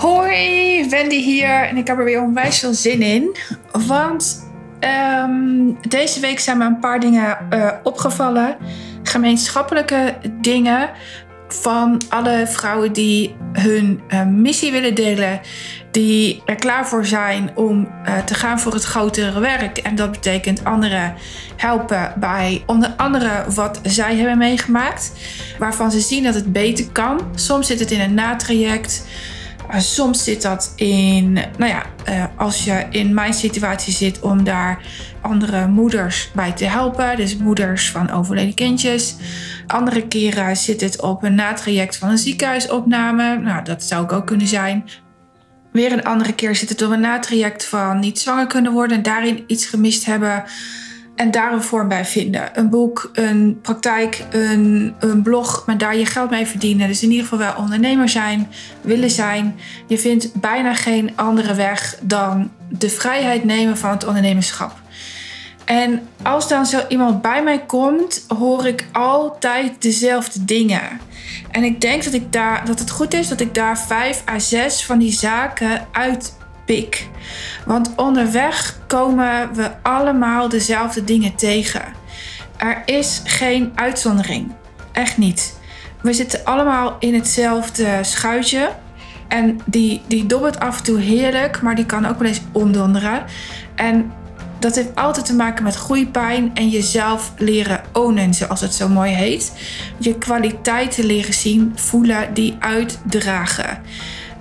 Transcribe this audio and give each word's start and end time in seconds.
Hoi, 0.00 0.88
Wendy 0.88 1.22
hier 1.22 1.68
en 1.68 1.76
ik 1.76 1.86
heb 1.86 1.98
er 1.98 2.04
weer 2.04 2.22
onwijs 2.22 2.58
veel 2.58 2.74
zin 2.74 3.02
in. 3.02 3.36
Want 3.86 4.50
ehm, 4.78 5.72
deze 5.88 6.20
week 6.20 6.40
zijn 6.40 6.58
me 6.58 6.64
een 6.64 6.78
paar 6.78 7.00
dingen 7.00 7.38
uh, 7.54 7.70
opgevallen. 7.82 8.56
Gemeenschappelijke 9.02 10.14
dingen 10.40 10.90
van 11.48 12.00
alle 12.08 12.46
vrouwen 12.46 12.92
die 12.92 13.34
hun 13.52 14.00
uh, 14.08 14.26
missie 14.26 14.72
willen 14.72 14.94
delen. 14.94 15.40
Die 15.90 16.42
er 16.44 16.54
klaar 16.56 16.88
voor 16.88 17.06
zijn 17.06 17.50
om 17.54 17.88
uh, 18.06 18.18
te 18.18 18.34
gaan 18.34 18.60
voor 18.60 18.72
het 18.72 18.84
grotere 18.84 19.40
werk. 19.40 19.78
En 19.78 19.94
dat 19.94 20.10
betekent 20.10 20.64
anderen 20.64 21.14
helpen 21.56 22.12
bij 22.16 22.62
onder 22.66 22.94
andere 22.96 23.44
wat 23.54 23.80
zij 23.82 24.16
hebben 24.16 24.38
meegemaakt. 24.38 25.12
Waarvan 25.58 25.90
ze 25.90 26.00
zien 26.00 26.22
dat 26.22 26.34
het 26.34 26.52
beter 26.52 26.90
kan. 26.92 27.20
Soms 27.34 27.66
zit 27.66 27.80
het 27.80 27.90
in 27.90 28.00
een 28.00 28.14
natraject. 28.14 29.04
Soms 29.78 30.24
zit 30.24 30.42
dat 30.42 30.72
in, 30.76 31.32
nou 31.32 31.70
ja, 31.70 31.82
uh, 32.08 32.24
als 32.36 32.64
je 32.64 32.86
in 32.90 33.14
mijn 33.14 33.34
situatie 33.34 33.92
zit 33.92 34.20
om 34.20 34.44
daar 34.44 34.82
andere 35.20 35.66
moeders 35.66 36.30
bij 36.34 36.52
te 36.52 36.64
helpen. 36.64 37.16
Dus 37.16 37.36
moeders 37.36 37.90
van 37.90 38.10
overleden 38.10 38.54
kindjes. 38.54 39.16
Andere 39.66 40.08
keren 40.08 40.56
zit 40.56 40.80
het 40.80 41.00
op 41.02 41.22
een 41.22 41.34
natraject 41.34 41.96
van 41.96 42.08
een 42.08 42.18
ziekenhuisopname. 42.18 43.38
Nou, 43.38 43.64
dat 43.64 43.82
zou 43.82 44.04
ik 44.04 44.12
ook 44.12 44.26
kunnen 44.26 44.46
zijn. 44.46 44.84
Weer 45.72 45.92
een 45.92 46.04
andere 46.04 46.32
keer 46.32 46.56
zit 46.56 46.68
het 46.68 46.82
op 46.82 46.90
een 46.90 47.00
natraject 47.00 47.64
van 47.64 47.98
niet 47.98 48.18
zwanger 48.18 48.46
kunnen 48.46 48.72
worden 48.72 48.96
en 48.96 49.02
daarin 49.02 49.44
iets 49.46 49.66
gemist 49.66 50.06
hebben 50.06 50.44
en 51.20 51.30
daar 51.30 51.52
een 51.52 51.62
vorm 51.62 51.88
bij 51.88 52.04
vinden. 52.04 52.58
Een 52.58 52.70
boek, 52.70 53.10
een 53.12 53.58
praktijk, 53.62 54.24
een, 54.30 54.94
een 54.98 55.22
blog, 55.22 55.62
maar 55.66 55.78
daar 55.78 55.96
je 55.96 56.06
geld 56.06 56.30
mee 56.30 56.46
verdienen. 56.46 56.88
Dus 56.88 57.02
in 57.02 57.10
ieder 57.10 57.26
geval 57.26 57.38
wel 57.38 57.56
ondernemer 57.56 58.08
zijn, 58.08 58.50
willen 58.80 59.10
zijn. 59.10 59.58
Je 59.86 59.98
vindt 59.98 60.34
bijna 60.34 60.74
geen 60.74 61.12
andere 61.16 61.54
weg 61.54 61.98
dan 62.00 62.50
de 62.68 62.88
vrijheid 62.88 63.44
nemen 63.44 63.78
van 63.78 63.90
het 63.90 64.06
ondernemerschap. 64.06 64.72
En 65.64 66.02
als 66.22 66.48
dan 66.48 66.66
zo 66.66 66.80
iemand 66.88 67.22
bij 67.22 67.42
mij 67.42 67.58
komt, 67.66 68.24
hoor 68.38 68.66
ik 68.66 68.86
altijd 68.92 69.82
dezelfde 69.82 70.44
dingen. 70.44 71.00
En 71.50 71.64
ik 71.64 71.80
denk 71.80 72.04
dat, 72.04 72.12
ik 72.12 72.32
daar, 72.32 72.66
dat 72.66 72.78
het 72.78 72.90
goed 72.90 73.14
is 73.14 73.28
dat 73.28 73.40
ik 73.40 73.54
daar 73.54 73.78
vijf 73.78 74.22
à 74.28 74.38
zes 74.38 74.84
van 74.84 74.98
die 74.98 75.12
zaken 75.12 75.86
uit 75.92 76.38
Want 77.66 77.92
onderweg 77.96 78.78
komen 78.86 79.54
we 79.54 79.70
allemaal 79.82 80.48
dezelfde 80.48 81.04
dingen 81.04 81.34
tegen. 81.34 81.82
Er 82.56 82.82
is 82.84 83.20
geen 83.24 83.72
uitzondering. 83.74 84.52
Echt 84.92 85.18
niet. 85.18 85.58
We 86.02 86.12
zitten 86.12 86.44
allemaal 86.44 86.96
in 86.98 87.14
hetzelfde 87.14 87.98
schuitje. 88.02 88.70
En 89.28 89.60
die, 89.64 90.02
die 90.06 90.26
dobbert 90.26 90.60
af 90.60 90.78
en 90.78 90.84
toe 90.84 91.00
heerlijk, 91.00 91.62
maar 91.62 91.74
die 91.74 91.86
kan 91.86 92.06
ook 92.06 92.18
wel 92.18 92.28
eens 92.28 92.40
ondonderen. 92.52 93.24
En 93.74 94.12
dat 94.58 94.74
heeft 94.74 94.94
altijd 94.94 95.26
te 95.26 95.34
maken 95.34 95.64
met 95.64 95.74
groeipijn 95.74 96.50
en 96.54 96.68
jezelf 96.68 97.32
leren 97.36 97.80
ownen, 97.92 98.34
zoals 98.34 98.60
het 98.60 98.74
zo 98.74 98.88
mooi 98.88 99.12
heet. 99.12 99.52
Je 99.98 100.18
kwaliteiten 100.18 101.04
leren 101.04 101.34
zien, 101.34 101.72
voelen, 101.74 102.34
die 102.34 102.56
uitdragen. 102.58 103.82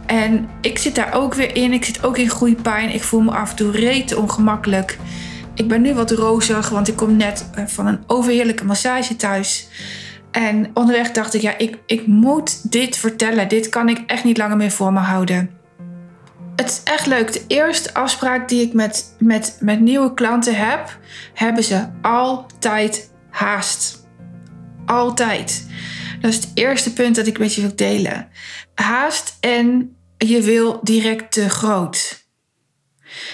En 0.10 0.50
ik 0.62 0.78
zit 0.78 0.96
daar 0.96 1.14
ook 1.14 1.34
weer 1.34 1.56
in. 1.56 1.74
Ik 1.74 1.86
zit 1.86 2.04
ook 2.04 2.18
in 2.18 2.30
groeipijn. 2.30 2.94
Ik 2.94 3.04
voel 3.04 3.22
me 3.22 3.32
af 3.32 3.50
en 3.50 3.56
toe 3.56 3.72
reet 3.72 4.16
ongemakkelijk. 4.16 4.98
Ik 5.54 5.68
ben 5.68 5.82
nu 5.82 5.94
wat 5.94 6.12
rozig, 6.12 6.70
want 6.70 6.88
ik 6.88 6.96
kom 6.96 7.18
net 7.18 7.50
eh, 7.54 7.66
van 7.66 7.88
een 7.88 8.04
overheerlijke 8.08 8.66
massage 8.66 9.16
thuis. 9.16 9.68
En 10.32 10.72
onderweg 10.74 11.12
dacht 11.12 11.34
ik, 11.34 11.42
ja, 11.42 11.58
ik, 11.58 11.78
ik 11.86 12.08
moet 12.08 12.72
dit 12.72 12.98
vertellen. 12.98 13.48
Dit 13.48 13.70
kan 13.70 13.90
ik 13.90 14.04
echt 14.08 14.24
niet 14.24 14.38
langer 14.38 14.58
meer 14.58 14.72
voor 14.72 14.94
me 14.94 15.00
houden. 15.00 15.50
Het 16.56 16.70
is 16.70 16.82
echt 16.84 17.06
leuk. 17.06 17.34
De 17.34 17.44
eerste 17.48 17.94
afspraak 17.94 18.50
die 18.50 18.62
ik 18.62 18.74
met, 18.74 19.16
met, 19.20 19.58
met 19.60 19.80
nieuwe 19.80 20.14
klanten 20.14 20.56
heb, 20.56 20.98
hebben 21.34 21.64
ze 21.64 21.88
altijd 22.02 23.12
haast. 23.30 24.08
Altijd. 24.86 25.68
Dat 26.22 26.32
is 26.32 26.36
het 26.36 26.52
eerste 26.54 26.94
punt 26.94 27.16
dat 27.16 27.28
ik 27.28 27.40
met 27.40 27.56
je 27.56 27.62
wil 27.62 27.76
delen. 27.76 28.28
Haast 28.76 29.38
en 29.40 29.94
je 30.28 30.42
wil 30.42 30.80
direct 30.84 31.32
te 31.32 31.50
groot. 31.50 32.28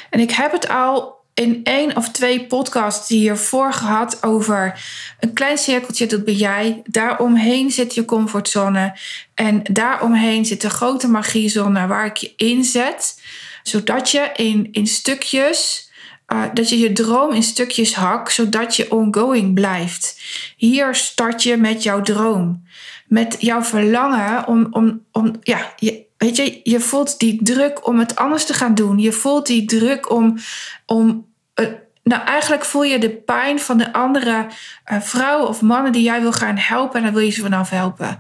En 0.09 0.19
ik 0.19 0.31
heb 0.31 0.51
het 0.51 0.69
al 0.69 1.15
in 1.33 1.63
één 1.63 1.95
of 1.95 2.11
twee 2.11 2.45
podcasts 2.45 3.09
hiervoor 3.09 3.73
gehad 3.73 4.23
over 4.23 4.79
een 5.19 5.33
klein 5.33 5.57
cirkeltje, 5.57 6.05
dat 6.05 6.23
ben 6.23 6.33
jij. 6.33 6.81
Daaromheen 6.85 7.71
zit 7.71 7.93
je 7.95 8.05
comfortzone. 8.05 8.97
En 9.33 9.61
daaromheen 9.71 10.45
zit 10.45 10.61
de 10.61 10.69
grote 10.69 11.07
magiezone 11.07 11.87
waar 11.87 12.05
ik 12.05 12.17
je 12.17 12.33
inzet. 12.35 13.21
Zodat 13.63 14.11
je 14.11 14.31
in, 14.35 14.67
in 14.71 14.87
stukjes, 14.87 15.89
uh, 16.33 16.43
dat 16.53 16.69
je 16.69 16.79
je 16.79 16.91
droom 16.91 17.31
in 17.31 17.43
stukjes 17.43 17.95
hakt, 17.95 18.33
zodat 18.33 18.75
je 18.75 18.91
ongoing 18.91 19.53
blijft. 19.53 20.21
Hier 20.57 20.95
start 20.95 21.43
je 21.43 21.57
met 21.57 21.83
jouw 21.83 22.01
droom. 22.01 22.67
Met 23.07 23.35
jouw 23.39 23.63
verlangen 23.63 24.47
om, 24.47 24.67
om, 24.71 25.05
om 25.11 25.35
ja, 25.41 25.73
je, 25.75 26.04
Weet 26.25 26.35
je, 26.35 26.59
je 26.63 26.79
voelt 26.79 27.19
die 27.19 27.43
druk 27.43 27.87
om 27.87 27.99
het 27.99 28.15
anders 28.15 28.45
te 28.45 28.53
gaan 28.53 28.75
doen. 28.75 28.99
Je 28.99 29.11
voelt 29.11 29.47
die 29.47 29.65
druk 29.65 30.11
om. 30.11 30.37
om 30.85 31.25
uh, 31.55 31.67
nou, 32.03 32.23
eigenlijk 32.23 32.65
voel 32.65 32.83
je 32.83 32.99
de 32.99 33.09
pijn 33.09 33.59
van 33.59 33.77
de 33.77 33.93
andere 33.93 34.47
uh, 34.91 35.01
vrouwen 35.01 35.47
of 35.47 35.61
mannen 35.61 35.91
die 35.91 36.03
jij 36.03 36.21
wil 36.21 36.31
gaan 36.31 36.57
helpen. 36.57 36.97
En 36.97 37.03
daar 37.03 37.13
wil 37.13 37.21
je 37.21 37.31
ze 37.31 37.41
vanaf 37.41 37.69
helpen. 37.69 38.19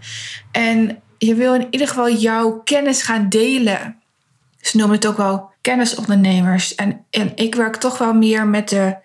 En 0.51 1.01
je 1.17 1.35
wil 1.35 1.53
in 1.53 1.67
ieder 1.69 1.87
geval 1.87 2.09
jouw 2.09 2.61
kennis 2.63 3.01
gaan 3.01 3.29
delen. 3.29 4.01
Ze 4.61 4.77
noemen 4.77 4.95
het 4.95 5.07
ook 5.07 5.17
wel 5.17 5.51
kennisondernemers. 5.61 6.75
En, 6.75 7.05
en 7.09 7.31
ik 7.35 7.55
werk 7.55 7.75
toch 7.75 7.97
wel 7.97 8.13
meer 8.13 8.47
met 8.47 8.69
de 8.69 8.95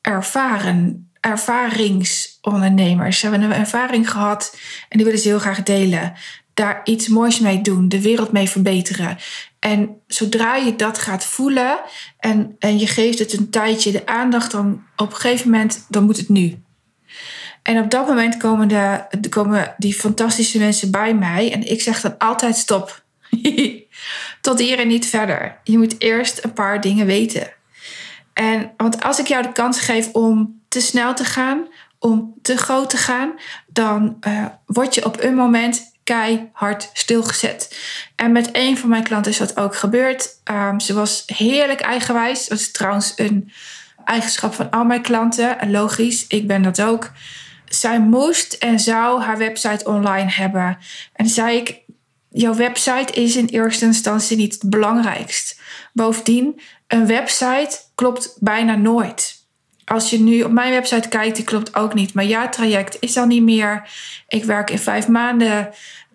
ervaren, 0.00 1.10
ervaringsondernemers. 1.20 3.18
Ze 3.18 3.28
hebben 3.28 3.50
een 3.50 3.56
ervaring 3.56 4.10
gehad 4.10 4.56
en 4.88 4.96
die 4.96 5.04
willen 5.04 5.20
ze 5.20 5.28
heel 5.28 5.38
graag 5.38 5.62
delen 5.62 6.14
daar 6.60 6.80
iets 6.84 7.08
moois 7.08 7.38
mee 7.38 7.60
doen, 7.60 7.88
de 7.88 8.02
wereld 8.02 8.32
mee 8.32 8.48
verbeteren. 8.48 9.18
En 9.58 10.00
zodra 10.06 10.56
je 10.56 10.76
dat 10.76 10.98
gaat 10.98 11.24
voelen 11.24 11.80
en, 12.18 12.56
en 12.58 12.78
je 12.78 12.86
geeft 12.86 13.18
het 13.18 13.32
een 13.32 13.50
tijdje 13.50 13.92
de 13.92 14.06
aandacht, 14.06 14.50
dan 14.50 14.82
op 14.96 15.10
een 15.10 15.16
gegeven 15.16 15.50
moment, 15.50 15.86
dan 15.88 16.04
moet 16.04 16.16
het 16.16 16.28
nu. 16.28 16.62
En 17.62 17.78
op 17.78 17.90
dat 17.90 18.06
moment 18.06 18.36
komen, 18.36 18.68
de, 18.68 19.28
komen 19.28 19.74
die 19.78 19.94
fantastische 19.94 20.58
mensen 20.58 20.90
bij 20.90 21.14
mij 21.14 21.52
en 21.52 21.70
ik 21.70 21.82
zeg 21.82 22.00
dan 22.00 22.18
altijd 22.18 22.56
stop. 22.56 23.02
Tot 24.40 24.58
hier 24.58 24.78
en 24.78 24.88
niet 24.88 25.06
verder. 25.06 25.60
Je 25.64 25.78
moet 25.78 25.94
eerst 25.98 26.44
een 26.44 26.52
paar 26.52 26.80
dingen 26.80 27.06
weten. 27.06 27.52
En 28.32 28.72
want 28.76 29.02
als 29.02 29.18
ik 29.18 29.26
jou 29.26 29.42
de 29.42 29.52
kans 29.52 29.80
geef 29.80 30.12
om 30.12 30.60
te 30.68 30.80
snel 30.80 31.14
te 31.14 31.24
gaan, 31.24 31.68
om 31.98 32.34
te 32.42 32.56
groot 32.56 32.90
te 32.90 32.96
gaan, 32.96 33.32
dan 33.66 34.16
uh, 34.26 34.46
word 34.66 34.94
je 34.94 35.04
op 35.04 35.22
een 35.22 35.34
moment 35.34 35.89
keihard 36.10 36.90
stilgezet. 36.92 37.78
En 38.16 38.32
met 38.32 38.48
een 38.52 38.78
van 38.78 38.88
mijn 38.88 39.02
klanten 39.02 39.32
is 39.32 39.38
dat 39.38 39.56
ook 39.56 39.76
gebeurd. 39.76 40.28
Um, 40.50 40.80
ze 40.80 40.94
was 40.94 41.22
heerlijk 41.26 41.80
eigenwijs. 41.80 42.48
Dat 42.48 42.58
is 42.58 42.70
trouwens 42.70 43.12
een 43.16 43.52
eigenschap 44.04 44.54
van 44.54 44.70
al 44.70 44.84
mijn 44.84 45.02
klanten. 45.02 45.70
logisch, 45.70 46.26
ik 46.26 46.46
ben 46.46 46.62
dat 46.62 46.82
ook. 46.82 47.10
Zij 47.64 48.00
moest 48.00 48.52
en 48.52 48.80
zou 48.80 49.22
haar 49.22 49.38
website 49.38 49.84
online 49.84 50.30
hebben. 50.30 50.78
En 51.12 51.26
zei 51.26 51.56
ik, 51.56 51.78
jouw 52.30 52.54
website 52.54 53.12
is 53.12 53.36
in 53.36 53.46
eerste 53.46 53.84
instantie 53.84 54.36
niet 54.36 54.52
het 54.52 54.70
belangrijkst. 54.70 55.60
Bovendien, 55.92 56.60
een 56.86 57.06
website 57.06 57.78
klopt 57.94 58.36
bijna 58.40 58.74
nooit. 58.74 59.38
Als 59.84 60.10
je 60.10 60.20
nu 60.20 60.42
op 60.42 60.50
mijn 60.50 60.72
website 60.72 61.08
kijkt, 61.08 61.36
die 61.36 61.44
klopt 61.44 61.74
ook 61.74 61.94
niet. 61.94 62.14
Mijn 62.14 62.28
jaartraject 62.28 62.96
is 63.00 63.16
al 63.16 63.26
niet 63.26 63.42
meer. 63.42 63.88
Ik 64.28 64.44
werk 64.44 64.70
in 64.70 64.78
vijf 64.78 65.08
maanden 65.08 65.70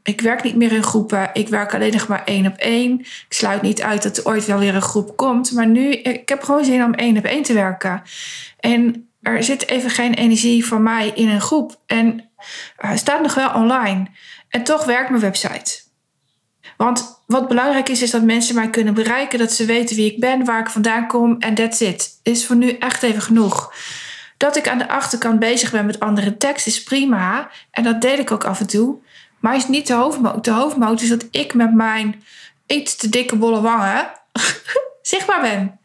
ik 0.05 0.21
werk 0.21 0.43
niet 0.43 0.55
meer 0.55 0.71
in 0.71 0.83
groepen. 0.83 1.29
Ik 1.33 1.47
werk 1.47 1.73
alleen 1.73 1.91
nog 1.91 2.07
maar 2.07 2.23
één 2.25 2.45
op 2.45 2.55
één. 2.55 2.99
Ik 2.99 3.25
sluit 3.29 3.61
niet 3.61 3.81
uit 3.81 4.03
dat 4.03 4.17
er 4.17 4.25
ooit 4.25 4.45
wel 4.45 4.59
weer 4.59 4.75
een 4.75 4.81
groep 4.81 5.17
komt. 5.17 5.51
Maar 5.51 5.67
nu, 5.67 5.91
ik 5.91 6.29
heb 6.29 6.43
gewoon 6.43 6.65
zin 6.65 6.83
om 6.83 6.93
één 6.93 7.17
op 7.17 7.23
één 7.23 7.43
te 7.43 7.53
werken. 7.53 8.01
En 8.59 9.09
er 9.21 9.43
zit 9.43 9.67
even 9.67 9.89
geen 9.89 10.13
energie 10.13 10.65
van 10.65 10.83
mij 10.83 11.11
in 11.15 11.29
een 11.29 11.41
groep. 11.41 11.79
En 11.85 12.29
het 12.75 12.99
staat 12.99 13.21
nog 13.21 13.33
wel 13.33 13.53
online. 13.53 14.05
En 14.49 14.63
toch 14.63 14.85
werkt 14.85 15.09
mijn 15.09 15.21
website. 15.21 15.81
Want 16.77 17.21
wat 17.27 17.47
belangrijk 17.47 17.89
is, 17.89 18.01
is 18.01 18.11
dat 18.11 18.23
mensen 18.23 18.55
mij 18.55 18.69
kunnen 18.69 18.93
bereiken. 18.93 19.39
Dat 19.39 19.51
ze 19.51 19.65
weten 19.65 19.95
wie 19.95 20.11
ik 20.11 20.19
ben, 20.19 20.45
waar 20.45 20.59
ik 20.59 20.69
vandaan 20.69 21.07
kom. 21.07 21.35
En 21.39 21.55
that's 21.55 21.79
it. 21.79 22.19
Is 22.23 22.45
voor 22.45 22.55
nu 22.55 22.69
echt 22.69 23.03
even 23.03 23.21
genoeg. 23.21 23.73
Dat 24.37 24.55
ik 24.55 24.67
aan 24.67 24.77
de 24.77 24.89
achterkant 24.89 25.39
bezig 25.39 25.71
ben 25.71 25.85
met 25.85 25.99
andere 25.99 26.37
tekst 26.37 26.67
is 26.67 26.83
prima. 26.83 27.49
En 27.71 27.83
dat 27.83 28.01
deel 28.01 28.17
ik 28.17 28.31
ook 28.31 28.43
af 28.43 28.59
en 28.59 28.67
toe. 28.67 29.03
Maar 29.45 29.55
is 29.55 29.67
niet 29.67 29.87
de 29.87 29.93
hoofdmoot. 29.93 30.43
De 30.43 30.51
hoofdmoot 30.51 31.01
is 31.01 31.09
dat 31.09 31.27
ik 31.31 31.53
met 31.53 31.73
mijn 31.73 32.23
iets 32.67 32.95
te 32.95 33.09
dikke 33.09 33.35
bolle 33.35 33.61
wangen 33.61 34.07
zichtbaar 35.01 35.41
ben. 35.41 35.79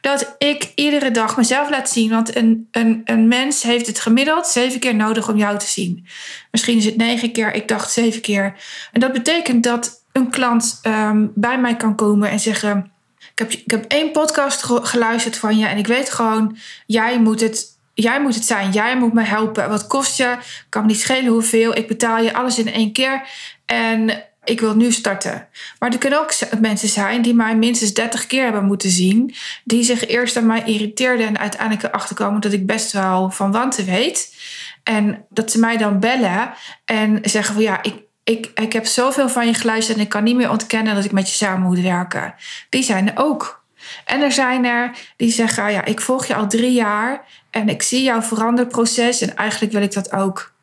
Dat 0.00 0.34
ik 0.38 0.72
iedere 0.74 1.10
dag 1.10 1.36
mezelf 1.36 1.70
laat 1.70 1.88
zien. 1.88 2.10
Want 2.10 2.36
een, 2.36 2.68
een, 2.70 3.00
een 3.04 3.28
mens 3.28 3.62
heeft 3.62 3.86
het 3.86 4.00
gemiddeld 4.00 4.46
zeven 4.46 4.80
keer 4.80 4.94
nodig 4.94 5.28
om 5.28 5.36
jou 5.36 5.58
te 5.58 5.66
zien. 5.66 6.06
Misschien 6.50 6.76
is 6.76 6.84
het 6.84 6.96
negen 6.96 7.32
keer, 7.32 7.54
ik 7.54 7.68
dacht 7.68 7.92
zeven 7.92 8.20
keer. 8.20 8.54
En 8.92 9.00
dat 9.00 9.12
betekent 9.12 9.62
dat 9.62 10.04
een 10.12 10.30
klant 10.30 10.78
ehm, 10.82 11.26
bij 11.34 11.60
mij 11.60 11.76
kan 11.76 11.94
komen 11.94 12.30
en 12.30 12.40
zeggen: 12.40 12.92
ik 13.18 13.38
heb, 13.38 13.52
ik 13.52 13.70
heb 13.70 13.84
één 13.88 14.10
podcast 14.10 14.62
geluisterd 14.64 15.36
van 15.36 15.58
je 15.58 15.66
en 15.66 15.78
ik 15.78 15.86
weet 15.86 16.10
gewoon, 16.10 16.56
jij 16.86 17.20
moet 17.20 17.40
het. 17.40 17.74
Jij 17.98 18.20
moet 18.20 18.34
het 18.34 18.44
zijn, 18.44 18.70
jij 18.70 18.96
moet 18.96 19.12
me 19.12 19.22
helpen. 19.22 19.68
Wat 19.68 19.86
kost 19.86 20.16
je? 20.16 20.36
Kan 20.68 20.82
me 20.82 20.88
niet 20.88 21.00
schelen 21.00 21.32
hoeveel. 21.32 21.76
Ik 21.76 21.88
betaal 21.88 22.18
je 22.18 22.34
alles 22.34 22.58
in 22.58 22.72
één 22.72 22.92
keer. 22.92 23.28
En 23.66 24.24
ik 24.44 24.60
wil 24.60 24.76
nu 24.76 24.92
starten. 24.92 25.48
Maar 25.78 25.92
er 25.92 25.98
kunnen 25.98 26.20
ook 26.20 26.32
mensen 26.60 26.88
zijn 26.88 27.22
die 27.22 27.34
mij 27.34 27.56
minstens 27.56 27.94
30 27.94 28.26
keer 28.26 28.42
hebben 28.42 28.64
moeten 28.64 28.90
zien. 28.90 29.34
Die 29.64 29.84
zich 29.84 30.06
eerst 30.06 30.36
aan 30.36 30.46
mij 30.46 30.62
irriteerden 30.64 31.26
en 31.26 31.38
uiteindelijk 31.38 31.82
erachter 31.82 32.16
komen 32.16 32.40
dat 32.40 32.52
ik 32.52 32.66
best 32.66 32.92
wel 32.92 33.30
van 33.30 33.52
wanten 33.52 33.84
weet. 33.84 34.34
En 34.82 35.24
dat 35.30 35.50
ze 35.50 35.58
mij 35.58 35.76
dan 35.76 36.00
bellen 36.00 36.52
en 36.84 37.18
zeggen 37.22 37.54
van 37.54 37.62
ja, 37.62 37.82
ik, 37.82 37.94
ik, 38.24 38.50
ik 38.54 38.72
heb 38.72 38.86
zoveel 38.86 39.28
van 39.28 39.46
je 39.46 39.54
geluisterd 39.54 39.96
en 39.96 40.02
ik 40.02 40.08
kan 40.08 40.24
niet 40.24 40.36
meer 40.36 40.50
ontkennen 40.50 40.94
dat 40.94 41.04
ik 41.04 41.12
met 41.12 41.28
je 41.28 41.34
samen 41.34 41.66
moet 41.66 41.80
werken. 41.80 42.34
Die 42.68 42.82
zijn 42.82 43.08
er 43.08 43.24
ook. 43.24 43.64
En 44.04 44.22
er 44.22 44.32
zijn 44.32 44.64
er 44.64 44.90
die 45.16 45.30
zeggen, 45.30 45.72
ja, 45.72 45.84
ik 45.84 46.00
volg 46.00 46.26
je 46.26 46.34
al 46.34 46.48
drie 46.48 46.72
jaar 46.72 47.24
en 47.50 47.68
ik 47.68 47.82
zie 47.82 48.02
jouw 48.02 48.22
veranderproces 48.22 49.20
en 49.20 49.36
eigenlijk 49.36 49.72
wil 49.72 49.82
ik 49.82 49.92
dat 49.92 50.12
ook. 50.12 50.54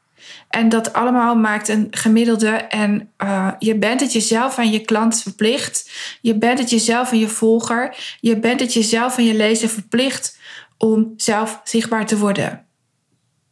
En 0.49 0.69
dat 0.69 0.93
allemaal 0.93 1.35
maakt 1.35 1.67
een 1.67 1.87
gemiddelde. 1.91 2.49
En 2.49 3.11
uh, 3.23 3.51
je 3.59 3.77
bent 3.77 3.99
het 3.99 4.13
jezelf 4.13 4.57
en 4.57 4.71
je 4.71 4.79
klant 4.79 5.21
verplicht. 5.21 5.91
Je 6.21 6.37
bent 6.37 6.59
het 6.59 6.69
jezelf 6.69 7.11
en 7.11 7.19
je 7.19 7.27
volger. 7.27 7.95
Je 8.19 8.39
bent 8.39 8.59
het 8.59 8.73
jezelf 8.73 9.17
en 9.17 9.23
je 9.23 9.33
lezer 9.33 9.69
verplicht 9.69 10.37
om 10.77 11.13
zelf 11.15 11.61
zichtbaar 11.63 12.05
te 12.05 12.17
worden. 12.17 12.65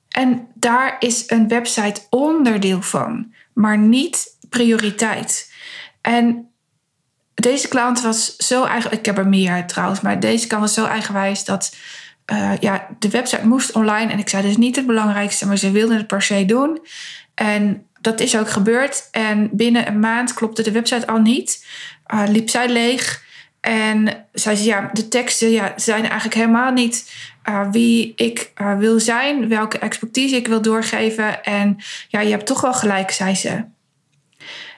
En 0.09 0.47
daar 0.53 0.95
is 0.99 1.23
een 1.27 1.47
website 1.47 2.01
onderdeel 2.09 2.81
van, 2.81 3.33
maar 3.53 3.77
niet 3.77 4.37
prioriteit. 4.49 5.53
En 6.01 6.50
deze 7.33 7.67
klant 7.67 8.01
was 8.01 8.35
zo 8.35 8.63
eigen. 8.63 8.91
Ik 8.91 9.05
heb 9.05 9.17
er 9.17 9.27
meer 9.27 9.65
trouwens, 9.67 10.01
maar 10.01 10.19
deze 10.19 10.59
was 10.59 10.73
zo 10.73 10.85
eigenwijs 10.85 11.45
dat 11.45 11.75
uh, 12.31 12.51
ja, 12.59 12.87
de 12.99 13.09
website 13.09 13.47
moest 13.47 13.71
online. 13.71 14.11
En 14.11 14.19
ik 14.19 14.29
zei, 14.29 14.47
is 14.47 14.57
niet 14.57 14.75
het 14.75 14.85
belangrijkste, 14.85 15.47
maar 15.47 15.57
ze 15.57 15.71
wilden 15.71 15.97
het 15.97 16.07
per 16.07 16.21
se 16.21 16.45
doen. 16.45 16.79
En 17.35 17.85
dat 18.01 18.19
is 18.19 18.37
ook 18.37 18.49
gebeurd. 18.49 19.07
En 19.11 19.49
binnen 19.51 19.87
een 19.87 19.99
maand 19.99 20.33
klopte 20.33 20.61
de 20.61 20.71
website 20.71 21.07
al 21.07 21.19
niet. 21.19 21.65
Uh, 22.13 22.23
liep 22.27 22.49
zij 22.49 22.69
leeg. 22.69 23.23
En 23.61 24.25
zei 24.33 24.55
ze, 24.55 24.63
ja, 24.63 24.89
de 24.93 25.07
teksten 25.07 25.49
ja, 25.49 25.73
zijn 25.75 26.01
eigenlijk 26.01 26.33
helemaal 26.33 26.71
niet 26.71 27.11
uh, 27.49 27.71
wie 27.71 28.13
ik 28.15 28.51
wil 28.77 28.99
zijn, 28.99 29.47
welke 29.47 29.79
expertise 29.79 30.35
ik 30.35 30.47
wil 30.47 30.61
doorgeven. 30.61 31.43
En 31.43 31.77
ja, 32.07 32.19
je 32.19 32.31
hebt 32.31 32.45
toch 32.45 32.61
wel 32.61 32.73
gelijk, 32.73 33.11
zei 33.11 33.35
ze. 33.35 33.63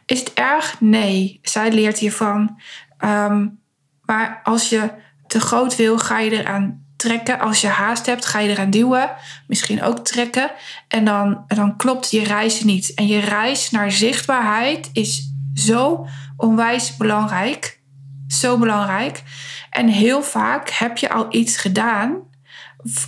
Is 0.06 0.20
het 0.20 0.34
erg? 0.34 0.82
Nee. 0.82 1.40
Zij 1.42 1.72
leert 1.72 1.98
hiervan. 1.98 2.62
Um, 3.06 3.60
maar 4.02 4.40
als 4.44 4.70
je 4.70 4.90
te 5.28 5.40
groot 5.40 5.76
wil, 5.76 5.98
ga 5.98 6.20
je 6.20 6.32
eraan 6.32 6.86
trekken. 6.96 7.40
Als 7.40 7.62
je 7.62 7.68
haast 7.68 8.06
hebt, 8.06 8.26
ga 8.26 8.40
je 8.40 8.50
eraan 8.50 8.70
duwen. 8.70 9.12
Misschien 9.48 9.84
ook 9.84 10.00
trekken. 10.00 10.52
En 10.88 11.06
dan, 11.06 11.44
dan 11.48 11.78
klopt 11.78 12.12
je 12.12 12.24
reis 12.24 12.64
niet. 12.64 12.94
En 12.94 13.08
je 13.08 13.20
reis 13.20 13.72
naar 13.72 13.92
zichtbaarheid 13.92 14.90
is 14.94 15.32
zo 15.54 16.08
onwijs 16.38 16.98
belangrijk. 16.98 17.82
Zo 18.28 18.58
belangrijk. 18.58 19.24
En 19.70 19.88
heel 19.88 20.24
vaak 20.24 20.70
heb 20.70 20.98
je 20.98 21.10
al 21.10 21.26
iets 21.30 21.58
gedaan 21.58 22.18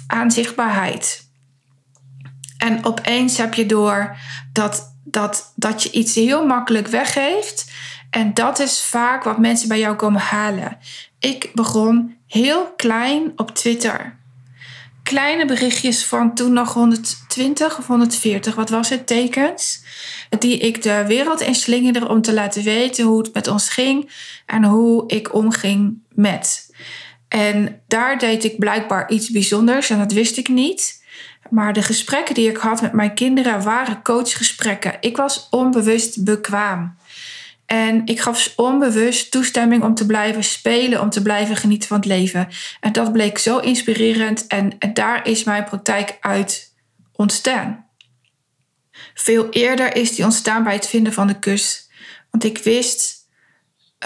aan 0.07 0.31
zichtbaarheid. 0.31 1.29
En 2.57 2.85
opeens 2.85 3.37
heb 3.37 3.53
je 3.53 3.65
door 3.65 4.17
dat, 4.51 4.94
dat, 5.05 5.53
dat 5.55 5.83
je 5.83 5.91
iets 5.91 6.15
heel 6.15 6.45
makkelijk 6.45 6.87
weggeeft. 6.87 7.71
En 8.09 8.33
dat 8.33 8.59
is 8.59 8.83
vaak 8.83 9.23
wat 9.23 9.37
mensen 9.37 9.67
bij 9.67 9.79
jou 9.79 9.95
komen 9.95 10.21
halen. 10.21 10.77
Ik 11.19 11.51
begon 11.53 12.15
heel 12.27 12.73
klein 12.75 13.31
op 13.35 13.51
Twitter. 13.55 14.17
Kleine 15.03 15.45
berichtjes 15.45 16.05
van 16.05 16.35
toen 16.35 16.53
nog 16.53 16.73
120 16.73 17.77
of 17.77 17.87
140, 17.87 18.55
wat 18.55 18.69
was 18.69 18.89
het, 18.89 19.07
tekens. 19.07 19.83
Die 20.39 20.57
ik 20.57 20.81
de 20.81 21.03
wereld 21.07 21.41
in 21.41 21.55
slingerde 21.55 22.07
om 22.07 22.21
te 22.21 22.33
laten 22.33 22.63
weten 22.63 23.05
hoe 23.05 23.17
het 23.17 23.33
met 23.33 23.47
ons 23.47 23.69
ging 23.69 24.11
en 24.45 24.63
hoe 24.63 25.03
ik 25.07 25.33
omging 25.33 25.97
met. 26.09 26.75
En 27.27 27.81
daar 27.87 28.17
deed 28.17 28.43
ik 28.43 28.59
blijkbaar 28.59 29.09
iets 29.11 29.29
bijzonders 29.29 29.89
en 29.89 29.97
dat 29.97 30.11
wist 30.11 30.37
ik 30.37 30.47
niet. 30.47 30.94
Maar 31.49 31.73
de 31.73 31.83
gesprekken 31.83 32.35
die 32.35 32.49
ik 32.49 32.57
had 32.57 32.81
met 32.81 32.93
mijn 32.93 33.13
kinderen 33.13 33.63
waren 33.63 34.01
coachgesprekken. 34.01 34.97
Ik 34.99 35.17
was 35.17 35.47
onbewust 35.49 36.23
bekwaam. 36.23 36.97
En 37.65 38.05
ik 38.05 38.19
gaf 38.19 38.53
onbewust 38.55 39.31
toestemming 39.31 39.83
om 39.83 39.95
te 39.95 40.05
blijven 40.05 40.43
spelen, 40.43 41.01
om 41.01 41.09
te 41.09 41.21
blijven 41.21 41.55
genieten 41.55 41.87
van 41.87 41.97
het 41.97 42.05
leven. 42.05 42.47
En 42.79 42.91
dat 42.91 43.11
bleek 43.11 43.37
zo 43.37 43.57
inspirerend 43.57 44.47
en, 44.47 44.77
daar 44.93 45.27
is 45.27 45.43
mijn 45.43 45.63
praktijk 45.63 46.17
uit 46.21 46.73
ontstaan. 47.11 47.85
Veel 49.13 49.49
eerder 49.49 49.95
is 49.95 50.15
die 50.15 50.25
ontstaan 50.25 50.63
bij 50.63 50.73
het 50.73 50.87
vinden 50.87 51.13
van 51.13 51.27
de 51.27 51.39
kus. 51.39 51.89
Want 52.31 52.43
ik 52.43 52.57
wist, 52.57 53.27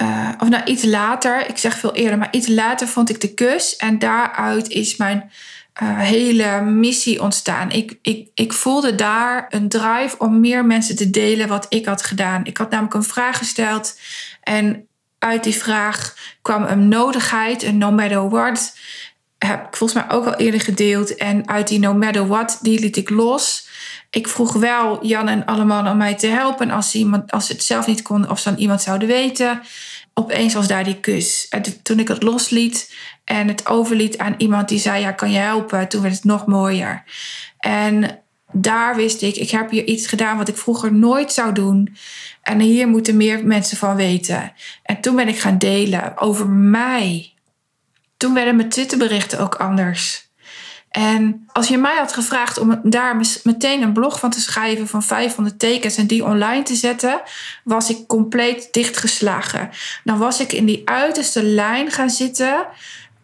uh, 0.02 0.32
of 0.40 0.50
nou 0.50 0.64
iets 0.64 0.84
later, 0.84 1.50
ik 1.50 1.58
zeg 1.58 1.78
veel 1.78 1.96
eerder, 1.96 2.18
maar 2.18 2.34
iets 2.34 2.48
later 2.48 2.88
vond 2.88 3.10
ik 3.10 3.22
de 3.22 3.34
kus. 3.34 3.76
En 3.76 4.00
daaruit 4.00 4.68
is 4.68 4.98
mijn 4.98 5.32
uh, 5.82 6.00
hele 6.00 6.62
missie 6.62 7.22
ontstaan. 7.22 7.72
Ik, 7.72 7.98
ik, 8.02 8.30
ik 8.34 8.54
voelde 8.54 8.96
daar 8.96 9.46
een 9.50 9.70
drive 9.70 10.16
om 10.18 10.40
meer 10.40 10.66
mensen 10.66 10.96
te 10.96 11.10
delen 11.10 11.48
wat 11.48 11.66
ik 11.70 11.86
had 11.86 12.02
gedaan. 12.02 12.46
Ik 12.46 12.58
had 12.58 12.70
namelijk 12.70 12.96
een 12.96 13.04
vraag 13.04 13.38
gesteld 13.38 14.00
en 14.44 14.88
uit 15.20 15.44
die 15.44 15.56
vraag 15.56 16.16
kwam 16.42 16.64
een 16.64 16.88
nodigheid, 16.88 17.64
een 17.64 17.78
no 17.78 17.92
matter 17.92 18.30
what. 18.30 18.78
Heb 19.38 19.68
ik 19.68 19.76
volgens 19.76 20.04
mij 20.04 20.18
ook 20.18 20.26
al 20.26 20.36
eerder 20.36 20.62
gedeeld. 20.62 21.16
En 21.16 21.48
uit 21.48 21.68
die 21.68 21.80
no 21.80 21.94
matter 21.94 22.28
what, 22.28 22.60
die 22.62 22.80
liet 22.80 22.98
ik 22.98 23.10
los. 23.10 23.68
Ik 24.10 24.28
vroeg 24.28 24.54
wel 24.54 25.06
Jan 25.06 25.28
en 25.28 25.46
allemaal 25.46 25.92
om 25.92 25.98
mij 25.98 26.16
te 26.16 26.28
helpen. 26.28 26.72
Als, 26.72 26.96
iemand, 26.96 27.32
als 27.32 27.46
ze 27.46 27.52
het 27.52 27.64
zelf 27.64 27.88
niet 27.88 28.02
kon, 28.02 28.30
of 28.30 28.40
ze 28.40 28.50
dan 28.50 28.60
iemand 28.60 28.82
zouden 28.82 29.08
weten. 29.08 29.62
Opeens 30.20 30.54
was 30.54 30.68
daar 30.68 30.84
die 30.84 31.00
kus. 31.00 31.48
En 31.50 31.64
toen 31.84 32.00
ik 32.00 32.08
het 32.08 32.24
losliet, 32.24 32.94
en 33.24 33.48
het 33.48 33.68
overliet 33.68 34.18
aan 34.18 34.36
iemand 34.38 34.70
die 34.70 34.80
zei: 34.80 35.02
Ja, 35.02 35.12
kan 35.12 35.32
je 35.32 35.38
helpen? 35.38 35.88
Toen 35.88 36.02
werd 36.02 36.14
het 36.14 36.24
nog 36.24 36.46
mooier. 36.46 37.04
En 37.60 38.20
daar 38.52 38.96
wist 38.96 39.22
ik: 39.22 39.36
ik 39.36 39.50
heb 39.50 39.70
hier 39.70 39.84
iets 39.84 40.08
gedaan 40.08 40.38
wat 40.38 40.48
ik 40.48 40.58
vroeger 40.58 40.94
nooit 40.94 41.32
zou 41.32 41.54
doen. 41.54 41.96
En 42.42 42.60
hier 42.60 42.88
moeten 42.88 43.18
meer 43.18 43.46
mensen 43.46 43.78
van 43.78 43.96
weten. 43.96 44.54
En 44.84 45.02
toen 45.02 45.16
ben 45.16 45.28
ik 45.28 45.40
gaan 45.40 45.58
delen 45.58 46.18
over 46.18 46.48
mij. 46.48 47.34
Toen 48.18 48.34
werden 48.34 48.56
mijn 48.56 48.70
Twitterberichten 48.70 49.40
ook 49.40 49.56
anders. 49.56 50.29
En 50.90 51.48
als 51.52 51.68
je 51.68 51.78
mij 51.78 51.96
had 51.96 52.14
gevraagd 52.14 52.58
om 52.58 52.80
daar 52.84 53.22
meteen 53.44 53.82
een 53.82 53.94
blog 53.94 54.20
van 54.20 54.30
te 54.30 54.40
schrijven 54.40 54.88
van 54.88 55.04
500 55.04 55.60
tekens 55.60 55.98
en 55.98 56.08
die 56.08 56.26
online 56.26 56.64
te 56.64 56.76
zetten, 56.76 57.22
was 57.64 57.90
ik 57.90 58.08
compleet 58.08 58.68
dichtgeslagen. 58.72 59.70
Dan 60.04 60.18
was 60.18 60.40
ik 60.40 60.52
in 60.52 60.66
die 60.66 60.82
uiterste 60.86 61.44
lijn 61.44 61.92
gaan 61.92 62.10
zitten 62.10 62.68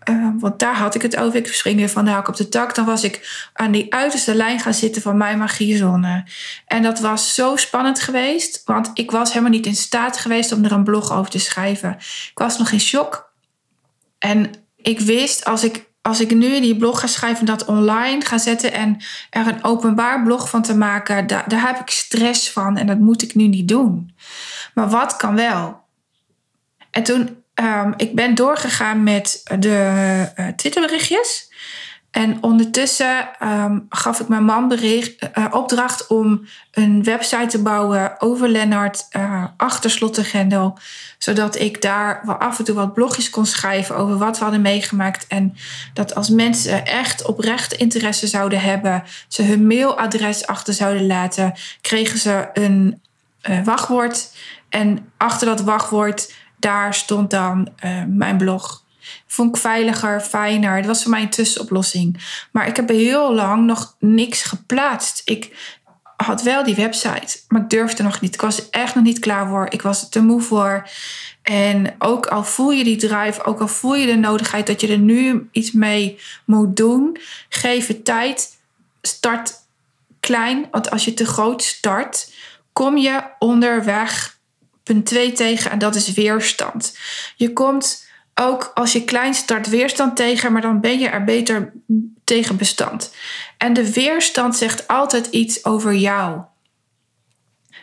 uh, 0.10 0.30
want 0.40 0.60
daar 0.60 0.76
had 0.76 0.96
ik 0.96 1.02
het 1.02 1.18
over. 1.18 1.36
Ik 1.36 1.54
spring 1.54 1.78
weer 1.78 1.90
van 1.90 2.06
de 2.06 2.12
hak 2.12 2.28
op 2.28 2.36
de 2.36 2.50
tak. 2.50 2.76
Dan 2.76 2.86
was 2.86 3.04
ik 3.04 3.50
aan 3.54 3.72
die 3.72 3.94
uiterste 3.94 4.36
lijn 4.36 4.60
gaan 4.60 4.74
zitten 4.74 5.02
van 5.02 5.18
mijn 5.18 5.38
magiezone. 5.38 6.24
En 6.66 6.84
dat 6.84 7.00
was 7.00 7.36
zo 7.36 7.56
spannend 7.56 8.00
geweest. 8.00 8.62
Want 8.66 8.92
ik 8.94 9.12
was 9.12 9.30
helemaal 9.30 9.52
niet 9.52 9.66
in 9.66 9.76
staat 9.76 10.18
geweest 10.18 10.52
om 10.52 10.64
er 10.64 10.72
een 10.72 10.84
blog 10.84 11.12
over 11.12 11.32
te 11.32 11.40
schrijven. 11.40 11.96
Ik 12.32 12.40
was 12.40 12.58
nog 12.58 12.72
in 12.72 12.80
shock. 12.80 13.34
En 14.18 14.52
ik 14.76 15.00
wist, 15.00 15.46
als 15.46 15.64
ik, 15.64 15.86
als 16.06 16.22
ik 16.22 16.32
nu 16.32 16.60
die 16.60 16.78
blog 16.78 17.00
ga 17.00 17.08
schrijven, 17.08 17.46
dat 17.46 17.66
online 17.66 18.26
ga 18.26 18.38
zetten 18.38 18.74
en 18.74 18.98
er 19.30 19.48
een 19.48 19.64
openbaar 19.64 20.24
blog 20.24 20.50
van 20.50 20.62
te 20.62 20.76
maken, 20.76 21.28
daar, 21.28 21.50
daar 21.50 21.68
heb 21.68 21.80
ik 21.80 21.90
stress 21.90 22.52
van 22.52 22.78
en 22.78 22.88
dat 22.88 23.00
moet 23.00 23.22
ik 23.22 23.36
nu 23.36 23.48
niet 23.48 23.68
doen. 23.68 24.16
Maar 24.74 24.90
wat 24.90 25.16
kan 25.16 25.36
wel? 25.36 25.84
En 26.92 27.04
toen 27.04 27.44
um, 27.56 27.94
ik 27.98 28.16
ben 28.16 28.36
doorgegaan 28.36 29.04
met 29.04 29.42
de 29.60 30.30
uh, 30.40 30.48
Twitterberichtjes. 30.48 31.54
En 32.16 32.38
ondertussen 32.44 33.30
um, 33.44 33.86
gaf 33.90 34.20
ik 34.20 34.28
mijn 34.28 34.44
man 34.44 34.68
bericht, 34.68 35.30
uh, 35.38 35.46
opdracht 35.52 36.08
om 36.08 36.46
een 36.72 37.04
website 37.04 37.46
te 37.46 37.62
bouwen 37.62 38.22
over 38.22 38.50
Lennart 38.50 39.08
uh, 39.12 39.44
achter. 39.58 39.90
Zodat 41.18 41.60
ik 41.60 41.82
daar 41.82 42.38
af 42.38 42.60
en 42.60 42.66
toe 42.66 42.76
wat 42.76 42.94
blogjes 42.94 43.30
kon 43.30 43.46
schrijven 43.46 43.96
over 43.96 44.18
wat 44.18 44.38
we 44.38 44.44
hadden 44.44 44.62
meegemaakt. 44.62 45.28
En 45.28 45.56
dat 45.94 46.16
als 46.16 46.30
mensen 46.30 46.86
echt 46.86 47.26
oprecht 47.26 47.74
interesse 47.74 48.28
zouden 48.28 48.62
hebben, 48.62 49.04
ze 49.28 49.44
hun 49.44 49.68
mailadres 49.68 50.48
achter 50.48 50.74
zouden 50.74 51.08
laten, 51.08 51.54
kregen 51.82 52.20
ze 52.20 52.50
een 52.54 53.02
wachtwoord. 53.64 54.32
En 54.70 55.12
achter 55.18 55.48
dat 55.48 55.62
wachtwoord 55.62 56.34
daar 56.60 56.94
stond 56.94 57.30
dan 57.30 57.70
mijn 58.08 58.38
blog. 58.38 58.84
Vond 59.28 59.56
ik 59.56 59.62
veiliger, 59.62 60.22
fijner. 60.22 60.78
Dat 60.78 60.86
was 60.86 61.02
voor 61.02 61.12
mij 61.12 61.22
een 61.22 61.30
tussenoplossing. 61.30 62.24
Maar 62.52 62.68
ik 62.68 62.76
heb 62.76 62.90
heel 62.90 63.34
lang 63.34 63.66
nog 63.66 63.96
niks 64.00 64.44
geplaatst. 64.44 65.22
Ik, 65.26 65.54
had 66.16 66.42
wel 66.42 66.64
die 66.64 66.76
website, 66.76 67.40
maar 67.48 67.62
ik 67.62 67.70
durfde 67.70 68.04
nog 68.04 68.22
niet. 68.22 68.34
Ik 68.34 68.42
was 68.42 68.70
echt 68.70 68.96
nog 68.96 69.04
niet 69.04 69.20
klaar 69.20 69.48
voor. 69.48 69.68
Ik 69.70 69.82
was 69.82 70.10
te 70.10 70.22
moe 70.22 70.42
voor. 70.42 70.90
En 71.42 71.96
ook 72.00 72.26
al 72.26 72.44
voel 72.44 72.72
je 72.72 72.84
die 72.84 72.96
drive, 72.96 73.44
ook 73.44 73.60
al 73.60 73.68
voel 73.68 73.96
je 73.96 74.06
de 74.06 74.16
nodigheid 74.16 74.68
dat 74.68 74.82
je 74.82 74.88
er 74.88 74.98
nu 74.98 75.50
iets 75.52 75.72
mee 75.72 76.20
moet 76.46 76.78
doen, 76.78 77.18
geef 77.50 77.88
het 77.88 78.06
tijd. 78.06 78.58
Start 79.02 79.54
klein, 80.20 80.68
want 80.72 80.92
als 80.92 81.06
je 81.06 81.14
te 81.14 81.26
groot 81.26 81.64
start, 81.64 82.32
kom 82.74 82.98
je 82.98 83.24
onderweg 83.40 84.38
punt 84.84 85.06
2 85.06 85.32
tegen 85.32 85.72
en 85.72 85.80
dat 85.80 85.96
is 85.96 86.14
weerstand. 86.14 86.98
Je 87.36 87.54
komt 87.54 88.05
ook 88.36 88.72
als 88.74 88.92
je 88.92 89.04
klein 89.04 89.34
start 89.34 89.70
weerstand 89.70 90.16
tegen, 90.16 90.52
maar 90.52 90.62
dan 90.62 90.80
ben 90.80 91.00
je 91.00 91.08
er 91.08 91.24
beter 91.24 91.74
tegen 92.24 92.58
bestand. 92.58 93.14
En 93.58 93.74
de 93.74 93.94
weerstand 93.94 94.56
zegt 94.56 94.88
altijd 94.88 95.28
iets 95.28 95.66
over 95.66 95.94
jou. 95.94 96.42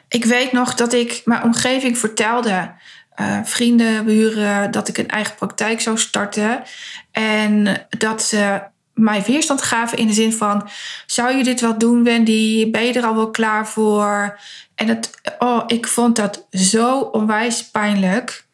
Ik 0.09 0.25
weet 0.25 0.53
nog 0.53 0.75
dat 0.75 0.93
ik 0.93 1.23
mijn 1.25 1.43
omgeving 1.43 1.99
vertelde, 1.99 2.73
uh, 3.21 3.39
vrienden, 3.45 4.05
buren, 4.05 4.71
dat 4.71 4.89
ik 4.89 4.99
een 4.99 5.09
eigen 5.09 5.35
praktijk 5.35 5.81
zou 5.81 5.99
starten. 5.99 6.63
En 7.11 7.87
dat 7.89 8.23
ze 8.23 8.63
mij 8.95 9.23
weerstand 9.23 9.63
gaven 9.63 9.99
in 9.99 10.07
de 10.07 10.13
zin 10.13 10.33
van: 10.33 10.69
zou 11.07 11.37
je 11.37 11.45
dit 11.45 11.61
wel 11.61 11.79
doen, 11.79 12.05
Wendy? 12.05 12.71
Ben 12.71 12.85
je 12.85 12.93
er 12.93 13.05
al 13.05 13.15
wel 13.15 13.31
klaar 13.31 13.69
voor? 13.69 14.39
En 14.75 14.89
het, 14.89 15.11
oh, 15.39 15.63
ik 15.67 15.87
vond 15.87 16.17
dat 16.17 16.47
zo 16.51 16.99
onwijs 16.99 17.71
pijnlijk. 17.71 18.47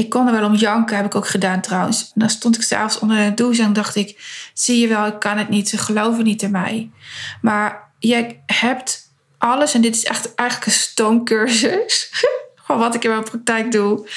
Ik 0.00 0.08
kon 0.10 0.26
er 0.26 0.32
wel 0.32 0.44
om 0.44 0.54
janken, 0.54 0.96
heb 0.96 1.04
ik 1.04 1.14
ook 1.14 1.28
gedaan 1.28 1.60
trouwens. 1.60 2.02
En 2.02 2.20
dan 2.20 2.30
stond 2.30 2.56
ik 2.56 2.62
zelfs 2.62 2.98
onder 2.98 3.16
de 3.16 3.34
douche 3.34 3.62
en 3.62 3.72
dacht 3.72 3.96
ik: 3.96 4.20
zie 4.54 4.80
je 4.80 4.88
wel, 4.88 5.06
ik 5.06 5.18
kan 5.18 5.38
het 5.38 5.48
niet. 5.48 5.68
Ze 5.68 5.78
geloven 5.78 6.24
niet 6.24 6.42
in 6.42 6.50
mij. 6.50 6.90
Maar 7.42 7.92
je 7.98 8.36
hebt 8.46 9.12
alles, 9.38 9.74
en 9.74 9.80
dit 9.80 9.94
is 9.94 10.04
echt 10.04 10.34
eigenlijk 10.34 10.70
een 10.70 10.76
stoomcursus 10.76 12.10
van 12.66 12.78
wat 12.78 12.94
ik 12.94 13.04
in 13.04 13.10
mijn 13.10 13.24
praktijk 13.24 13.72
doe. 13.72 14.08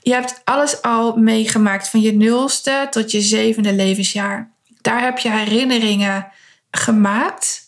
Je 0.00 0.12
hebt 0.12 0.40
alles 0.44 0.82
al 0.82 1.16
meegemaakt 1.16 1.88
van 1.88 2.00
je 2.00 2.12
nulste 2.12 2.86
tot 2.90 3.10
je 3.10 3.20
zevende 3.20 3.72
levensjaar. 3.72 4.52
Daar 4.80 5.02
heb 5.02 5.18
je 5.18 5.30
herinneringen 5.30 6.28
gemaakt, 6.70 7.60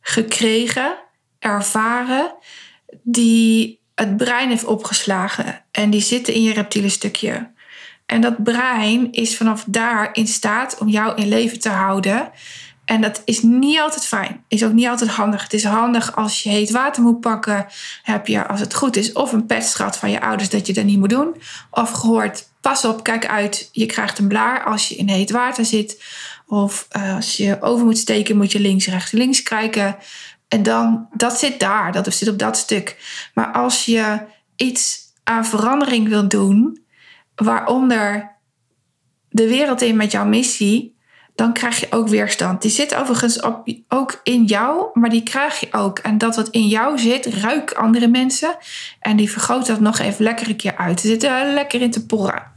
gekregen, 0.00 0.96
ervaren, 1.38 2.34
die 3.02 3.80
het 3.96 4.16
brein 4.16 4.48
heeft 4.48 4.64
opgeslagen. 4.64 5.62
En 5.70 5.90
die 5.90 6.00
zitten 6.00 6.34
in 6.34 6.42
je 6.42 6.52
reptiele 6.52 6.88
stukje. 6.88 7.50
En 8.06 8.20
dat 8.20 8.42
brein 8.42 9.12
is 9.12 9.36
vanaf 9.36 9.64
daar 9.66 10.08
in 10.12 10.26
staat 10.26 10.78
om 10.78 10.88
jou 10.88 11.16
in 11.16 11.28
leven 11.28 11.60
te 11.60 11.68
houden. 11.68 12.30
En 12.84 13.00
dat 13.00 13.22
is 13.24 13.42
niet 13.42 13.80
altijd 13.80 14.06
fijn. 14.06 14.44
Is 14.48 14.64
ook 14.64 14.72
niet 14.72 14.86
altijd 14.86 15.10
handig. 15.10 15.42
Het 15.42 15.52
is 15.52 15.64
handig 15.64 16.16
als 16.16 16.42
je 16.42 16.48
heet 16.48 16.70
water 16.70 17.02
moet 17.02 17.20
pakken. 17.20 17.66
Heb 18.02 18.26
je, 18.26 18.46
als 18.46 18.60
het 18.60 18.74
goed 18.74 18.96
is, 18.96 19.12
of 19.12 19.32
een 19.32 19.46
petschat 19.46 19.96
van 19.96 20.10
je 20.10 20.20
ouders 20.20 20.50
dat 20.50 20.66
je 20.66 20.72
dat 20.72 20.84
niet 20.84 20.98
moet 20.98 21.10
doen. 21.10 21.34
Of 21.70 21.90
gehoord, 21.90 22.48
pas 22.60 22.84
op, 22.84 23.02
kijk 23.02 23.26
uit, 23.26 23.68
je 23.72 23.86
krijgt 23.86 24.18
een 24.18 24.28
blaar 24.28 24.64
als 24.64 24.88
je 24.88 24.96
in 24.96 25.08
heet 25.08 25.30
water 25.30 25.64
zit. 25.64 26.02
Of 26.46 26.88
uh, 26.96 27.14
als 27.14 27.36
je 27.36 27.56
over 27.60 27.84
moet 27.84 27.98
steken, 27.98 28.36
moet 28.36 28.52
je 28.52 28.60
links, 28.60 28.86
rechts, 28.86 29.10
links 29.10 29.42
kijken. 29.42 29.96
En 30.48 30.62
dan, 30.62 31.08
dat 31.12 31.38
zit 31.38 31.60
daar, 31.60 31.92
dat 31.92 32.14
zit 32.14 32.28
op 32.28 32.38
dat 32.38 32.56
stuk. 32.56 32.96
Maar 33.34 33.52
als 33.52 33.84
je 33.84 34.18
iets 34.56 35.00
aan 35.24 35.46
verandering 35.46 36.08
wil 36.08 36.28
doen, 36.28 36.84
waaronder 37.34 38.36
de 39.28 39.48
wereld 39.48 39.82
in 39.82 39.96
met 39.96 40.10
jouw 40.12 40.24
missie, 40.24 40.96
dan 41.34 41.52
krijg 41.52 41.80
je 41.80 41.86
ook 41.90 42.08
weerstand. 42.08 42.62
Die 42.62 42.70
zit 42.70 42.94
overigens 42.94 43.42
ook 43.88 44.20
in 44.22 44.44
jou, 44.44 44.88
maar 44.92 45.10
die 45.10 45.22
krijg 45.22 45.60
je 45.60 45.68
ook. 45.70 45.98
En 45.98 46.18
dat 46.18 46.36
wat 46.36 46.48
in 46.48 46.68
jou 46.68 46.98
zit, 46.98 47.26
ruik 47.26 47.72
andere 47.72 48.08
mensen. 48.08 48.56
En 49.00 49.16
die 49.16 49.30
vergroot 49.30 49.66
dat 49.66 49.80
nog 49.80 49.98
even 49.98 50.24
lekker 50.24 50.48
een 50.48 50.56
keer 50.56 50.76
uit. 50.76 51.00
Ze 51.00 51.06
zitten 51.06 51.54
lekker 51.54 51.80
in 51.80 51.90
te 51.90 52.06
porren. 52.06 52.54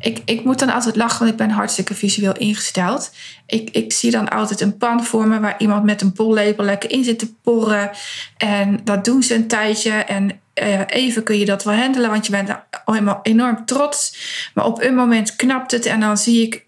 Ik, 0.00 0.22
ik 0.24 0.44
moet 0.44 0.58
dan 0.58 0.70
altijd 0.70 0.96
lachen, 0.96 1.18
want 1.18 1.30
ik 1.30 1.36
ben 1.36 1.50
hartstikke 1.50 1.94
visueel 1.94 2.36
ingesteld. 2.36 3.12
Ik, 3.46 3.70
ik 3.70 3.92
zie 3.92 4.10
dan 4.10 4.28
altijd 4.28 4.60
een 4.60 4.76
pan 4.76 5.04
voor 5.04 5.26
me 5.26 5.40
waar 5.40 5.54
iemand 5.58 5.84
met 5.84 6.02
een 6.02 6.12
pollepel 6.12 6.64
lekker 6.64 6.90
in 6.90 7.04
zit 7.04 7.18
te 7.18 7.34
porren. 7.34 7.90
En 8.36 8.80
dat 8.84 9.04
doen 9.04 9.22
ze 9.22 9.34
een 9.34 9.48
tijdje. 9.48 9.90
En 9.90 10.40
uh, 10.62 10.80
even 10.86 11.22
kun 11.22 11.38
je 11.38 11.44
dat 11.44 11.64
wel 11.64 11.74
handelen, 11.74 12.10
want 12.10 12.26
je 12.26 12.32
bent 12.32 12.50
helemaal 12.84 13.20
enorm 13.22 13.64
trots. 13.64 14.16
Maar 14.54 14.64
op 14.64 14.82
een 14.82 14.94
moment 14.94 15.36
knapt 15.36 15.70
het 15.70 15.86
en 15.86 16.00
dan 16.00 16.18
zie 16.18 16.42
ik 16.42 16.66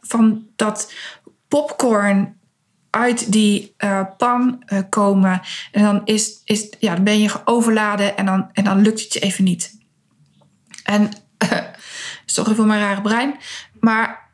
van 0.00 0.46
dat 0.56 0.92
popcorn 1.48 2.40
uit 2.90 3.32
die 3.32 3.74
uh, 3.78 4.00
pan 4.16 4.62
uh, 4.66 4.78
komen. 4.88 5.40
En 5.72 5.82
dan, 5.82 6.02
is, 6.04 6.40
is, 6.44 6.72
ja, 6.78 6.94
dan 6.94 7.04
ben 7.04 7.20
je 7.20 7.30
overladen 7.44 8.16
en 8.16 8.26
dan, 8.26 8.48
en 8.52 8.64
dan 8.64 8.80
lukt 8.80 9.00
het 9.00 9.12
je 9.12 9.20
even 9.20 9.44
niet. 9.44 9.78
En 10.84 11.10
sorry 12.32 12.54
voor 12.54 12.66
mijn 12.66 12.80
rare 12.80 13.00
brein. 13.00 13.34
Maar 13.80 14.30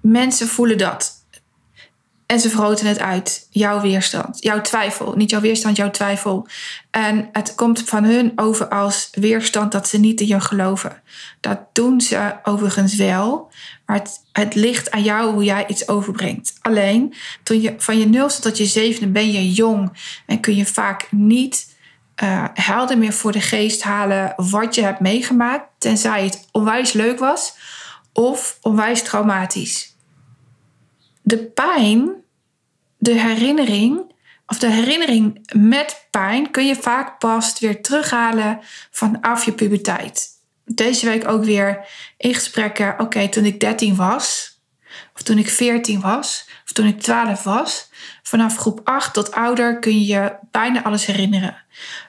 mensen 0.00 0.48
voelen 0.48 0.78
dat. 0.78 1.24
En 2.26 2.40
ze 2.40 2.48
vergroten 2.48 2.86
het 2.86 2.98
uit. 2.98 3.46
Jouw 3.50 3.80
weerstand, 3.80 4.42
jouw 4.42 4.60
twijfel. 4.60 5.16
Niet 5.16 5.30
jouw 5.30 5.40
weerstand, 5.40 5.76
jouw 5.76 5.90
twijfel. 5.90 6.48
En 6.90 7.28
het 7.32 7.54
komt 7.54 7.82
van 7.88 8.04
hun 8.04 8.32
over 8.36 8.68
als 8.68 9.08
weerstand 9.12 9.72
dat 9.72 9.88
ze 9.88 9.98
niet 9.98 10.20
in 10.20 10.26
je 10.26 10.40
geloven. 10.40 11.02
Dat 11.40 11.58
doen 11.72 12.00
ze 12.00 12.34
overigens 12.42 12.94
wel. 12.94 13.50
Maar 13.86 13.96
het, 13.96 14.20
het 14.32 14.54
ligt 14.54 14.90
aan 14.90 15.02
jou 15.02 15.32
hoe 15.32 15.44
jij 15.44 15.66
iets 15.66 15.88
overbrengt. 15.88 16.54
Alleen, 16.60 17.14
toen 17.42 17.60
je, 17.60 17.74
van 17.78 17.98
je 17.98 18.06
nulste 18.06 18.42
tot 18.42 18.58
je 18.58 18.66
zevende 18.66 19.08
ben 19.12 19.32
je 19.32 19.52
jong. 19.52 19.92
En 20.26 20.40
kun 20.40 20.56
je 20.56 20.66
vaak 20.66 21.06
niet 21.10 21.75
uh, 22.22 22.44
helder 22.54 22.98
meer 22.98 23.12
voor 23.12 23.32
de 23.32 23.40
geest 23.40 23.82
halen 23.82 24.32
wat 24.36 24.74
je 24.74 24.82
hebt 24.82 25.00
meegemaakt. 25.00 25.68
Tenzij 25.78 26.24
het 26.24 26.48
onwijs 26.52 26.92
leuk 26.92 27.18
was 27.18 27.56
of 28.12 28.58
onwijs 28.62 29.02
traumatisch. 29.02 29.96
De 31.22 31.38
pijn, 31.38 32.12
de 32.98 33.12
herinnering, 33.12 34.14
of 34.46 34.58
de 34.58 34.70
herinnering 34.70 35.46
met 35.54 36.06
pijn 36.10 36.50
kun 36.50 36.66
je 36.66 36.76
vaak 36.76 37.18
pas 37.18 37.58
weer 37.58 37.82
terughalen 37.82 38.60
vanaf 38.90 39.44
je 39.44 39.52
puberteit. 39.52 40.28
Deze 40.64 41.06
week 41.06 41.28
ook 41.28 41.44
weer 41.44 41.86
in 42.16 42.34
gesprekken. 42.34 43.00
Oké, 43.00 43.28
toen 43.28 43.44
ik 43.44 43.60
13 43.60 43.96
was, 43.96 44.56
of 45.14 45.22
toen 45.22 45.38
ik 45.38 45.48
14 45.48 46.00
was, 46.00 46.48
of 46.64 46.72
toen 46.72 46.86
ik 46.86 47.00
12 47.00 47.42
was. 47.42 47.90
Vanaf 48.22 48.56
groep 48.56 48.80
8 48.84 49.14
tot 49.14 49.32
ouder 49.32 49.78
kun 49.78 49.92
je 49.92 50.06
je 50.06 50.36
bijna 50.50 50.84
alles 50.84 51.06
herinneren 51.06 51.64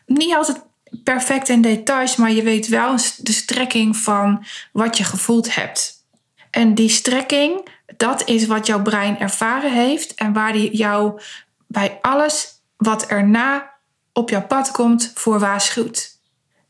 niet 0.07 0.35
altijd 0.35 0.61
perfect 1.03 1.49
in 1.49 1.61
details, 1.61 2.15
maar 2.15 2.31
je 2.31 2.43
weet 2.43 2.67
wel 2.67 2.95
de 3.17 3.31
strekking 3.31 3.97
van 3.97 4.45
wat 4.71 4.97
je 4.97 5.03
gevoeld 5.03 5.55
hebt. 5.55 6.05
En 6.49 6.75
die 6.75 6.89
strekking, 6.89 7.67
dat 7.97 8.27
is 8.27 8.45
wat 8.45 8.67
jouw 8.67 8.81
brein 8.81 9.19
ervaren 9.19 9.73
heeft 9.73 10.15
en 10.15 10.33
waar 10.33 10.53
die 10.53 10.77
jou 10.77 11.21
bij 11.67 11.97
alles 12.01 12.61
wat 12.77 13.05
erna 13.05 13.73
op 14.13 14.29
jouw 14.29 14.45
pad 14.45 14.71
komt 14.71 15.11
voor 15.15 15.39
waarschuwt. 15.39 16.19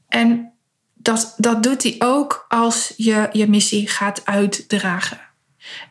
En 0.07 0.51
dat, 0.93 1.33
dat 1.37 1.63
doet 1.63 1.83
hij 1.83 1.95
ook 1.99 2.45
als 2.47 2.93
je 2.97 3.29
je 3.31 3.47
missie 3.47 3.87
gaat 3.87 4.25
uitdragen. 4.25 5.19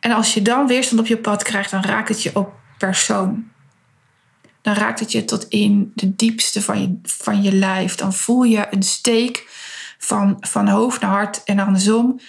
En 0.01 0.13
als 0.13 0.35
je 0.35 0.43
dan 0.43 0.67
weerstand 0.67 1.01
op 1.01 1.07
je 1.07 1.19
pad 1.19 1.43
krijgt, 1.43 1.71
dan 1.71 1.83
raakt 1.85 2.09
het 2.09 2.23
je 2.23 2.31
op 2.35 2.53
persoon 2.79 3.51
dan 4.67 4.75
raakt 4.75 5.01
het 5.01 5.13
je 5.13 5.25
tot 5.25 5.49
in 5.49 5.93
de 5.95 6.17
diepste 6.17 6.63
van 6.63 6.81
je, 6.81 6.99
van 7.03 7.43
je 7.43 7.53
lijf. 7.53 7.95
Dan 7.95 8.13
voel 8.13 8.43
je 8.43 8.67
een 8.71 8.83
steek 8.83 9.47
van, 9.99 10.37
van 10.41 10.69
hoofd 10.69 11.01
naar 11.01 11.11
hart 11.11 11.45
en 11.45 11.59
andersom. 11.59 12.21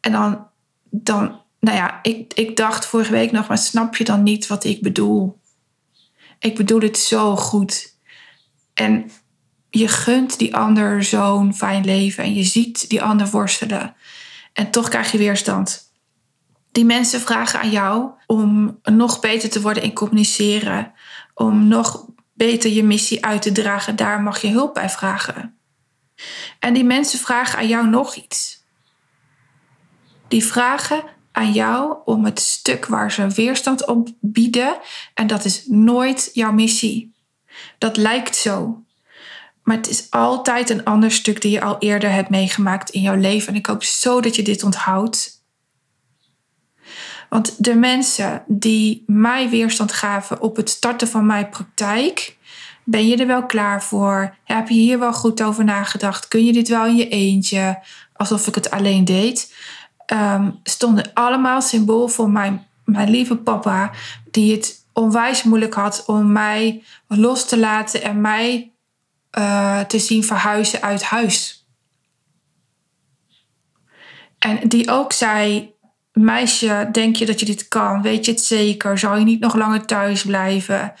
En 0.00 0.12
dan, 0.12 0.46
dan 0.90 1.40
nou 1.60 1.76
ja, 1.76 1.98
ik, 2.02 2.34
ik 2.34 2.56
dacht 2.56 2.86
vorige 2.86 3.12
week 3.12 3.32
nog, 3.32 3.48
maar 3.48 3.58
snap 3.58 3.96
je 3.96 4.04
dan 4.04 4.22
niet 4.22 4.46
wat 4.46 4.64
ik 4.64 4.82
bedoel? 4.82 5.40
Ik 6.38 6.56
bedoel 6.56 6.80
het 6.80 6.98
zo 6.98 7.36
goed. 7.36 7.94
En 8.74 9.10
je 9.70 9.88
gunt 9.88 10.38
die 10.38 10.56
ander 10.56 11.04
zo'n 11.04 11.54
fijn 11.54 11.84
leven 11.84 12.24
en 12.24 12.34
je 12.34 12.44
ziet 12.44 12.88
die 12.88 13.02
ander 13.02 13.30
worstelen. 13.30 13.94
En 14.52 14.70
toch 14.70 14.88
krijg 14.88 15.12
je 15.12 15.18
weerstand. 15.18 15.92
Die 16.72 16.84
mensen 16.84 17.20
vragen 17.20 17.60
aan 17.60 17.70
jou 17.70 18.10
om 18.26 18.78
nog 18.82 19.20
beter 19.20 19.50
te 19.50 19.60
worden 19.60 19.82
in 19.82 19.92
communiceren, 19.92 20.92
om 21.38 21.68
nog 21.68 22.06
beter 22.34 22.70
je 22.70 22.84
missie 22.84 23.24
uit 23.24 23.42
te 23.42 23.52
dragen, 23.52 23.96
daar 23.96 24.20
mag 24.20 24.40
je 24.40 24.48
hulp 24.48 24.74
bij 24.74 24.90
vragen. 24.90 25.58
En 26.58 26.74
die 26.74 26.84
mensen 26.84 27.18
vragen 27.18 27.58
aan 27.58 27.68
jou 27.68 27.88
nog 27.88 28.14
iets. 28.14 28.64
Die 30.28 30.44
vragen 30.44 31.02
aan 31.32 31.52
jou 31.52 31.96
om 32.04 32.24
het 32.24 32.40
stuk 32.40 32.86
waar 32.86 33.12
ze 33.12 33.28
weerstand 33.28 33.86
op 33.86 34.08
bieden, 34.20 34.78
en 35.14 35.26
dat 35.26 35.44
is 35.44 35.64
nooit 35.66 36.30
jouw 36.32 36.52
missie. 36.52 37.14
Dat 37.78 37.96
lijkt 37.96 38.36
zo. 38.36 38.82
Maar 39.62 39.76
het 39.76 39.88
is 39.88 40.10
altijd 40.10 40.70
een 40.70 40.84
ander 40.84 41.10
stuk 41.10 41.40
die 41.40 41.50
je 41.50 41.62
al 41.62 41.78
eerder 41.78 42.10
hebt 42.10 42.30
meegemaakt 42.30 42.90
in 42.90 43.00
jouw 43.00 43.16
leven. 43.16 43.48
En 43.48 43.58
ik 43.58 43.66
hoop 43.66 43.82
zo 43.82 44.20
dat 44.20 44.36
je 44.36 44.42
dit 44.42 44.62
onthoudt 44.62 45.37
want 47.28 47.64
de 47.64 47.74
mensen 47.74 48.42
die 48.46 49.04
mij 49.06 49.48
weerstand 49.48 49.92
gaven 49.92 50.40
op 50.40 50.56
het 50.56 50.70
starten 50.70 51.08
van 51.08 51.26
mijn 51.26 51.48
praktijk, 51.48 52.36
Ben 52.90 53.06
je 53.06 53.16
er 53.16 53.26
wel 53.26 53.46
klaar 53.46 53.82
voor? 53.82 54.36
Heb 54.44 54.68
je 54.68 54.74
hier 54.74 54.98
wel 54.98 55.12
goed 55.12 55.42
over 55.42 55.64
nagedacht? 55.64 56.28
Kun 56.28 56.44
je 56.44 56.52
dit 56.52 56.68
wel 56.68 56.86
in 56.86 56.96
je 56.96 57.08
eentje? 57.08 57.82
Alsof 58.12 58.46
ik 58.46 58.54
het 58.54 58.70
alleen 58.70 59.04
deed. 59.04 59.54
Um, 60.12 60.60
stonden 60.62 61.10
allemaal 61.14 61.62
symbool 61.62 62.08
voor 62.08 62.30
mijn, 62.30 62.66
mijn 62.84 63.10
lieve 63.10 63.36
papa, 63.36 63.90
die 64.30 64.52
het 64.52 64.84
onwijs 64.92 65.42
moeilijk 65.42 65.74
had 65.74 66.04
om 66.06 66.32
mij 66.32 66.82
los 67.06 67.48
te 67.48 67.58
laten 67.58 68.02
en 68.02 68.20
mij 68.20 68.72
uh, 69.38 69.80
te 69.80 69.98
zien 69.98 70.24
verhuizen 70.24 70.82
uit 70.82 71.02
huis. 71.02 71.66
En 74.38 74.68
die 74.68 74.90
ook 74.90 75.12
zei: 75.12 75.74
Meisje, 76.18 76.88
denk 76.92 77.16
je 77.16 77.26
dat 77.26 77.40
je 77.40 77.46
dit 77.46 77.68
kan? 77.68 78.02
Weet 78.02 78.24
je 78.24 78.30
het 78.30 78.40
zeker? 78.40 78.98
Zal 78.98 79.16
je 79.16 79.24
niet 79.24 79.40
nog 79.40 79.54
langer 79.54 79.84
thuis 79.84 80.24
blijven? 80.24 80.92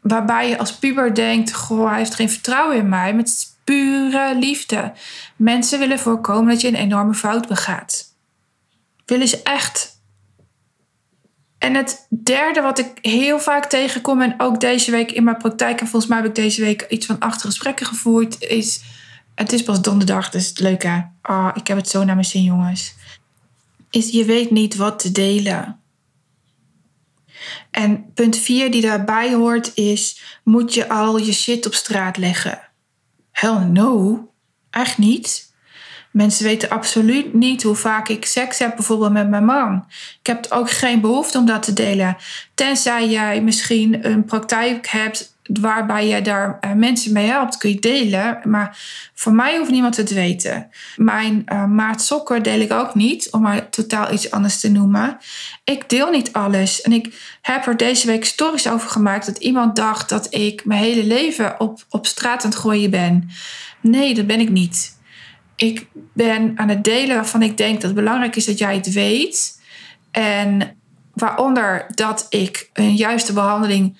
Waarbij 0.00 0.48
je 0.48 0.58
als 0.58 0.78
puber 0.78 1.14
denkt: 1.14 1.54
Goh, 1.54 1.88
hij 1.88 1.98
heeft 1.98 2.14
geen 2.14 2.30
vertrouwen 2.30 2.76
in 2.76 2.88
mij. 2.88 3.14
Met 3.14 3.54
pure 3.64 4.36
liefde. 4.38 4.92
Mensen 5.36 5.78
willen 5.78 5.98
voorkomen 5.98 6.52
dat 6.52 6.60
je 6.60 6.68
een 6.68 6.74
enorme 6.74 7.14
fout 7.14 7.48
begaat. 7.48 8.04
Willen 9.06 9.28
ze 9.28 9.42
echt. 9.42 9.94
En 11.58 11.74
het 11.74 12.06
derde 12.08 12.60
wat 12.60 12.78
ik 12.78 12.98
heel 13.00 13.38
vaak 13.38 13.64
tegenkom, 13.64 14.22
en 14.22 14.34
ook 14.38 14.60
deze 14.60 14.90
week 14.90 15.12
in 15.12 15.24
mijn 15.24 15.36
praktijk, 15.36 15.80
en 15.80 15.86
volgens 15.86 16.10
mij 16.10 16.20
heb 16.20 16.26
ik 16.26 16.34
deze 16.34 16.60
week 16.60 16.86
iets 16.88 17.06
van 17.06 17.18
acht 17.18 17.40
gesprekken 17.40 17.86
gevoerd, 17.86 18.40
is. 18.40 18.80
Het 19.34 19.52
is 19.52 19.62
pas 19.62 19.82
donderdag, 19.82 20.30
dus 20.30 20.58
leuk 20.58 20.82
hè. 20.82 21.00
Oh, 21.22 21.50
ik 21.54 21.66
heb 21.66 21.76
het 21.76 21.88
zo 21.88 22.04
naar 22.04 22.14
mijn 22.14 22.26
zin, 22.26 22.42
jongens. 22.42 22.94
Is 23.96 24.10
je 24.10 24.24
weet 24.24 24.50
niet 24.50 24.76
wat 24.76 24.98
te 24.98 25.12
delen. 25.12 25.80
En 27.70 28.12
punt 28.14 28.36
4 28.36 28.70
die 28.70 28.80
daarbij 28.80 29.34
hoort 29.34 29.74
is: 29.74 30.20
moet 30.44 30.74
je 30.74 30.88
al 30.88 31.18
je 31.18 31.32
shit 31.32 31.66
op 31.66 31.74
straat 31.74 32.16
leggen? 32.16 32.60
Hell 33.32 33.58
no, 33.58 34.20
echt 34.70 34.98
niet. 34.98 35.54
Mensen 36.12 36.44
weten 36.44 36.70
absoluut 36.70 37.34
niet 37.34 37.62
hoe 37.62 37.74
vaak 37.74 38.08
ik 38.08 38.26
seks 38.26 38.58
heb, 38.58 38.76
bijvoorbeeld 38.76 39.12
met 39.12 39.28
mijn 39.28 39.44
man. 39.44 39.84
Ik 40.20 40.26
heb 40.26 40.46
ook 40.48 40.70
geen 40.70 41.00
behoefte 41.00 41.38
om 41.38 41.46
dat 41.46 41.62
te 41.62 41.72
delen. 41.72 42.16
Tenzij 42.54 43.08
jij 43.08 43.42
misschien 43.42 44.06
een 44.06 44.24
praktijk 44.24 44.86
hebt 44.86 45.35
waarbij 45.52 46.08
je 46.08 46.22
daar 46.22 46.58
uh, 46.60 46.72
mensen 46.72 47.12
mee 47.12 47.26
helpt, 47.26 47.56
kun 47.56 47.70
je 47.70 47.80
delen. 47.80 48.40
Maar 48.44 48.78
voor 49.14 49.32
mij 49.32 49.58
hoeft 49.58 49.70
niemand 49.70 49.96
het 49.96 50.06
te 50.06 50.14
weten. 50.14 50.70
Mijn 50.96 51.44
uh, 51.52 51.94
deel 52.42 52.60
ik 52.60 52.72
ook 52.72 52.94
niet, 52.94 53.30
om 53.30 53.40
maar 53.40 53.68
totaal 53.68 54.12
iets 54.12 54.30
anders 54.30 54.60
te 54.60 54.70
noemen. 54.70 55.18
Ik 55.64 55.88
deel 55.88 56.10
niet 56.10 56.32
alles. 56.32 56.80
En 56.80 56.92
ik 56.92 57.38
heb 57.42 57.66
er 57.66 57.76
deze 57.76 58.06
week 58.06 58.24
stories 58.24 58.68
over 58.68 58.90
gemaakt 58.90 59.26
dat 59.26 59.38
iemand 59.38 59.76
dacht 59.76 60.08
dat 60.08 60.34
ik 60.34 60.64
mijn 60.64 60.82
hele 60.82 61.04
leven 61.04 61.60
op, 61.60 61.84
op 61.90 62.06
straat 62.06 62.44
aan 62.44 62.50
het 62.50 62.58
gooien 62.58 62.90
ben. 62.90 63.28
Nee, 63.80 64.14
dat 64.14 64.26
ben 64.26 64.40
ik 64.40 64.50
niet. 64.50 64.98
Ik 65.56 65.86
ben 66.12 66.52
aan 66.56 66.68
het 66.68 66.84
delen 66.84 67.16
waarvan 67.16 67.42
ik 67.42 67.56
denk 67.56 67.74
dat 67.74 67.82
het 67.82 67.94
belangrijk 67.94 68.36
is 68.36 68.44
dat 68.44 68.58
jij 68.58 68.74
het 68.74 68.92
weet. 68.92 69.60
En 70.10 70.76
waaronder 71.16 71.86
dat 71.94 72.26
ik 72.28 72.70
een 72.72 72.94
juiste 72.94 73.32
behandeling 73.32 73.98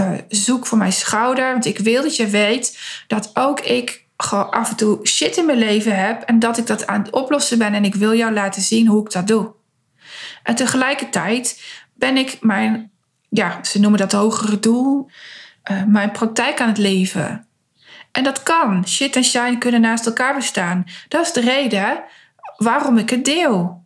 uh, 0.00 0.12
zoek 0.28 0.66
voor 0.66 0.78
mijn 0.78 0.92
schouder. 0.92 1.52
Want 1.52 1.64
ik 1.64 1.78
wil 1.78 2.02
dat 2.02 2.16
je 2.16 2.26
weet 2.26 2.78
dat 3.06 3.30
ook 3.34 3.60
ik 3.60 4.06
gewoon 4.16 4.50
af 4.50 4.70
en 4.70 4.76
toe 4.76 5.06
shit 5.06 5.36
in 5.36 5.46
mijn 5.46 5.58
leven 5.58 6.04
heb. 6.04 6.22
En 6.22 6.38
dat 6.38 6.58
ik 6.58 6.66
dat 6.66 6.86
aan 6.86 7.02
het 7.02 7.10
oplossen 7.10 7.58
ben. 7.58 7.74
En 7.74 7.84
ik 7.84 7.94
wil 7.94 8.14
jou 8.14 8.32
laten 8.32 8.62
zien 8.62 8.86
hoe 8.86 9.04
ik 9.04 9.12
dat 9.12 9.26
doe. 9.26 9.52
En 10.42 10.54
tegelijkertijd 10.54 11.62
ben 11.94 12.16
ik 12.16 12.38
mijn, 12.40 12.90
ja, 13.28 13.64
ze 13.64 13.80
noemen 13.80 13.98
dat 14.00 14.12
hogere 14.12 14.58
doel, 14.58 15.10
uh, 15.70 15.84
mijn 15.84 16.10
praktijk 16.10 16.60
aan 16.60 16.68
het 16.68 16.78
leven. 16.78 17.46
En 18.12 18.24
dat 18.24 18.42
kan. 18.42 18.88
Shit 18.88 19.16
en 19.16 19.24
shine 19.24 19.58
kunnen 19.58 19.80
naast 19.80 20.06
elkaar 20.06 20.34
bestaan. 20.34 20.84
Dat 21.08 21.26
is 21.26 21.32
de 21.32 21.40
reden 21.40 22.04
waarom 22.56 22.98
ik 22.98 23.10
het 23.10 23.24
deel. 23.24 23.84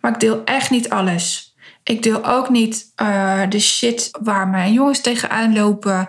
Maar 0.00 0.12
ik 0.12 0.20
deel 0.20 0.44
echt 0.44 0.70
niet 0.70 0.90
alles. 0.90 1.49
Ik 1.90 2.02
deel 2.02 2.24
ook 2.24 2.48
niet 2.48 2.92
uh, 3.02 3.42
de 3.48 3.60
shit 3.60 4.08
waar 4.22 4.48
mijn 4.48 4.72
jongens 4.72 5.00
tegenaan 5.00 5.54
lopen. 5.54 6.08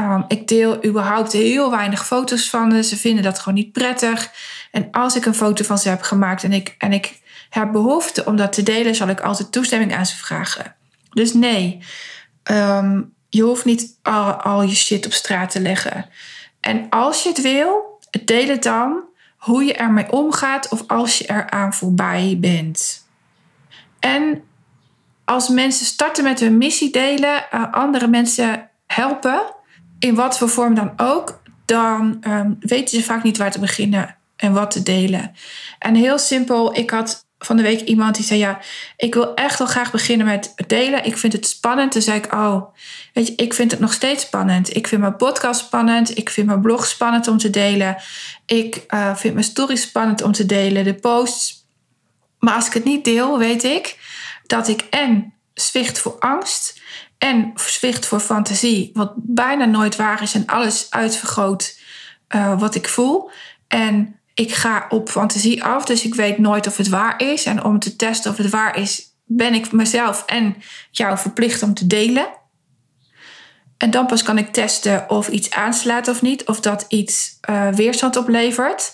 Um, 0.00 0.24
ik 0.28 0.48
deel 0.48 0.84
überhaupt 0.84 1.32
heel 1.32 1.70
weinig 1.70 2.06
foto's 2.06 2.50
van 2.50 2.72
ze. 2.72 2.82
Ze 2.82 2.96
vinden 2.96 3.22
dat 3.24 3.38
gewoon 3.38 3.54
niet 3.54 3.72
prettig. 3.72 4.30
En 4.70 4.88
als 4.90 5.16
ik 5.16 5.24
een 5.24 5.34
foto 5.34 5.64
van 5.64 5.78
ze 5.78 5.88
heb 5.88 6.02
gemaakt 6.02 6.44
en 6.44 6.52
ik, 6.52 6.74
en 6.78 6.92
ik 6.92 7.20
heb 7.50 7.72
behoefte 7.72 8.24
om 8.24 8.36
dat 8.36 8.52
te 8.52 8.62
delen, 8.62 8.94
zal 8.94 9.08
ik 9.08 9.20
altijd 9.20 9.52
toestemming 9.52 9.94
aan 9.94 10.06
ze 10.06 10.16
vragen. 10.16 10.74
Dus 11.10 11.34
nee, 11.34 11.78
um, 12.50 13.14
je 13.28 13.42
hoeft 13.42 13.64
niet 13.64 13.98
al, 14.02 14.32
al 14.32 14.62
je 14.62 14.74
shit 14.74 15.06
op 15.06 15.12
straat 15.12 15.50
te 15.50 15.60
leggen. 15.60 16.06
En 16.60 16.86
als 16.90 17.22
je 17.22 17.28
het 17.28 17.40
wil, 17.40 18.00
deel 18.24 18.48
het 18.48 18.62
dan 18.62 19.02
hoe 19.36 19.64
je 19.64 19.74
ermee 19.74 20.12
omgaat 20.12 20.68
of 20.68 20.84
als 20.86 21.18
je 21.18 21.30
eraan 21.30 21.74
voorbij 21.74 22.36
bent. 22.40 23.06
En 24.00 24.42
als 25.26 25.48
mensen 25.48 25.86
starten 25.86 26.24
met 26.24 26.40
hun 26.40 26.58
missie 26.58 26.90
delen, 26.90 27.46
uh, 27.54 27.72
andere 27.72 28.06
mensen 28.06 28.70
helpen, 28.86 29.42
in 29.98 30.14
wat 30.14 30.38
voor 30.38 30.48
vorm 30.48 30.74
dan 30.74 30.92
ook, 30.96 31.40
dan 31.64 32.18
um, 32.28 32.56
weten 32.60 32.98
ze 32.98 33.04
vaak 33.04 33.22
niet 33.22 33.36
waar 33.36 33.50
te 33.50 33.58
beginnen 33.58 34.16
en 34.36 34.52
wat 34.52 34.70
te 34.70 34.82
delen. 34.82 35.32
En 35.78 35.94
heel 35.94 36.18
simpel, 36.18 36.76
ik 36.76 36.90
had 36.90 37.26
van 37.38 37.56
de 37.56 37.62
week 37.62 37.80
iemand 37.80 38.14
die 38.14 38.24
zei: 38.24 38.40
Ja, 38.40 38.58
ik 38.96 39.14
wil 39.14 39.34
echt 39.34 39.58
wel 39.58 39.66
graag 39.66 39.90
beginnen 39.90 40.26
met 40.26 40.54
delen. 40.66 41.04
Ik 41.04 41.18
vind 41.18 41.32
het 41.32 41.46
spannend. 41.46 41.92
Toen 41.92 42.02
zei 42.02 42.18
ik: 42.18 42.32
Oh, 42.32 42.74
weet 43.12 43.26
je, 43.26 43.34
ik 43.34 43.54
vind 43.54 43.70
het 43.70 43.80
nog 43.80 43.92
steeds 43.92 44.22
spannend. 44.22 44.76
Ik 44.76 44.86
vind 44.86 45.00
mijn 45.00 45.16
podcast 45.16 45.60
spannend. 45.60 46.18
Ik 46.18 46.30
vind 46.30 46.46
mijn 46.46 46.60
blog 46.60 46.86
spannend 46.86 47.28
om 47.28 47.38
te 47.38 47.50
delen. 47.50 47.96
Ik 48.46 48.84
uh, 48.88 49.16
vind 49.16 49.34
mijn 49.34 49.46
stories 49.46 49.82
spannend 49.82 50.22
om 50.22 50.32
te 50.32 50.46
delen, 50.46 50.84
de 50.84 50.94
posts. 50.94 51.64
Maar 52.38 52.54
als 52.54 52.66
ik 52.66 52.72
het 52.72 52.84
niet 52.84 53.04
deel, 53.04 53.38
weet 53.38 53.64
ik 53.64 53.96
dat 54.46 54.68
ik 54.68 54.80
en 54.80 55.34
zwicht 55.54 55.98
voor 55.98 56.16
angst 56.18 56.80
en 57.18 57.52
zwicht 57.54 58.06
voor 58.06 58.20
fantasie, 58.20 58.90
wat 58.92 59.12
bijna 59.16 59.64
nooit 59.64 59.96
waar 59.96 60.22
is 60.22 60.34
en 60.34 60.46
alles 60.46 60.86
uitvergroot 60.90 61.78
uh, 62.34 62.60
wat 62.60 62.74
ik 62.74 62.88
voel. 62.88 63.30
En 63.68 64.18
ik 64.34 64.54
ga 64.54 64.86
op 64.88 65.08
fantasie 65.08 65.64
af, 65.64 65.84
dus 65.84 66.04
ik 66.04 66.14
weet 66.14 66.38
nooit 66.38 66.66
of 66.66 66.76
het 66.76 66.88
waar 66.88 67.22
is. 67.22 67.44
En 67.44 67.64
om 67.64 67.78
te 67.78 67.96
testen 67.96 68.30
of 68.30 68.36
het 68.36 68.50
waar 68.50 68.78
is, 68.78 69.02
ben 69.24 69.54
ik 69.54 69.72
mezelf 69.72 70.22
en 70.26 70.56
jou 70.90 71.18
verplicht 71.18 71.62
om 71.62 71.74
te 71.74 71.86
delen. 71.86 72.28
En 73.76 73.90
dan 73.90 74.06
pas 74.06 74.22
kan 74.22 74.38
ik 74.38 74.52
testen 74.52 75.10
of 75.10 75.28
iets 75.28 75.50
aanslaat 75.50 76.08
of 76.08 76.22
niet, 76.22 76.46
of 76.46 76.60
dat 76.60 76.84
iets 76.88 77.38
uh, 77.50 77.68
weerstand 77.68 78.16
oplevert. 78.16 78.92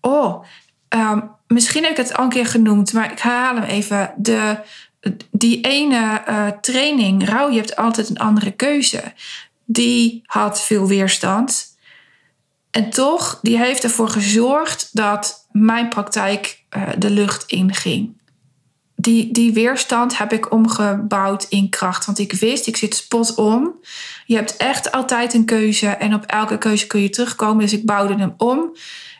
Oh, 0.00 0.44
um, 0.88 1.30
misschien 1.48 1.82
heb 1.82 1.90
ik 1.90 1.96
het 1.96 2.16
al 2.16 2.24
een 2.24 2.30
keer 2.30 2.46
genoemd, 2.46 2.92
maar 2.92 3.12
ik 3.12 3.18
herhaal 3.18 3.54
hem 3.54 3.64
even. 3.64 4.14
De 4.16 4.56
die 5.30 5.60
ene 5.60 6.22
uh, 6.28 6.46
training, 6.60 7.28
rouw, 7.28 7.50
je 7.50 7.56
hebt 7.56 7.76
altijd 7.76 8.08
een 8.08 8.18
andere 8.18 8.50
keuze. 8.50 9.02
Die 9.64 10.22
had 10.24 10.62
veel 10.62 10.86
weerstand. 10.86 11.76
En 12.70 12.90
toch, 12.90 13.38
die 13.42 13.58
heeft 13.58 13.84
ervoor 13.84 14.08
gezorgd 14.08 14.88
dat 14.92 15.46
mijn 15.52 15.88
praktijk 15.88 16.64
uh, 16.76 16.82
de 16.98 17.10
lucht 17.10 17.44
inging. 17.46 18.16
Die, 18.94 19.32
die 19.32 19.52
weerstand 19.52 20.18
heb 20.18 20.32
ik 20.32 20.52
omgebouwd 20.52 21.46
in 21.48 21.68
kracht. 21.70 22.06
Want 22.06 22.18
ik 22.18 22.32
wist, 22.32 22.66
ik 22.66 22.76
zit 22.76 22.94
spot 22.94 23.34
om. 23.34 23.74
Je 24.26 24.34
hebt 24.34 24.56
echt 24.56 24.92
altijd 24.92 25.34
een 25.34 25.44
keuze. 25.44 25.86
En 25.86 26.14
op 26.14 26.24
elke 26.24 26.58
keuze 26.58 26.86
kun 26.86 27.02
je 27.02 27.10
terugkomen. 27.10 27.62
Dus 27.62 27.72
ik 27.72 27.86
bouwde 27.86 28.14
hem 28.14 28.34
om. 28.36 28.76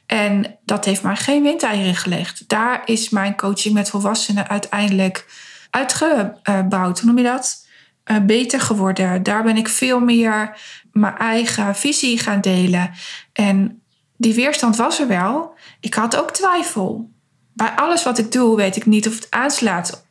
En 0.09 0.59
dat 0.65 0.85
heeft 0.85 1.03
maar 1.03 1.17
geen 1.17 1.43
windeieren 1.43 1.95
gelegd. 1.95 2.49
Daar 2.49 2.83
is 2.85 3.09
mijn 3.09 3.37
coaching 3.37 3.75
met 3.75 3.91
volwassenen 3.91 4.49
uiteindelijk 4.49 5.27
uitgebouwd. 5.71 7.01
Hoe 7.01 7.09
noem 7.09 7.19
je 7.19 7.25
dat? 7.25 7.67
Uh, 8.05 8.19
beter 8.21 8.61
geworden. 8.61 9.23
Daar 9.23 9.43
ben 9.43 9.57
ik 9.57 9.69
veel 9.69 10.01
meer 10.01 10.59
mijn 10.93 11.17
eigen 11.17 11.77
visie 11.77 12.19
gaan 12.19 12.41
delen. 12.41 12.91
En 13.33 13.83
die 14.17 14.35
weerstand 14.35 14.77
was 14.77 15.01
er 15.01 15.09
wel. 15.09 15.55
Ik 15.81 15.95
had 15.95 16.17
ook 16.17 16.31
twijfel. 16.31 17.11
Bij 17.53 17.71
alles 17.71 18.03
wat 18.03 18.19
ik 18.19 18.33
doe, 18.33 18.57
weet 18.57 18.77
ik 18.77 18.87
niet 18.87 19.09
of 19.09 19.15
het 19.15 19.27
aanslaat. 19.31 20.07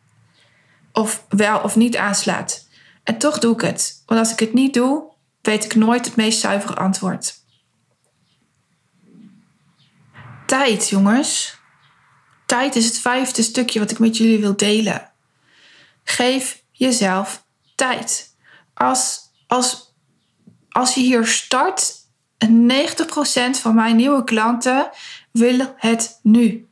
Of 0.94 1.26
wel 1.30 1.60
of 1.60 1.76
niet 1.76 1.98
aanslaat. 1.98 2.68
En 3.04 3.18
toch 3.18 3.40
doe 3.40 3.54
ik 3.54 3.62
het. 3.62 4.04
Want 4.06 4.20
als 4.20 4.32
ik 4.32 4.40
het 4.40 4.54
niet 4.54 4.74
doe, 4.74 5.04
weet 5.42 5.66
ik 5.66 5.76
nooit 5.76 6.06
het 6.06 6.16
meest 6.16 6.40
zuivere 6.40 6.76
antwoord. 6.76 7.37
Tijd, 10.48 10.90
jongens. 10.90 11.60
Tijd 12.46 12.76
is 12.76 12.86
het 12.86 13.00
vijfde 13.00 13.42
stukje 13.42 13.80
wat 13.80 13.92
ik 13.92 14.00
met 14.00 14.18
jullie 14.18 14.40
wil 14.40 14.56
delen. 14.56 15.12
Geef 16.04 16.64
jezelf 16.72 17.44
tijd. 17.76 18.36
Als, 18.74 19.20
als, 19.48 19.94
als 20.70 20.94
je 20.94 21.02
hier 21.02 21.26
start, 21.26 21.94
90% 22.46 22.50
van 23.52 23.76
mijn 23.76 23.96
nieuwe 23.96 24.24
klanten 24.24 24.90
willen 25.32 25.74
het 25.78 26.20
nu. 26.24 26.68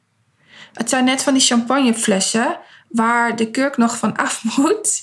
Het 0.73 0.89
zijn 0.89 1.05
net 1.05 1.23
van 1.23 1.33
die 1.33 1.43
champagneflessen 1.43 2.59
waar 2.89 3.35
de 3.35 3.51
kurk 3.51 3.77
nog 3.77 3.97
van 3.97 4.15
af 4.15 4.43
moet. 4.57 5.01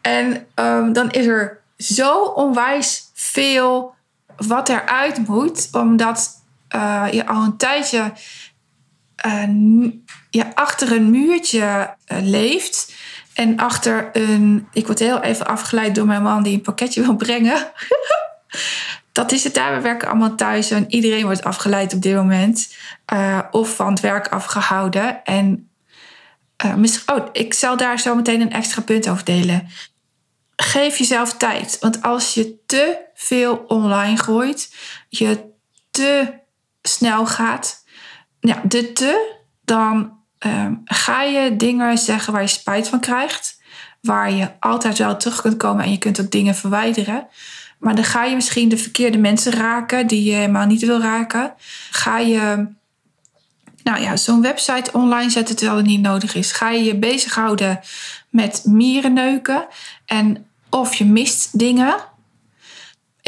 En 0.00 0.46
ehm, 0.54 0.92
dan 0.92 1.10
is 1.10 1.26
er 1.26 1.62
zo 1.76 2.20
onwijs 2.22 3.10
veel 3.14 3.94
wat 4.36 4.68
eruit 4.68 5.28
moet, 5.28 5.68
omdat 5.72 6.37
uh, 6.76 7.06
je 7.10 7.26
al 7.26 7.42
een 7.42 7.56
tijdje 7.56 8.12
uh, 9.26 10.44
achter 10.54 10.92
een 10.92 11.10
muurtje 11.10 11.94
uh, 12.12 12.18
leeft. 12.22 12.94
En 13.34 13.56
achter 13.56 14.08
een. 14.12 14.68
Ik 14.72 14.86
word 14.86 14.98
heel 14.98 15.22
even 15.22 15.46
afgeleid 15.46 15.94
door 15.94 16.06
mijn 16.06 16.22
man 16.22 16.42
die 16.42 16.54
een 16.54 16.60
pakketje 16.60 17.02
wil 17.04 17.16
brengen. 17.16 17.72
dat 19.12 19.32
is 19.32 19.44
het 19.44 19.54
daar. 19.54 19.74
We 19.74 19.80
werken 19.80 20.08
allemaal 20.08 20.34
thuis 20.34 20.70
en 20.70 20.84
iedereen 20.88 21.24
wordt 21.24 21.44
afgeleid 21.44 21.94
op 21.94 22.02
dit 22.02 22.14
moment. 22.14 22.74
of 23.50 23.74
van 23.74 23.90
het 23.90 24.00
werk 24.00 24.28
afgehouden. 24.28 25.24
En 25.24 25.70
oh, 27.06 27.26
ik 27.32 27.54
zal 27.54 27.76
daar 27.76 27.98
zo 27.98 28.14
meteen 28.14 28.40
een 28.40 28.52
extra 28.52 28.82
punt 28.82 29.08
over 29.08 29.24
delen 29.24 29.68
geef 30.62 30.98
jezelf 30.98 31.36
tijd. 31.36 31.76
Want 31.80 32.02
als 32.02 32.34
je 32.34 32.64
te 32.66 32.98
veel 33.14 33.64
online 33.68 34.16
gooit, 34.16 34.74
je 35.08 35.50
te 35.90 36.32
snel 36.82 37.26
gaat, 37.26 37.84
ja, 38.40 38.60
de 38.64 38.92
te, 38.92 39.36
dan 39.64 40.18
um, 40.46 40.82
ga 40.84 41.22
je 41.22 41.56
dingen 41.56 41.98
zeggen 41.98 42.32
waar 42.32 42.42
je 42.42 42.48
spijt 42.48 42.88
van 42.88 43.00
krijgt. 43.00 43.56
Waar 44.00 44.32
je 44.32 44.50
altijd 44.60 44.98
wel 44.98 45.16
terug 45.16 45.40
kunt 45.40 45.56
komen 45.56 45.84
en 45.84 45.90
je 45.90 45.98
kunt 45.98 46.20
ook 46.20 46.30
dingen 46.30 46.54
verwijderen. 46.54 47.26
Maar 47.78 47.94
dan 47.94 48.04
ga 48.04 48.24
je 48.24 48.34
misschien 48.34 48.68
de 48.68 48.78
verkeerde 48.78 49.18
mensen 49.18 49.52
raken 49.52 50.06
die 50.06 50.24
je 50.24 50.34
helemaal 50.34 50.66
niet 50.66 50.84
wil 50.84 51.00
raken. 51.00 51.54
Ga 51.90 52.18
je 52.18 52.66
nou 53.82 54.00
ja, 54.00 54.16
zo'n 54.16 54.42
website 54.42 54.92
online 54.92 55.30
zetten 55.30 55.56
terwijl 55.56 55.78
het 55.78 55.86
niet 55.86 56.00
nodig 56.00 56.34
is. 56.34 56.52
Ga 56.52 56.70
je 56.70 56.84
je 56.84 56.96
bezighouden 56.96 57.80
met 58.30 58.62
mierenneuken. 58.64 59.66
En 60.06 60.46
of 60.70 60.94
je 60.94 61.04
mist 61.04 61.58
dingen. 61.58 61.94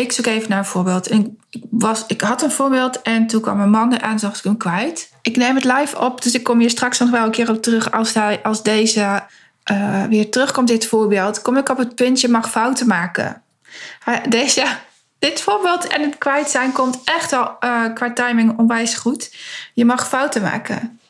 Ik 0.00 0.12
zoek 0.12 0.26
even 0.26 0.50
naar 0.50 0.58
een 0.58 0.64
voorbeeld. 0.64 1.10
ik, 1.10 1.26
was, 1.70 2.04
ik 2.06 2.20
had 2.20 2.42
een 2.42 2.50
voorbeeld 2.50 3.02
en 3.02 3.26
toen 3.26 3.40
kwam 3.40 3.56
mijn 3.56 3.70
man 3.70 4.02
aan, 4.02 4.18
zag 4.18 4.38
ik 4.38 4.44
hem 4.44 4.56
kwijt. 4.56 5.10
Ik 5.22 5.36
neem 5.36 5.54
het 5.54 5.64
live 5.64 5.98
op, 5.98 6.22
dus 6.22 6.34
ik 6.34 6.42
kom 6.42 6.58
hier 6.58 6.70
straks 6.70 6.98
nog 6.98 7.10
wel 7.10 7.24
een 7.24 7.30
keer 7.30 7.50
op 7.50 7.62
terug 7.62 7.92
als, 7.92 8.14
hij, 8.14 8.42
als 8.42 8.62
deze 8.62 9.22
uh, 9.72 10.04
weer 10.04 10.30
terugkomt, 10.30 10.68
dit 10.68 10.86
voorbeeld. 10.86 11.42
Kom 11.42 11.56
ik 11.56 11.68
op 11.68 11.78
het 11.78 11.94
puntje 11.94 12.28
mag 12.28 12.50
fouten 12.50 12.86
maken. 12.86 13.42
Deze, 14.28 14.64
dit 15.18 15.40
voorbeeld 15.40 15.86
en 15.86 16.02
het 16.02 16.18
kwijt 16.18 16.50
zijn 16.50 16.72
komt 16.72 17.00
echt 17.04 17.32
al 17.32 17.56
uh, 17.60 17.84
qua 17.94 18.12
timing 18.12 18.58
onwijs 18.58 18.94
goed. 18.94 19.34
Je 19.74 19.84
mag 19.84 20.08
fouten 20.08 20.42
maken. 20.42 21.00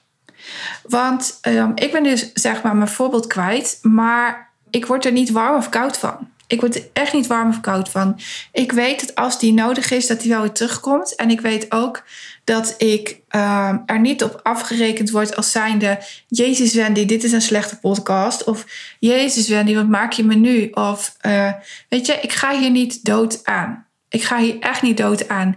Want 0.83 1.39
um, 1.43 1.73
ik 1.75 1.93
ben 1.93 2.03
dus 2.03 2.33
zeg 2.35 2.63
maar 2.63 2.77
mijn 2.77 2.89
voorbeeld 2.89 3.27
kwijt, 3.27 3.79
maar 3.83 4.51
ik 4.71 4.87
word 4.87 5.05
er 5.05 5.13
niet 5.13 5.31
warm 5.31 5.57
of 5.57 5.69
koud 5.69 5.99
van. 5.99 6.29
Ik 6.51 6.61
word 6.61 6.75
er 6.75 6.89
echt 6.93 7.13
niet 7.13 7.27
warm 7.27 7.49
of 7.49 7.61
koud 7.61 7.89
van. 7.89 8.21
Ik 8.53 8.73
weet 8.73 9.01
dat 9.01 9.15
als 9.15 9.39
die 9.39 9.53
nodig 9.53 9.91
is, 9.91 10.07
dat 10.07 10.21
die 10.21 10.31
wel 10.31 10.41
weer 10.41 10.53
terugkomt. 10.53 11.15
En 11.15 11.31
ik 11.31 11.41
weet 11.41 11.73
ook 11.73 12.05
dat 12.45 12.75
ik 12.79 13.21
uh, 13.31 13.75
er 13.87 14.01
niet 14.01 14.23
op 14.23 14.41
afgerekend 14.43 15.11
word 15.11 15.37
als 15.37 15.51
zijnde... 15.51 15.99
Jezus 16.29 16.75
Wendy, 16.75 17.07
dit 17.07 17.25
is 17.25 17.33
een 17.33 17.43
slechte 17.43 17.79
podcast. 17.79 18.45
Of 18.45 18.67
Jezus 18.99 19.49
Wendy, 19.49 19.75
wat 19.75 19.89
maak 19.89 20.13
je 20.13 20.25
me 20.25 20.35
nu? 20.35 20.71
Of 20.71 21.17
uh, 21.27 21.53
weet 21.89 22.07
je, 22.07 22.13
ik 22.13 22.33
ga 22.33 22.59
hier 22.59 22.71
niet 22.71 23.05
dood 23.05 23.45
aan. 23.45 23.87
Ik 24.09 24.23
ga 24.23 24.39
hier 24.39 24.59
echt 24.61 24.83
niet 24.83 24.97
dood 24.97 25.29
aan. 25.29 25.57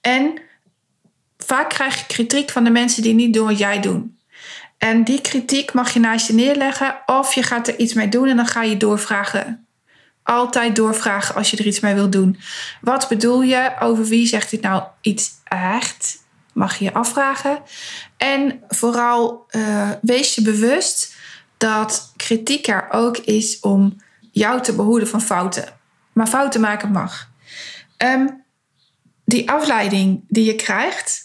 En 0.00 0.32
vaak 1.38 1.68
krijg 1.68 1.98
je 1.98 2.06
kritiek 2.06 2.50
van 2.50 2.64
de 2.64 2.70
mensen 2.70 3.02
die 3.02 3.14
niet 3.14 3.34
doen 3.34 3.46
wat 3.46 3.58
jij 3.58 3.80
doet. 3.80 4.04
En 4.78 5.04
die 5.04 5.20
kritiek 5.20 5.72
mag 5.72 5.92
je 5.92 6.00
naast 6.00 6.26
je 6.26 6.32
neerleggen 6.32 6.96
of 7.06 7.34
je 7.34 7.42
gaat 7.42 7.68
er 7.68 7.78
iets 7.78 7.94
mee 7.94 8.08
doen 8.08 8.28
en 8.28 8.36
dan 8.36 8.46
ga 8.46 8.62
je 8.62 8.76
doorvragen. 8.76 9.63
Altijd 10.24 10.76
doorvragen 10.76 11.34
als 11.34 11.50
je 11.50 11.56
er 11.56 11.66
iets 11.66 11.80
mee 11.80 11.94
wilt 11.94 12.12
doen. 12.12 12.38
Wat 12.80 13.08
bedoel 13.08 13.42
je? 13.42 13.72
Over 13.80 14.04
wie 14.04 14.26
zegt 14.26 14.50
dit 14.50 14.62
nou 14.62 14.82
iets 15.00 15.30
echt? 15.44 16.22
Mag 16.52 16.78
je 16.78 16.84
je 16.84 16.92
afvragen. 16.92 17.62
En 18.16 18.60
vooral 18.68 19.46
uh, 19.50 19.90
wees 20.02 20.34
je 20.34 20.42
bewust 20.42 21.14
dat 21.56 22.12
kritiek 22.16 22.66
er 22.66 22.86
ook 22.90 23.16
is 23.16 23.60
om 23.60 23.96
jou 24.32 24.62
te 24.62 24.74
behoeden 24.74 25.08
van 25.08 25.20
fouten. 25.20 25.68
Maar 26.12 26.26
fouten 26.26 26.60
maken 26.60 26.90
mag. 26.90 27.30
Um, 27.98 28.44
die 29.24 29.50
afleiding 29.50 30.24
die 30.28 30.44
je 30.44 30.54
krijgt, 30.54 31.23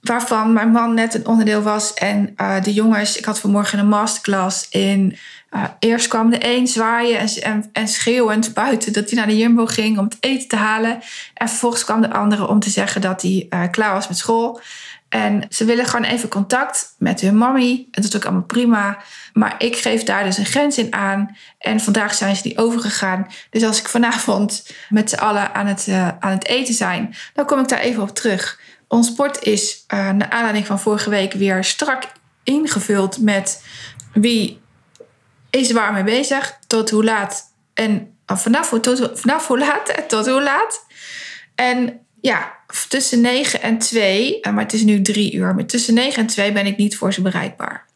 waarvan 0.00 0.52
mijn 0.52 0.70
man 0.70 0.94
net 0.94 1.14
een 1.14 1.26
onderdeel 1.26 1.62
was. 1.62 1.94
En 1.94 2.34
uh, 2.36 2.62
de 2.62 2.72
jongens, 2.72 3.18
ik 3.18 3.24
had 3.24 3.40
vanmorgen 3.40 3.78
een 3.78 3.88
masterclass 3.88 4.68
in. 4.68 5.16
Uh, 5.50 5.64
eerst 5.78 6.08
kwam 6.08 6.30
de 6.30 6.38
een 6.40 6.66
zwaaien 6.66 7.18
en, 7.18 7.28
en, 7.42 7.68
en, 7.72 7.88
schreeuwend 7.88 8.54
buiten 8.54 8.92
dat 8.92 9.10
hij 9.10 9.18
naar 9.18 9.26
de 9.26 9.36
Jumbo 9.36 9.66
ging 9.66 9.98
om 9.98 10.04
het 10.04 10.16
eten 10.20 10.48
te 10.48 10.56
halen. 10.56 10.98
En 11.34 11.48
vervolgens 11.48 11.84
kwam 11.84 12.00
de 12.00 12.12
andere 12.12 12.48
om 12.48 12.60
te 12.60 12.70
zeggen 12.70 13.00
dat 13.00 13.22
hij 13.22 13.46
uh, 13.50 13.62
klaar 13.70 13.92
was 13.92 14.08
met 14.08 14.18
school. 14.18 14.60
En 15.08 15.44
ze 15.48 15.64
willen 15.64 15.86
gewoon 15.86 16.04
even 16.04 16.28
contact 16.28 16.94
met 16.98 17.20
hun 17.20 17.36
mommy. 17.36 17.70
En 17.70 18.02
dat 18.02 18.04
is 18.04 18.16
ook 18.16 18.24
allemaal 18.24 18.42
prima. 18.42 18.98
Maar 19.32 19.54
ik 19.58 19.76
geef 19.76 20.02
daar 20.02 20.24
dus 20.24 20.38
een 20.38 20.46
grens 20.46 20.78
in 20.78 20.94
aan. 20.94 21.36
En 21.58 21.80
vandaag 21.80 22.14
zijn 22.14 22.36
ze 22.36 22.42
die 22.42 22.58
overgegaan. 22.58 23.26
Dus 23.50 23.64
als 23.64 23.78
ik 23.80 23.88
vanavond 23.88 24.74
met 24.88 25.10
z'n 25.10 25.16
allen 25.16 25.54
aan 25.54 25.66
het, 25.66 25.88
aan 26.20 26.30
het 26.30 26.46
eten 26.46 26.74
zijn, 26.74 27.14
dan 27.34 27.46
kom 27.46 27.60
ik 27.60 27.68
daar 27.68 27.78
even 27.78 28.02
op 28.02 28.14
terug. 28.14 28.60
Ons 28.88 29.06
sport 29.06 29.42
is 29.44 29.84
uh, 29.94 30.10
naar 30.10 30.30
aanleiding 30.30 30.66
van 30.66 30.80
vorige 30.80 31.10
week 31.10 31.32
weer 31.32 31.64
strak 31.64 32.02
ingevuld 32.44 33.20
met 33.20 33.64
wie 34.12 34.60
is 35.50 35.72
waar 35.72 35.92
mee 35.92 36.04
bezig, 36.04 36.58
tot 36.66 36.90
hoe 36.90 37.04
laat 37.04 37.52
en 37.74 38.16
vanaf, 38.26 38.68
tot, 38.80 39.10
vanaf 39.14 39.46
hoe 39.46 39.58
laat 39.58 39.88
en 39.88 40.06
tot 40.06 40.26
hoe 40.26 40.42
laat. 40.42 40.86
En 41.54 42.00
ja, 42.20 42.56
tussen 42.88 43.20
9 43.20 43.62
en 43.62 43.78
2, 43.78 44.40
eh, 44.40 44.52
maar 44.52 44.62
het 44.62 44.72
is 44.72 44.82
nu 44.82 45.02
3 45.02 45.34
uur, 45.34 45.54
maar 45.54 45.66
tussen 45.66 45.94
9 45.94 46.22
en 46.22 46.26
2 46.26 46.52
ben 46.52 46.66
ik 46.66 46.76
niet 46.76 46.96
voor 46.96 47.12
ze 47.12 47.22
bereikbaar. 47.22 47.86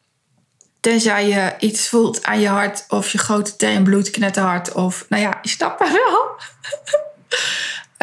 Tenzij 0.81 1.29
je 1.29 1.55
iets 1.59 1.89
voelt 1.89 2.25
aan 2.25 2.41
je 2.41 2.49
hart 2.49 2.85
of 2.89 3.13
je 3.13 3.19
grote 3.19 3.57
teen 3.57 3.77
en 3.77 3.83
bloed 3.83 4.11
knetterhard 4.11 4.73
of 4.73 5.07
nou 5.09 5.23
ja, 5.23 5.39
je 5.43 5.49
snapt 5.49 5.81
me 5.81 5.91
wel. 5.91 6.41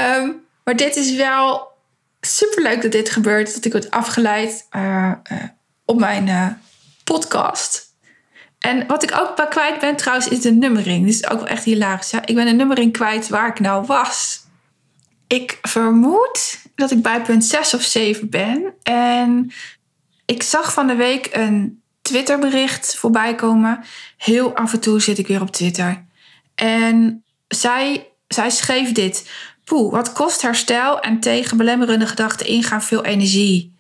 um, 0.06 0.45
maar 0.63 0.75
dit 0.75 0.95
is 0.95 1.15
wel 1.15 1.67
superleuk 2.22 2.82
dat 2.82 2.92
dit 2.92 3.10
gebeurt. 3.10 3.54
Dat 3.54 3.66
ik 3.66 3.72
word 3.72 3.92
afgeleid 3.92 4.68
uh, 4.76 5.12
uh, 5.32 5.44
op 5.86 6.00
mijn 6.00 6.28
uh, 6.28 6.48
podcast. 7.04 7.88
En 8.60 8.88
wat 8.88 9.04
ik 9.04 9.16
ook 9.16 9.50
kwijt 9.50 9.80
ben 9.80 9.96
trouwens 9.96 10.28
is 10.28 10.42
de 10.42 10.52
nummering. 10.52 11.06
Dit 11.06 11.14
is 11.14 11.30
ook 11.30 11.40
wel 11.40 11.48
echt 11.48 11.64
hilarisch. 11.64 12.10
Ja? 12.10 12.26
Ik 12.26 12.36
ben 12.36 12.46
de 12.46 12.52
nummering 12.52 12.94
kwijt 12.94 13.28
waar 13.28 13.48
ik 13.48 13.60
nou 13.60 13.86
was. 13.86 14.44
Ik 15.28 15.58
vermoed 15.62 16.60
dat 16.76 16.92
ik 16.92 17.02
bij 17.02 17.22
punt 17.22 17.46
6 17.46 17.74
of 17.74 17.82
7 17.82 18.30
ben. 18.30 18.74
En 18.84 19.52
ik 20.26 20.44
zag 20.44 20.74
van 20.74 20.88
de 20.88 20.96
week 20.96 21.30
een 21.32 21.82
Twitterbericht 22.02 22.96
voorbij 22.96 23.36
komen. 23.36 23.84
Heel 24.18 24.56
af 24.56 24.74
en 24.74 24.80
toe 24.80 25.02
zit 25.02 25.18
ik 25.18 25.28
weer 25.28 25.42
op 25.42 25.52
Twitter. 25.52 26.06
En 26.56 27.24
zij, 27.48 28.08
zij 28.28 28.50
schreef 28.50 28.92
dit. 28.92 29.30
Poeh, 29.70 29.92
wat 29.92 30.14
kost 30.14 30.42
herstel 30.42 31.00
en 31.00 31.20
tegen 31.20 31.58
belemmerende 31.58 32.08
gedachten 32.08 32.46
ingaan 32.46 32.82
veel 32.82 33.06
energie. 33.06 33.76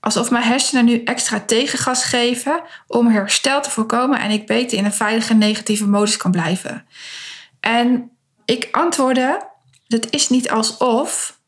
Alsof 0.00 0.30
mijn 0.30 0.44
hersenen 0.44 0.84
nu 0.84 1.02
extra 1.02 1.40
tegengas 1.40 2.04
geven 2.04 2.62
om 2.86 3.06
herstel 3.06 3.60
te 3.60 3.70
voorkomen 3.70 4.20
en 4.20 4.30
ik 4.30 4.46
beter 4.46 4.78
in 4.78 4.84
een 4.84 4.92
veilige 4.92 5.34
negatieve 5.34 5.86
modus 5.86 6.16
kan 6.16 6.30
blijven. 6.30 6.86
En 7.60 8.10
ik 8.44 8.68
antwoordde: 8.72 9.46
dat 9.86 10.06
is 10.10 10.28
niet 10.28 10.50
alsof. 10.50 11.38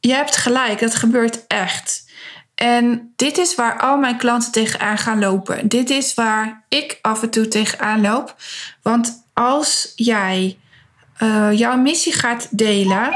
Je 0.00 0.14
hebt 0.14 0.36
gelijk, 0.36 0.80
dat 0.80 0.94
gebeurt 0.94 1.46
echt. 1.46 2.10
En 2.54 3.12
dit 3.16 3.38
is 3.38 3.54
waar 3.54 3.80
al 3.80 3.96
mijn 3.96 4.16
klanten 4.16 4.52
tegenaan 4.52 4.98
gaan 4.98 5.18
lopen. 5.18 5.68
Dit 5.68 5.90
is 5.90 6.14
waar 6.14 6.64
ik 6.68 6.98
af 7.02 7.22
en 7.22 7.30
toe 7.30 7.48
tegenaan 7.48 8.00
loop. 8.00 8.36
Want 8.82 9.24
als 9.32 9.92
jij 9.96 10.58
uh, 11.22 11.48
jouw 11.52 11.76
missie 11.76 12.12
gaat 12.12 12.48
delen, 12.50 13.10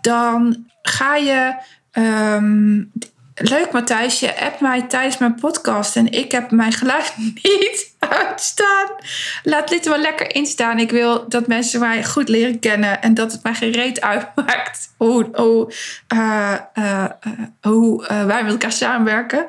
dan 0.00 0.66
ga 0.82 1.16
je. 1.16 1.54
Um, 1.92 2.92
leuk 3.34 3.72
Matthijs, 3.72 4.20
je 4.20 4.40
appt 4.40 4.60
mij 4.60 4.82
tijdens 4.82 5.18
mijn 5.18 5.34
podcast 5.34 5.96
en 5.96 6.12
ik 6.12 6.32
heb 6.32 6.50
mijn 6.50 6.72
geluid 6.72 7.14
niet 7.42 7.94
uitstaan. 7.98 8.86
Laat 9.42 9.68
dit 9.68 9.88
wel 9.88 9.98
lekker 9.98 10.34
instaan. 10.34 10.78
Ik 10.78 10.90
wil 10.90 11.28
dat 11.28 11.46
mensen 11.46 11.80
mij 11.80 12.04
goed 12.04 12.28
leren 12.28 12.58
kennen 12.58 13.02
en 13.02 13.14
dat 13.14 13.32
het 13.32 13.42
mij 13.42 13.54
gereed 13.54 14.00
uitmaakt 14.00 14.94
hoe, 14.96 15.28
hoe, 15.32 15.72
uh, 16.14 17.04
hoe 17.60 18.06
wij 18.06 18.42
met 18.42 18.52
elkaar 18.52 18.72
samenwerken. 18.72 19.46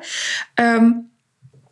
Um, 0.54 1.12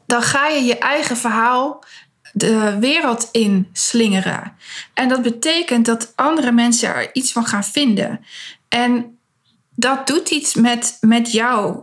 dan 0.06 0.22
ga 0.22 0.48
je 0.48 0.64
je 0.64 0.78
eigen 0.78 1.16
verhaal 1.16 1.84
de 2.32 2.76
wereld 2.78 3.28
in 3.32 3.68
slingeren. 3.72 4.56
En 4.94 5.08
dat 5.08 5.22
betekent 5.22 5.86
dat 5.86 6.12
andere 6.16 6.52
mensen 6.52 6.94
er 6.94 7.14
iets 7.14 7.32
van 7.32 7.46
gaan 7.46 7.64
vinden. 7.64 8.24
En 8.68 9.18
dat 9.74 10.06
doet 10.06 10.30
iets 10.30 10.54
met, 10.54 10.96
met 11.00 11.32
jou. 11.32 11.80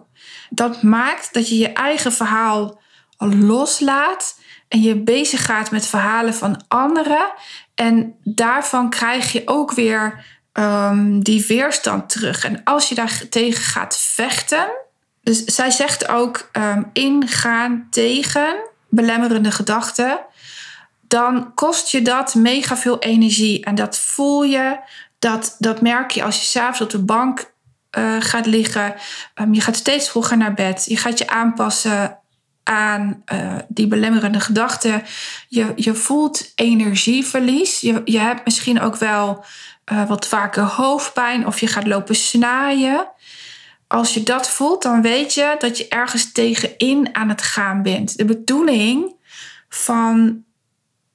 Dat 0.49 0.83
maakt 0.83 1.33
dat 1.33 1.49
je 1.49 1.57
je 1.57 1.73
eigen 1.73 2.13
verhaal 2.13 2.81
loslaat 3.17 4.39
en 4.67 4.81
je 4.81 4.95
bezig 4.95 5.45
gaat 5.45 5.71
met 5.71 5.85
verhalen 5.85 6.33
van 6.33 6.63
anderen. 6.67 7.31
En 7.75 8.15
daarvan 8.23 8.89
krijg 8.89 9.31
je 9.31 9.41
ook 9.45 9.71
weer 9.71 10.25
ehm, 10.53 11.19
die 11.19 11.45
weerstand 11.47 12.09
terug. 12.09 12.43
En 12.43 12.63
als 12.63 12.89
je 12.89 12.95
daar 12.95 13.21
tegen 13.29 13.63
gaat 13.63 13.97
vechten. 13.99 14.67
Dus 15.23 15.43
zij 15.43 15.69
zegt 15.69 16.07
ook 16.07 16.49
um, 16.53 16.89
ingaan 16.93 17.87
tegen 17.89 18.55
belemmerende 18.89 19.51
gedachten. 19.51 20.19
Dan 21.09 21.53
kost 21.53 21.91
je 21.91 22.01
dat 22.01 22.35
mega 22.35 22.77
veel 22.77 22.99
energie. 22.99 23.65
En 23.65 23.75
dat 23.75 23.99
voel 23.99 24.43
je. 24.43 24.79
Dat, 25.19 25.55
dat 25.59 25.81
merk 25.81 26.11
je 26.11 26.23
als 26.23 26.39
je 26.39 26.45
s'avonds 26.45 26.81
op 26.81 26.89
de 26.89 27.03
bank 27.03 27.53
uh, 27.97 28.15
gaat 28.19 28.45
liggen. 28.45 28.95
Um, 29.35 29.53
je 29.53 29.61
gaat 29.61 29.75
steeds 29.75 30.09
vroeger 30.09 30.37
naar 30.37 30.53
bed. 30.53 30.85
Je 30.85 30.97
gaat 30.97 31.17
je 31.17 31.27
aanpassen 31.27 32.17
aan 32.63 33.23
uh, 33.33 33.55
die 33.67 33.87
belemmerende 33.87 34.39
gedachten. 34.39 35.03
Je, 35.47 35.73
je 35.75 35.93
voelt 35.93 36.51
energieverlies. 36.55 37.79
Je, 37.79 38.01
je 38.05 38.19
hebt 38.19 38.45
misschien 38.45 38.81
ook 38.81 38.95
wel 38.95 39.45
uh, 39.91 40.07
wat 40.07 40.27
vaker 40.27 40.63
hoofdpijn 40.63 41.47
of 41.47 41.59
je 41.59 41.67
gaat 41.67 41.87
lopen 41.87 42.15
snaaien. 42.15 43.07
Als 43.87 44.13
je 44.13 44.23
dat 44.23 44.49
voelt, 44.49 44.83
dan 44.83 45.01
weet 45.01 45.33
je 45.33 45.55
dat 45.59 45.77
je 45.77 45.87
ergens 45.87 46.31
tegenin 46.31 47.15
aan 47.15 47.29
het 47.29 47.41
gaan 47.41 47.81
bent. 47.81 48.17
De 48.17 48.25
bedoeling 48.25 49.15
van 49.69 50.43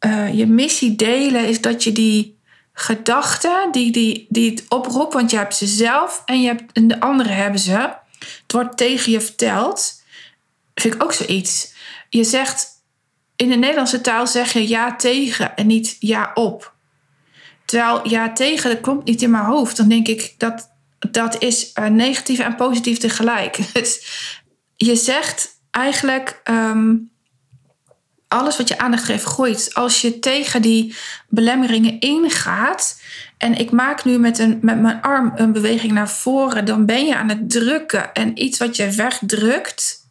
uh, 0.07 0.35
je 0.35 0.47
missie 0.47 0.97
delen 0.97 1.49
is 1.49 1.61
dat 1.61 1.85
je 1.85 1.93
die 1.93 2.39
gedachten 2.73 3.73
die, 3.73 3.93
die, 3.93 4.27
die 4.29 4.51
het 4.51 4.65
oproept, 4.69 5.13
want 5.13 5.31
je 5.31 5.37
hebt 5.37 5.57
ze 5.57 5.67
zelf 5.67 6.23
en, 6.25 6.41
je 6.41 6.47
hebt, 6.47 6.73
en 6.73 6.89
de 6.89 7.01
anderen 7.01 7.37
hebben 7.37 7.61
ze. 7.61 7.93
Het 8.19 8.53
wordt 8.53 8.77
tegen 8.77 9.13
je 9.13 9.21
verteld 9.21 10.03
vind 10.75 10.95
ik 10.95 11.03
ook 11.03 11.13
zoiets. 11.13 11.73
Je 12.09 12.25
zegt, 12.25 12.67
in 13.37 13.49
de 13.49 13.55
Nederlandse 13.55 14.01
taal 14.01 14.27
zeg 14.27 14.53
je 14.53 14.69
ja 14.69 14.97
tegen 14.97 15.57
en 15.57 15.67
niet 15.67 15.97
ja 15.99 16.31
op. 16.35 16.75
Terwijl 17.65 18.09
ja 18.09 18.33
tegen, 18.33 18.71
dat 18.71 18.81
komt 18.81 19.05
niet 19.05 19.23
in 19.23 19.31
mijn 19.31 19.45
hoofd. 19.45 19.77
Dan 19.77 19.89
denk 19.89 20.09
ik, 20.09 20.35
dat, 20.39 20.71
dat 20.99 21.43
is 21.43 21.71
uh, 21.79 21.87
negatief 21.87 22.39
en 22.39 22.57
positief 22.57 22.99
tegelijk. 22.99 23.59
Dus 23.73 24.07
je 24.77 24.97
zegt 24.97 25.49
eigenlijk 25.71 26.41
um, 26.45 27.11
alles 28.35 28.57
wat 28.57 28.69
je 28.69 28.79
aandacht 28.79 29.05
geeft 29.05 29.25
groeit. 29.25 29.71
Als 29.73 30.01
je 30.01 30.19
tegen 30.19 30.63
die 30.63 30.95
belemmeringen 31.29 32.01
ingaat. 32.01 33.01
En 33.39 33.55
ik 33.55 33.71
maak 33.71 34.05
nu 34.05 34.19
met, 34.19 34.39
een, 34.39 34.59
met 34.63 34.81
mijn 34.81 35.03
arm 35.03 35.33
een 35.37 35.53
beweging 35.53 35.93
naar 35.93 36.09
voren. 36.09 36.65
Dan 36.65 36.87
ben 36.87 37.07
je 37.07 37.17
aan 37.17 37.29
het 37.29 37.51
drukken. 37.51 38.13
En 38.13 38.43
iets 38.43 38.59
wat 38.59 38.77
je 38.77 38.91
wegdrukt 38.91 40.03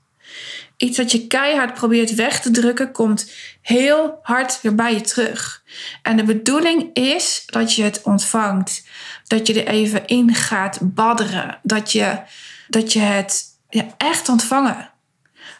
iets 0.77 0.97
wat 0.97 1.11
je 1.11 1.27
keihard 1.27 1.73
probeert 1.73 2.15
weg 2.15 2.41
te 2.41 2.51
drukken, 2.51 2.91
komt 2.91 3.31
heel 3.61 4.19
hard 4.21 4.61
weer 4.61 4.75
bij 4.75 4.93
je 4.93 5.01
terug. 5.01 5.63
En 6.01 6.17
de 6.17 6.23
bedoeling 6.23 6.89
is 6.93 7.43
dat 7.45 7.73
je 7.73 7.83
het 7.83 8.01
ontvangt. 8.01 8.83
Dat 9.27 9.47
je 9.47 9.63
er 9.63 9.67
even 9.67 10.05
in 10.05 10.33
gaat 10.33 10.79
badderen. 10.81 11.59
Dat 11.63 11.91
je, 11.91 12.19
dat 12.67 12.93
je 12.93 12.99
het 12.99 13.43
ja, 13.69 13.85
echt 13.97 14.29
ontvangen. 14.29 14.91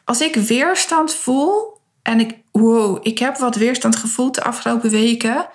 Als 0.04 0.22
ik 0.22 0.36
weerstand 0.36 1.14
voel 1.14 1.82
en 2.02 2.20
ik, 2.20 2.38
wow, 2.54 2.98
ik 3.02 3.20
heb 3.20 3.38
wat 3.38 3.56
weerstand 3.56 3.96
gevoeld 3.96 4.36
de 4.36 4.44
afgelopen 4.44 4.90
weken. 4.90 5.48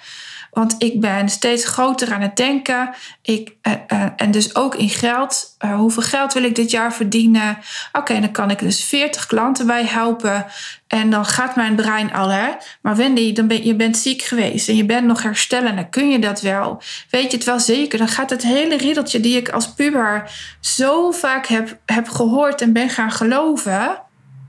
Want 0.51 0.75
ik 0.79 1.01
ben 1.01 1.29
steeds 1.29 1.65
groter 1.65 2.13
aan 2.13 2.21
het 2.21 2.37
denken. 2.37 2.95
Ik, 3.23 3.55
uh, 3.63 3.73
uh, 3.93 4.07
en 4.17 4.31
dus 4.31 4.55
ook 4.55 4.75
in 4.75 4.89
geld. 4.89 5.57
Uh, 5.65 5.75
hoeveel 5.75 6.03
geld 6.03 6.33
wil 6.33 6.43
ik 6.43 6.55
dit 6.55 6.71
jaar 6.71 6.93
verdienen? 6.95 7.59
Oké, 7.93 8.21
dan 8.21 8.33
kan 8.33 8.51
ik 8.51 8.59
dus 8.59 8.85
40 8.85 9.27
klanten 9.27 9.67
bij 9.67 9.85
helpen. 9.85 10.47
En 10.87 11.11
dan 11.11 11.25
gaat 11.25 11.57
mijn 11.57 11.75
brein 11.75 12.13
al, 12.13 12.29
hè. 12.29 12.51
Maar 12.83 12.97
Wendy, 12.97 13.33
dan 13.33 13.47
ben, 13.47 13.65
je 13.65 13.75
bent 13.75 13.97
ziek 13.97 14.23
geweest 14.23 14.69
en 14.69 14.77
je 14.77 14.85
bent 14.85 15.07
nog 15.07 15.23
herstellen. 15.23 15.77
Dan 15.77 15.91
kun 15.91 16.11
je 16.11 16.19
dat 16.19 16.41
wel. 16.41 16.83
Weet 17.11 17.31
je 17.31 17.37
het 17.37 17.47
wel 17.47 17.61
zeker? 17.61 17.99
Dan 17.99 18.09
gaat 18.09 18.31
het 18.31 18.43
hele 18.43 18.77
riddeltje 18.77 19.21
die 19.21 19.37
ik 19.37 19.49
als 19.49 19.73
puber 19.73 20.31
zo 20.61 21.11
vaak 21.11 21.47
heb, 21.47 21.79
heb 21.87 22.09
gehoord 22.09 22.61
en 22.61 22.73
ben 22.73 22.89
gaan 22.89 23.13
geloven, 23.13 24.03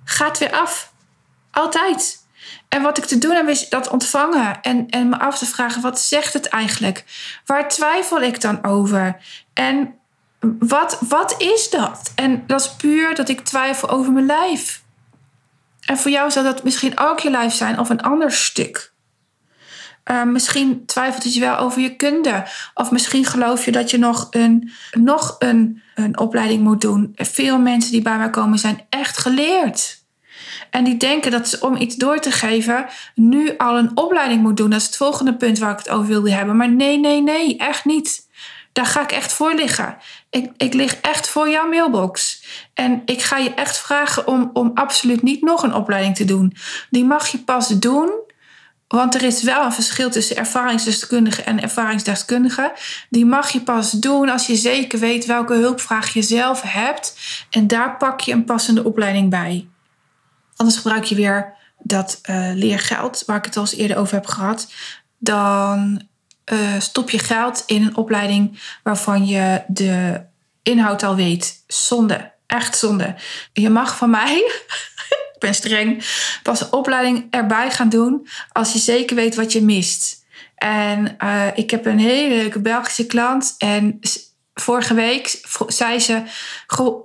gaat 0.03 0.37
weer 0.37 0.51
af. 0.51 0.93
Altijd. 1.51 2.18
En 2.69 2.81
wat 2.81 2.97
ik 2.97 3.05
te 3.05 3.17
doen 3.17 3.35
heb 3.35 3.47
is 3.47 3.69
dat 3.69 3.89
ontvangen 3.89 4.61
en, 4.61 4.89
en 4.89 5.09
me 5.09 5.19
af 5.19 5.37
te 5.37 5.45
vragen, 5.45 5.81
wat 5.81 6.01
zegt 6.01 6.33
het 6.33 6.47
eigenlijk? 6.47 7.03
Waar 7.45 7.69
twijfel 7.69 8.21
ik 8.21 8.41
dan 8.41 8.63
over? 8.63 9.17
En 9.53 9.93
wat, 10.59 10.99
wat 11.07 11.35
is 11.37 11.69
dat? 11.69 12.11
En 12.15 12.43
dat 12.47 12.61
is 12.61 12.69
puur 12.69 13.15
dat 13.15 13.29
ik 13.29 13.39
twijfel 13.39 13.89
over 13.89 14.11
mijn 14.11 14.25
lijf. 14.25 14.83
En 15.85 15.97
voor 15.97 16.11
jou 16.11 16.31
zou 16.31 16.45
dat 16.45 16.63
misschien 16.63 16.99
ook 16.99 17.19
je 17.19 17.29
lijf 17.29 17.53
zijn 17.53 17.79
of 17.79 17.89
een 17.89 18.01
ander 18.01 18.31
stuk. 18.31 18.91
Uh, 20.05 20.23
misschien 20.23 20.85
twijfelt 20.85 21.33
je 21.33 21.39
wel 21.39 21.57
over 21.57 21.81
je 21.81 21.95
kunde. 21.95 22.43
Of 22.73 22.91
misschien 22.91 23.25
geloof 23.25 23.65
je 23.65 23.71
dat 23.71 23.91
je 23.91 23.97
nog 23.97 24.27
een, 24.31 24.71
nog 24.91 25.35
een, 25.39 25.81
een 25.95 26.19
opleiding 26.19 26.63
moet 26.63 26.81
doen. 26.81 27.11
Veel 27.15 27.59
mensen 27.59 27.91
die 27.91 28.01
bij 28.01 28.17
mij 28.17 28.29
komen 28.29 28.59
zijn 28.59 28.85
echt 28.89 29.17
geleerd. 29.17 29.98
En 30.69 30.83
die 30.83 30.97
denken 30.97 31.31
dat 31.31 31.47
ze 31.47 31.61
om 31.61 31.75
iets 31.75 31.95
door 31.95 32.19
te 32.19 32.31
geven 32.31 32.85
nu 33.15 33.57
al 33.57 33.77
een 33.77 33.97
opleiding 33.97 34.41
moet 34.41 34.57
doen. 34.57 34.69
Dat 34.69 34.79
is 34.79 34.85
het 34.85 34.95
volgende 34.95 35.35
punt 35.35 35.59
waar 35.59 35.71
ik 35.71 35.77
het 35.77 35.89
over 35.89 36.07
wilde 36.07 36.31
hebben. 36.31 36.55
Maar 36.55 36.71
nee, 36.71 36.99
nee, 36.99 37.21
nee, 37.21 37.57
echt 37.57 37.85
niet. 37.85 38.27
Daar 38.71 38.85
ga 38.85 39.01
ik 39.01 39.11
echt 39.11 39.33
voor 39.33 39.53
liggen. 39.53 39.97
Ik, 40.29 40.51
ik 40.57 40.73
lig 40.73 40.95
echt 40.95 41.29
voor 41.29 41.49
jouw 41.49 41.67
mailbox. 41.67 42.43
En 42.73 43.01
ik 43.05 43.21
ga 43.21 43.37
je 43.37 43.53
echt 43.53 43.77
vragen 43.77 44.27
om, 44.27 44.49
om 44.53 44.71
absoluut 44.73 45.21
niet 45.21 45.41
nog 45.41 45.63
een 45.63 45.73
opleiding 45.73 46.15
te 46.15 46.25
doen. 46.25 46.55
Die 46.89 47.05
mag 47.05 47.27
je 47.27 47.37
pas 47.37 47.67
doen 47.67 48.27
want 48.89 49.15
er 49.15 49.23
is 49.23 49.43
wel 49.43 49.65
een 49.65 49.73
verschil 49.73 50.09
tussen 50.09 50.35
ervaringsdeskundige 50.35 51.43
en 51.43 51.61
ervaringsdeskundige. 51.61 52.73
Die 53.09 53.25
mag 53.25 53.49
je 53.49 53.61
pas 53.61 53.91
doen 53.91 54.29
als 54.29 54.47
je 54.47 54.55
zeker 54.55 54.99
weet 54.99 55.25
welke 55.25 55.53
hulpvraag 55.53 56.13
je 56.13 56.21
zelf 56.21 56.61
hebt. 56.61 57.15
En 57.49 57.67
daar 57.67 57.97
pak 57.97 58.19
je 58.19 58.31
een 58.31 58.43
passende 58.43 58.83
opleiding 58.83 59.29
bij. 59.29 59.67
Anders 60.59 60.77
gebruik 60.77 61.03
je 61.03 61.15
weer 61.15 61.53
dat 61.77 62.19
uh, 62.29 62.51
leergeld, 62.53 63.23
waar 63.25 63.37
ik 63.37 63.45
het 63.45 63.55
al 63.55 63.61
eens 63.61 63.75
eerder 63.75 63.97
over 63.97 64.13
heb 64.13 64.25
gehad. 64.25 64.71
Dan 65.17 66.01
uh, 66.53 66.79
stop 66.79 67.09
je 67.09 67.19
geld 67.19 67.63
in 67.65 67.83
een 67.83 67.95
opleiding 67.95 68.59
waarvan 68.83 69.27
je 69.27 69.61
de 69.67 70.21
inhoud 70.63 71.03
al 71.03 71.15
weet. 71.15 71.63
Zonde. 71.67 72.31
Echt 72.47 72.77
zonde. 72.77 73.15
Je 73.53 73.69
mag 73.69 73.97
van 73.97 74.09
mij, 74.09 74.35
ik 75.33 75.35
ben 75.39 75.55
streng, 75.55 76.03
pas 76.43 76.61
een 76.61 76.71
opleiding 76.71 77.27
erbij 77.29 77.71
gaan 77.71 77.89
doen 77.89 78.27
als 78.51 78.73
je 78.73 78.79
zeker 78.79 79.15
weet 79.15 79.35
wat 79.35 79.51
je 79.51 79.61
mist. 79.61 80.25
En 80.55 81.15
uh, 81.23 81.47
ik 81.55 81.71
heb 81.71 81.85
een 81.85 81.99
hele 81.99 82.35
leuke 82.35 82.59
Belgische 82.59 83.05
klant 83.05 83.55
en 83.57 83.99
vorige 84.61 84.93
week 84.93 85.41
zei 85.67 85.99
ze: 85.99 86.21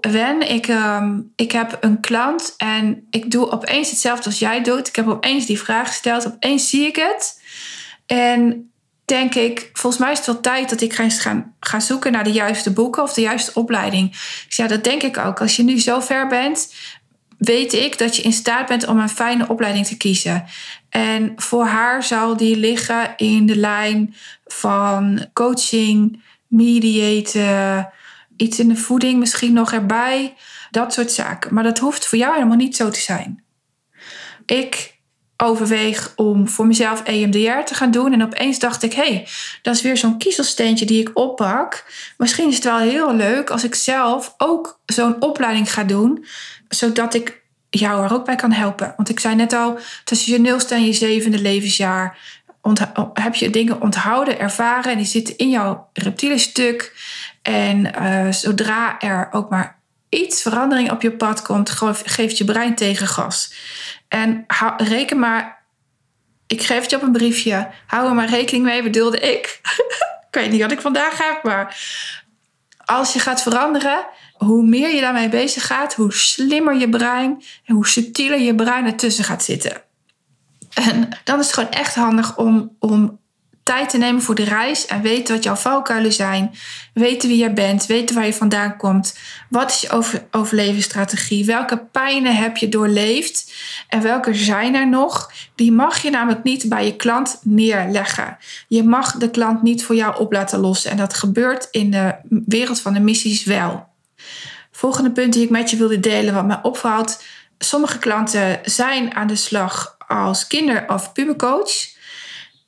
Wen, 0.01 0.51
ik, 0.51 0.69
um, 0.69 1.33
ik 1.37 1.53
heb 1.53 1.77
een 1.81 2.01
klant 2.01 2.55
en 2.57 3.07
ik 3.11 3.31
doe 3.31 3.51
opeens 3.51 3.91
hetzelfde 3.91 4.25
als 4.25 4.39
jij 4.39 4.63
doet. 4.63 4.89
Ik 4.89 4.97
heb 4.97 5.09
opeens 5.09 5.47
die 5.47 5.59
vraag 5.59 5.87
gesteld, 5.87 6.27
opeens 6.27 6.69
zie 6.69 6.87
ik 6.87 6.97
het. 6.97 7.41
En 8.07 8.71
denk 9.05 9.35
ik, 9.35 9.71
volgens 9.73 10.03
mij 10.03 10.13
is 10.13 10.19
het 10.19 10.27
wel 10.27 10.41
tijd 10.41 10.71
dat 10.71 10.81
ik 10.81 10.93
ga 10.93 11.09
gaan, 11.09 11.55
gaan 11.61 11.83
zoeken 11.83 12.13
naar 12.13 12.25
de 12.25 12.33
juiste 12.33 12.73
boeken 12.73 13.03
of 13.03 13.13
de 13.13 13.21
juiste 13.21 13.55
opleiding. 13.55 14.11
Dus 14.47 14.57
ja, 14.57 14.67
dat 14.67 14.85
denk 14.85 15.03
ik 15.03 15.19
ook. 15.19 15.41
Als 15.41 15.57
je 15.57 15.63
nu 15.63 15.81
zo 15.81 16.01
ver 16.01 16.27
bent, 16.27 16.75
weet 17.39 17.73
ik 17.73 17.99
dat 17.99 18.17
je 18.17 18.23
in 18.23 18.33
staat 18.33 18.67
bent 18.67 18.87
om 18.87 18.99
een 18.99 19.09
fijne 19.09 19.49
opleiding 19.49 19.87
te 19.87 19.97
kiezen. 19.97 20.45
En 20.89 21.33
voor 21.37 21.67
haar 21.67 22.03
zal 22.03 22.37
die 22.37 22.57
liggen 22.57 23.13
in 23.17 23.47
de 23.47 23.57
lijn 23.57 24.15
van 24.45 25.27
coaching 25.33 26.23
mediaten, 26.55 27.89
iets 28.37 28.59
in 28.59 28.69
de 28.69 28.77
voeding 28.77 29.19
misschien 29.19 29.53
nog 29.53 29.73
erbij. 29.73 30.35
Dat 30.71 30.93
soort 30.93 31.13
zaken. 31.13 31.55
Maar 31.55 31.65
dat 31.65 31.79
hoeft 31.79 32.07
voor 32.07 32.19
jou 32.19 32.35
helemaal 32.35 32.57
niet 32.57 32.77
zo 32.77 32.91
te 32.91 33.01
zijn. 33.01 33.45
Ik 34.47 34.95
overweeg 35.37 36.13
om 36.17 36.49
voor 36.49 36.67
mezelf 36.67 37.03
EMDR 37.03 37.65
te 37.65 37.75
gaan 37.75 37.91
doen. 37.91 38.13
En 38.13 38.23
opeens 38.23 38.59
dacht 38.59 38.83
ik, 38.83 38.93
hé, 38.93 39.03
hey, 39.03 39.29
dat 39.63 39.75
is 39.75 39.83
weer 39.83 39.97
zo'n 39.97 40.19
kiezelsteentje 40.19 40.87
die 40.87 41.01
ik 41.01 41.11
oppak. 41.15 41.93
Misschien 42.17 42.49
is 42.49 42.55
het 42.55 42.65
wel 42.65 42.79
heel 42.79 43.15
leuk 43.15 43.51
als 43.51 43.65
ik 43.65 43.75
zelf 43.75 44.35
ook 44.39 44.81
zo'n 44.87 45.23
opleiding 45.23 45.73
ga 45.73 45.85
doen. 45.85 46.25
Zodat 46.69 47.15
ik 47.15 47.43
jou 47.71 48.05
er 48.05 48.13
ook 48.13 48.25
bij 48.25 48.37
kan 48.37 48.53
helpen. 48.53 48.95
Want 48.97 49.09
ik 49.09 49.21
zei 49.21 49.35
net 49.35 49.53
al, 49.53 49.79
tussen 50.05 50.33
je 50.33 50.39
nulste 50.39 50.75
en 50.75 50.85
je 50.85 50.93
zevende 50.93 51.39
levensjaar 51.39 52.19
heb 53.15 53.35
je 53.35 53.51
dingen 53.51 53.81
onthouden, 53.81 54.39
ervaren 54.39 54.93
en 54.93 54.97
die 54.97 55.07
zitten 55.07 55.37
in 55.37 55.51
jouw 55.51 55.89
reptiele 55.93 56.39
stuk. 56.39 56.97
En 57.43 57.93
uh, 58.03 58.33
zodra 58.33 59.01
er 59.01 59.29
ook 59.33 59.51
maar 59.51 59.83
iets 60.09 60.43
verandering 60.43 60.91
op 60.91 61.03
je 61.03 61.13
pad 61.13 61.43
komt, 61.43 61.71
geeft 62.05 62.39
je 62.39 62.45
brein 62.45 62.75
tegengas. 62.75 63.55
En 64.09 64.45
reken 64.77 65.19
maar, 65.19 65.65
ik 66.47 66.63
geef 66.63 66.81
het 66.81 66.91
je 66.91 66.97
op 66.97 67.03
een 67.03 67.13
briefje, 67.13 67.71
hou 67.87 68.09
er 68.09 68.15
maar 68.15 68.29
rekening 68.29 68.65
mee, 68.65 68.83
bedoelde 68.83 69.19
ik. 69.21 69.61
ik 70.31 70.41
weet 70.41 70.51
niet 70.51 70.61
wat 70.61 70.73
ik 70.73 70.81
vandaag 70.81 71.19
heb, 71.19 71.43
maar 71.43 71.77
als 72.85 73.13
je 73.13 73.19
gaat 73.19 73.43
veranderen, 73.43 74.07
hoe 74.33 74.67
meer 74.67 74.95
je 74.95 75.01
daarmee 75.01 75.29
bezig 75.29 75.67
gaat, 75.67 75.95
hoe 75.95 76.13
slimmer 76.13 76.75
je 76.75 76.89
brein 76.89 77.43
en 77.65 77.75
hoe 77.75 77.87
subtieler 77.87 78.41
je 78.41 78.55
brein 78.55 78.87
ertussen 78.87 79.25
gaat 79.25 79.45
zitten. 79.45 79.84
En 80.75 81.09
dan 81.25 81.39
is 81.39 81.47
het 81.47 81.55
gewoon 81.55 81.71
echt 81.71 81.95
handig 81.95 82.37
om, 82.37 82.77
om 82.79 83.19
tijd 83.65 83.91
te 83.91 83.99
nemen 83.99 84.23
voor 84.23 84.35
de 84.35 84.45
reis 84.45 84.87
en 84.87 85.03
weten 85.03 85.35
wat 85.35 85.45
jouw 85.45 85.55
valkuilen 85.55 86.13
zijn. 86.13 86.55
Weten 86.95 87.29
wie 87.29 87.39
je 87.39 87.53
bent, 87.53 87.87
weten 87.87 88.15
waar 88.15 88.27
je 88.27 88.33
vandaan 88.33 88.77
komt. 88.77 89.19
Wat 89.49 89.71
is 89.71 89.81
je 89.81 89.91
over, 89.91 90.27
overlevingsstrategie? 90.31 91.45
Welke 91.45 91.79
pijnen 91.93 92.37
heb 92.37 92.57
je 92.57 92.69
doorleefd? 92.69 93.53
En 93.89 94.03
welke 94.03 94.35
zijn 94.35 94.75
er 94.75 94.89
nog? 94.89 95.33
Die 95.55 95.73
mag 95.73 96.03
je 96.03 96.11
namelijk 96.11 96.43
niet 96.43 96.69
bij 96.69 96.85
je 96.85 96.97
klant 96.97 97.39
neerleggen. 97.43 98.37
Je 98.69 98.83
mag 98.83 99.17
de 99.17 99.31
klant 99.31 99.63
niet 99.63 99.85
voor 99.85 99.95
jou 99.95 100.19
op 100.19 100.33
laten 100.33 100.59
lossen. 100.59 100.91
En 100.91 100.97
dat 100.97 101.15
gebeurt 101.15 101.69
in 101.71 101.91
de 101.91 102.15
wereld 102.47 102.81
van 102.81 102.93
de 102.93 103.01
missies 103.01 103.45
wel. 103.45 103.87
Volgende 104.71 105.11
punt 105.11 105.33
die 105.33 105.43
ik 105.43 105.51
met 105.51 105.71
je 105.71 105.77
wilde 105.77 106.01
delen, 106.01 106.35
wat 106.35 106.47
mij 106.47 106.59
opvalt. 106.63 107.23
Sommige 107.59 107.99
klanten 107.99 108.61
zijn 108.65 109.15
aan 109.15 109.27
de 109.27 109.37
slag 109.37 109.94
als 110.09 110.47
kinder- 110.47 110.89
of 110.89 111.13
pubercoach. 111.13 111.93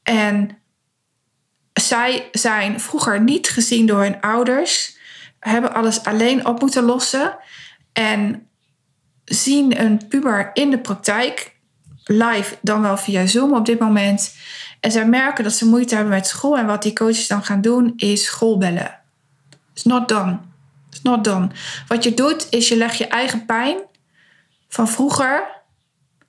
En 0.02 0.58
zij 1.72 2.28
zijn 2.32 2.80
vroeger 2.80 3.20
niet 3.20 3.48
gezien 3.48 3.86
door 3.86 4.00
hun 4.00 4.20
ouders, 4.20 4.96
hebben 5.40 5.74
alles 5.74 6.04
alleen 6.04 6.46
op 6.46 6.60
moeten 6.60 6.84
lossen 6.84 7.36
en 7.92 8.48
zien 9.24 9.80
een 9.80 10.08
puber 10.08 10.50
in 10.54 10.70
de 10.70 10.78
praktijk, 10.78 11.54
live 12.04 12.56
dan 12.60 12.82
wel 12.82 12.96
via 12.96 13.26
Zoom 13.26 13.54
op 13.54 13.66
dit 13.66 13.78
moment. 13.78 14.34
En 14.80 14.92
zij 14.92 15.06
merken 15.06 15.44
dat 15.44 15.52
ze 15.52 15.66
moeite 15.66 15.94
hebben 15.94 16.12
met 16.12 16.26
school 16.26 16.58
en 16.58 16.66
wat 16.66 16.82
die 16.82 16.92
coaches 16.92 17.26
dan 17.26 17.44
gaan 17.44 17.60
doen 17.60 17.92
is 17.96 18.24
schoolbellen. 18.24 19.00
It's 19.72 19.84
not 19.84 20.08
done. 20.08 20.38
It's 20.90 21.02
not 21.02 21.24
done. 21.24 21.48
Wat 21.88 22.04
je 22.04 22.14
doet 22.14 22.46
is 22.50 22.68
je 22.68 22.76
legt 22.76 22.96
je 22.96 23.06
eigen 23.06 23.46
pijn 23.46 23.78
van 24.68 24.88
vroeger 24.88 25.55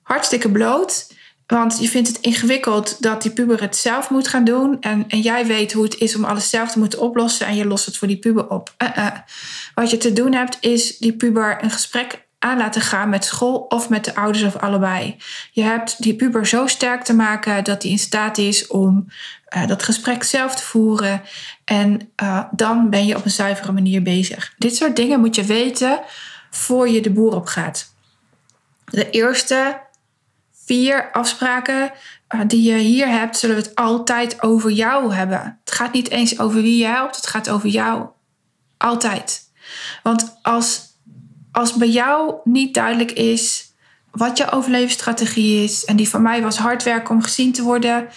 hartstikke 0.08 0.50
bloot 0.50 1.06
want 1.48 1.78
je 1.80 1.88
vindt 1.88 2.08
het 2.08 2.20
ingewikkeld 2.20 3.02
dat 3.02 3.22
die 3.22 3.30
puber 3.30 3.60
het 3.60 3.76
zelf 3.76 4.10
moet 4.10 4.28
gaan 4.28 4.44
doen. 4.44 4.80
En, 4.80 5.04
en 5.08 5.20
jij 5.20 5.46
weet 5.46 5.72
hoe 5.72 5.84
het 5.84 5.98
is 5.98 6.16
om 6.16 6.24
alles 6.24 6.50
zelf 6.50 6.70
te 6.70 6.78
moeten 6.78 7.00
oplossen. 7.00 7.46
En 7.46 7.54
je 7.54 7.66
lost 7.66 7.86
het 7.86 7.96
voor 7.96 8.08
die 8.08 8.18
puber 8.18 8.48
op. 8.48 8.74
Uh 8.78 8.88
-uh. 8.96 9.06
Wat 9.74 9.90
je 9.90 9.96
te 9.96 10.12
doen 10.12 10.34
hebt, 10.34 10.56
is 10.60 10.98
die 10.98 11.16
puber 11.16 11.64
een 11.64 11.70
gesprek 11.70 12.26
aan 12.38 12.58
laten 12.58 12.80
gaan 12.80 13.08
met 13.08 13.24
school 13.24 13.56
of 13.56 13.88
met 13.88 14.04
de 14.04 14.14
ouders 14.14 14.44
of 14.44 14.56
allebei. 14.56 15.16
Je 15.52 15.62
hebt 15.62 16.02
die 16.02 16.14
puber 16.14 16.46
zo 16.46 16.66
sterk 16.66 17.02
te 17.02 17.14
maken 17.14 17.64
dat 17.64 17.82
hij 17.82 17.92
in 17.92 17.98
staat 17.98 18.38
is 18.38 18.66
om 18.66 19.06
uh, 19.56 19.66
dat 19.66 19.82
gesprek 19.82 20.22
zelf 20.22 20.54
te 20.54 20.62
voeren. 20.62 21.22
En 21.64 22.12
dan 22.50 22.90
ben 22.90 23.06
je 23.06 23.16
op 23.16 23.24
een 23.24 23.30
zuivere 23.30 23.72
manier 23.72 24.02
bezig. 24.02 24.54
Dit 24.58 24.76
soort 24.76 24.96
dingen 24.96 25.20
moet 25.20 25.34
je 25.34 25.44
weten 25.44 26.00
voor 26.50 26.88
je 26.88 27.00
de 27.00 27.10
boer 27.10 27.34
op 27.34 27.46
gaat. 27.46 27.94
De 28.84 29.10
eerste 29.10 29.86
vier 30.68 31.12
afspraken 31.12 31.90
uh, 32.34 32.40
die 32.46 32.72
je 32.72 32.78
hier 32.78 33.08
hebt, 33.08 33.36
zullen 33.36 33.56
we 33.56 33.62
het 33.62 33.74
altijd 33.74 34.42
over 34.42 34.70
jou 34.70 35.14
hebben. 35.14 35.58
Het 35.64 35.74
gaat 35.74 35.92
niet 35.92 36.10
eens 36.10 36.38
over 36.38 36.62
wie 36.62 36.78
je 36.78 36.86
helpt, 36.86 37.16
het 37.16 37.26
gaat 37.26 37.48
over 37.48 37.68
jou. 37.68 38.06
Altijd. 38.76 39.50
Want 40.02 40.38
als, 40.42 40.82
als 41.52 41.72
bij 41.72 41.88
jou 41.88 42.34
niet 42.44 42.74
duidelijk 42.74 43.12
is 43.12 43.72
wat 44.10 44.38
je 44.38 44.50
overlevingsstrategie 44.50 45.64
is, 45.64 45.84
en 45.84 45.96
die 45.96 46.08
van 46.08 46.22
mij 46.22 46.42
was 46.42 46.58
hard 46.58 46.82
werken 46.82 47.14
om 47.14 47.22
gezien 47.22 47.52
te 47.52 47.62
worden, 47.62 48.08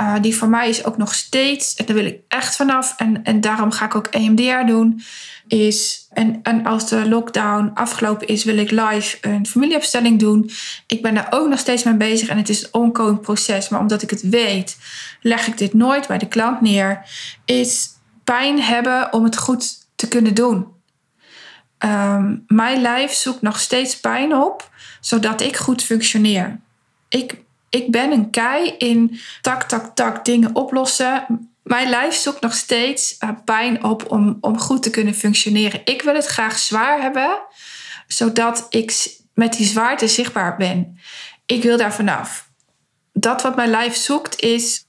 uh, 0.00 0.14
die 0.20 0.36
van 0.36 0.50
mij 0.50 0.68
is 0.68 0.84
ook 0.84 0.96
nog 0.96 1.14
steeds, 1.14 1.74
en 1.74 1.86
daar 1.86 1.96
wil 1.96 2.04
ik 2.04 2.20
echt 2.28 2.56
vanaf, 2.56 2.94
en, 2.96 3.24
en 3.24 3.40
daarom 3.40 3.70
ga 3.70 3.84
ik 3.84 3.94
ook 3.94 4.06
EMDR 4.06 4.66
doen, 4.66 5.02
is, 5.46 6.06
en, 6.12 6.40
en 6.42 6.66
als 6.66 6.88
de 6.88 7.08
lockdown 7.08 7.70
afgelopen 7.74 8.26
is, 8.26 8.44
wil 8.44 8.56
ik 8.56 8.70
live 8.70 9.18
een 9.20 9.46
familieopstelling 9.46 10.18
doen. 10.18 10.50
Ik 10.86 11.02
ben 11.02 11.14
daar 11.14 11.26
ook 11.30 11.48
nog 11.48 11.58
steeds 11.58 11.82
mee 11.82 11.94
bezig 11.94 12.28
en 12.28 12.36
het 12.36 12.48
is 12.48 12.62
een 12.62 12.68
ongoing 12.72 13.20
proces, 13.20 13.68
maar 13.68 13.80
omdat 13.80 14.02
ik 14.02 14.10
het 14.10 14.22
weet, 14.22 14.76
leg 15.20 15.46
ik 15.46 15.58
dit 15.58 15.74
nooit 15.74 16.06
bij 16.06 16.18
de 16.18 16.28
klant 16.28 16.60
neer, 16.60 17.02
is 17.44 17.88
pijn 18.24 18.62
hebben 18.62 19.12
om 19.12 19.24
het 19.24 19.36
goed 19.36 19.86
te 19.94 20.08
kunnen 20.08 20.34
doen. 20.34 20.66
Um, 21.84 22.44
mijn 22.46 22.80
lijf 22.80 23.12
zoekt 23.12 23.42
nog 23.42 23.60
steeds 23.60 24.00
pijn 24.00 24.34
op, 24.34 24.70
zodat 25.00 25.40
ik 25.40 25.56
goed 25.56 25.82
functioneer. 25.82 26.60
Ik 27.08 27.36
ik 27.70 27.90
ben 27.90 28.12
een 28.12 28.30
kei 28.30 28.74
in 28.78 29.20
tak, 29.40 29.62
tak, 29.62 29.94
tak 29.94 30.24
dingen 30.24 30.54
oplossen. 30.54 31.26
Mijn 31.62 31.88
lijf 31.88 32.14
zoekt 32.14 32.40
nog 32.40 32.54
steeds 32.54 33.16
uh, 33.24 33.30
pijn 33.44 33.84
op 33.84 34.10
om, 34.10 34.38
om 34.40 34.58
goed 34.58 34.82
te 34.82 34.90
kunnen 34.90 35.14
functioneren. 35.14 35.80
Ik 35.84 36.02
wil 36.02 36.14
het 36.14 36.26
graag 36.26 36.58
zwaar 36.58 37.00
hebben, 37.00 37.38
zodat 38.06 38.66
ik 38.70 39.18
met 39.34 39.52
die 39.52 39.66
zwaarte 39.66 40.08
zichtbaar 40.08 40.56
ben. 40.56 40.98
Ik 41.46 41.62
wil 41.62 41.76
daar 41.76 41.94
vanaf. 41.94 42.48
Dat 43.12 43.42
wat 43.42 43.56
mijn 43.56 43.70
lijf 43.70 43.94
zoekt 43.94 44.40
is 44.40 44.84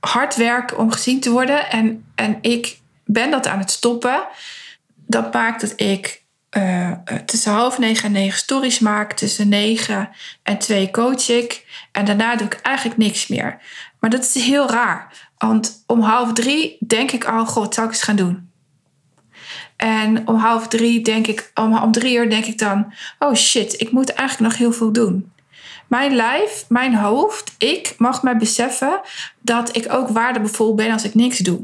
hard 0.00 0.36
werken 0.36 0.78
om 0.78 0.90
gezien 0.90 1.20
te 1.20 1.30
worden. 1.30 1.70
En, 1.70 2.04
en 2.14 2.38
ik 2.40 2.78
ben 3.04 3.30
dat 3.30 3.46
aan 3.46 3.58
het 3.58 3.70
stoppen. 3.70 4.22
Dat 5.06 5.32
maakt 5.32 5.60
dat 5.60 5.72
ik 5.76 6.19
uh, 6.56 6.92
tussen 7.26 7.52
half 7.52 7.78
negen 7.78 8.04
en 8.04 8.12
negen 8.12 8.38
stories 8.38 8.78
maak. 8.78 9.12
Tussen 9.12 9.48
negen 9.48 10.10
en 10.42 10.58
twee 10.58 10.90
coach 10.90 11.28
ik. 11.28 11.66
En 11.92 12.04
daarna 12.04 12.36
doe 12.36 12.46
ik 12.46 12.54
eigenlijk 12.54 12.98
niks 12.98 13.26
meer. 13.26 13.58
Maar 13.98 14.10
dat 14.10 14.24
is 14.34 14.44
heel 14.44 14.70
raar. 14.70 15.28
Want 15.38 15.84
om 15.86 16.00
half 16.00 16.32
drie 16.32 16.76
denk 16.80 17.10
ik 17.10 17.24
al, 17.24 17.46
god, 17.46 17.74
zou 17.74 17.86
ik 17.86 17.92
eens 17.92 18.02
gaan 18.02 18.16
doen? 18.16 18.50
En 19.76 20.28
om 20.28 20.36
half 20.36 20.68
drie 20.68 21.02
denk 21.02 21.26
ik, 21.26 21.50
om, 21.54 21.78
om 21.78 21.92
drie 21.92 22.16
uur 22.16 22.30
denk 22.30 22.44
ik 22.44 22.58
dan, 22.58 22.92
oh 23.18 23.34
shit, 23.34 23.80
ik 23.80 23.90
moet 23.90 24.12
eigenlijk 24.12 24.50
nog 24.50 24.58
heel 24.58 24.72
veel 24.72 24.92
doen. 24.92 25.32
Mijn 25.86 26.14
lijf, 26.14 26.64
mijn 26.68 26.94
hoofd, 26.94 27.54
ik 27.58 27.94
mag 27.98 28.22
mij 28.22 28.36
beseffen 28.36 29.00
dat 29.40 29.76
ik 29.76 29.92
ook 29.92 30.08
waardevol 30.08 30.74
ben 30.74 30.92
als 30.92 31.04
ik 31.04 31.14
niks 31.14 31.38
doe. 31.38 31.60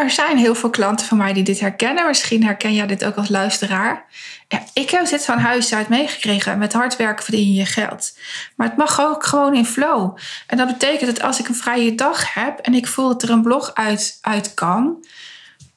Er 0.00 0.10
zijn 0.10 0.38
heel 0.38 0.54
veel 0.54 0.70
klanten 0.70 1.06
van 1.06 1.16
mij 1.16 1.32
die 1.32 1.42
dit 1.42 1.60
herkennen. 1.60 2.06
Misschien 2.06 2.44
herken 2.44 2.74
jij 2.74 2.86
dit 2.86 3.04
ook 3.04 3.16
als 3.16 3.28
luisteraar. 3.28 4.04
Ik 4.72 4.90
heb 4.90 5.08
dit 5.08 5.24
van 5.24 5.38
huis 5.38 5.74
uit 5.74 5.88
meegekregen. 5.88 6.58
Met 6.58 6.72
hard 6.72 6.96
werken 6.96 7.24
verdien 7.24 7.52
je 7.52 7.54
je 7.54 7.66
geld. 7.66 8.18
Maar 8.56 8.68
het 8.68 8.76
mag 8.76 9.00
ook 9.00 9.24
gewoon 9.24 9.54
in 9.54 9.66
flow. 9.66 10.16
En 10.46 10.56
dat 10.56 10.66
betekent 10.66 11.16
dat 11.16 11.24
als 11.24 11.40
ik 11.40 11.48
een 11.48 11.54
vrije 11.54 11.94
dag 11.94 12.34
heb 12.34 12.58
en 12.58 12.74
ik 12.74 12.86
voel 12.86 13.08
dat 13.08 13.22
er 13.22 13.30
een 13.30 13.42
blog 13.42 13.74
uit, 13.74 14.18
uit 14.20 14.54
kan, 14.54 15.04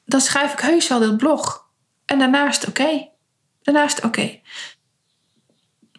dan 0.06 0.22
schrijf 0.22 0.54
ik 0.54 0.60
heus 0.60 0.88
wel 0.88 1.00
dat 1.00 1.18
blog. 1.18 1.66
En 2.06 2.20
daarna 2.20 2.48
is 2.48 2.56
het 2.56 2.68
oké. 2.68 3.08
Daarna 3.62 3.84
is 3.84 3.96
het 3.96 4.04
oké 4.04 4.40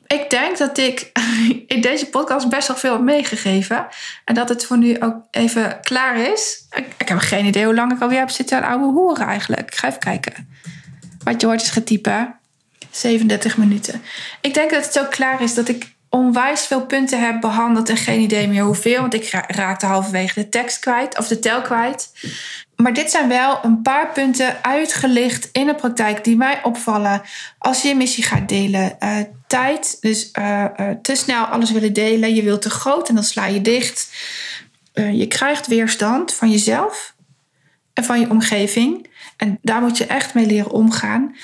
ik 0.07 0.31
denk 0.31 0.59
dat 0.59 0.79
ik 0.79 1.11
in 1.75 1.81
deze 1.81 2.07
podcast 2.07 2.49
best 2.49 2.69
wel 2.69 2.77
veel 2.77 2.93
heb 2.93 3.01
meegegeven. 3.01 3.87
En 4.25 4.35
dat 4.35 4.49
het 4.49 4.65
voor 4.65 4.79
nu 4.79 5.01
ook 5.01 5.17
even 5.31 5.81
klaar 5.81 6.17
is. 6.17 6.67
Ik, 6.99 7.09
heb 7.09 7.19
geen 7.19 7.45
idee 7.45 7.65
hoe 7.65 7.75
lang 7.75 7.93
ik 7.93 8.01
alweer 8.01 8.19
heb 8.19 8.31
zitten 8.31 8.63
aan 8.63 8.71
oude 8.71 9.01
horen 9.01 9.27
eigenlijk. 9.27 9.63
Ik 9.63 9.75
ga 9.75 9.89
even 9.89 10.01
kijken. 10.01 10.49
Wat 11.25 11.41
je 11.41 11.47
hoort 11.47 11.63
is 11.63 11.71
getypen. 11.71 12.39
37 12.91 13.57
minuten. 13.57 14.03
Ik 14.41 14.55
denk 14.55 14.71
dat 14.71 14.85
het 14.85 14.93
zo 14.93 15.05
klaar 15.05 15.43
is 15.43 15.55
dat 15.55 15.69
ik 15.69 15.93
onwijs 16.09 16.67
veel 16.67 16.87
punten 16.87 17.21
heb 17.21 17.41
behandeld 17.41 17.89
en 17.89 17.97
geen 17.97 18.21
idee 18.21 18.49
meer 18.49 18.63
hoeveel. 18.63 19.01
Want 19.01 19.15
ik 19.15 19.45
raakte 19.47 19.87
halverwege 19.87 20.35
de 20.35 20.49
tekst 20.49 20.79
kwijt 20.79 21.19
of 21.19 21.29
de 21.29 21.39
tel 21.39 21.63
kwijt. 21.63 22.11
Maar 22.77 22.93
dit 22.93 23.11
zijn 23.11 23.29
wel 23.29 23.59
een 23.63 23.83
paar 23.83 24.13
punten 24.13 24.65
uitgelicht 24.65 25.49
in 25.53 25.67
de 25.67 25.75
praktijk 25.75 26.25
die 26.25 26.37
mij 26.37 26.61
opvallen 26.63 27.23
als 27.59 27.83
je 27.83 27.89
je 27.89 27.95
missie 27.95 28.25
gaat 28.25 28.49
delen. 28.49 28.97
Uh, 29.01 29.17
tijd, 29.47 29.97
dus 30.01 30.31
uh, 30.39 30.65
uh, 30.77 30.91
te 31.03 31.15
snel 31.15 31.45
alles 31.45 31.71
willen 31.71 31.93
delen. 31.93 32.35
Je 32.35 32.43
wilt 32.43 32.63
te 32.63 32.71
groot 32.71 33.09
en 33.09 33.15
dan 33.15 33.25
sla 33.25 33.47
je 33.47 33.61
dicht. 33.61 34.09
je 34.93 35.27
krijgt 35.27 35.67
weerstand 35.67 36.35
van 36.35 36.51
jezelf 36.51 37.15
en 37.93 38.05
van 38.05 38.21
je 38.21 38.31
omgeving. 38.31 39.11
En 39.37 39.59
daar 39.63 39.81
moet 39.81 39.99
je 39.99 40.07
echt 40.07 40.35
mee 40.35 40.47
leren 40.47 40.71
omgaan. 40.71 41.37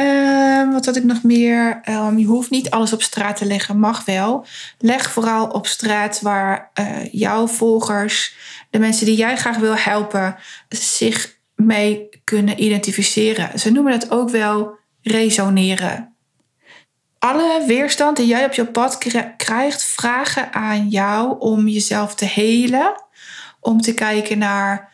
Uh, 0.00 0.72
wat 0.72 0.86
had 0.86 0.96
ik 0.96 1.04
nog 1.04 1.22
meer? 1.22 1.80
Um, 1.88 2.18
je 2.18 2.26
hoeft 2.26 2.50
niet 2.50 2.70
alles 2.70 2.92
op 2.92 3.02
straat 3.02 3.36
te 3.36 3.44
leggen, 3.44 3.78
mag 3.78 4.04
wel. 4.04 4.46
Leg 4.78 5.10
vooral 5.10 5.46
op 5.46 5.66
straat 5.66 6.20
waar 6.20 6.70
uh, 6.80 7.12
jouw 7.12 7.46
volgers, 7.46 8.34
de 8.70 8.78
mensen 8.78 9.06
die 9.06 9.16
jij 9.16 9.36
graag 9.36 9.56
wil 9.56 9.76
helpen, 9.76 10.36
zich 10.68 11.38
mee 11.54 12.08
kunnen 12.24 12.62
identificeren. 12.62 13.58
Ze 13.58 13.70
noemen 13.72 13.92
het 13.92 14.10
ook 14.10 14.30
wel 14.30 14.78
resoneren. 15.02 16.14
Alle 17.18 17.64
weerstand 17.66 18.16
die 18.16 18.26
jij 18.26 18.44
op 18.44 18.52
je 18.52 18.66
pad 18.66 18.98
krijgt, 19.36 19.84
vragen 19.84 20.52
aan 20.52 20.88
jou 20.88 21.38
om 21.38 21.68
jezelf 21.68 22.14
te 22.14 22.24
helen. 22.24 23.04
Om 23.60 23.80
te 23.80 23.94
kijken 23.94 24.38
naar 24.38 24.92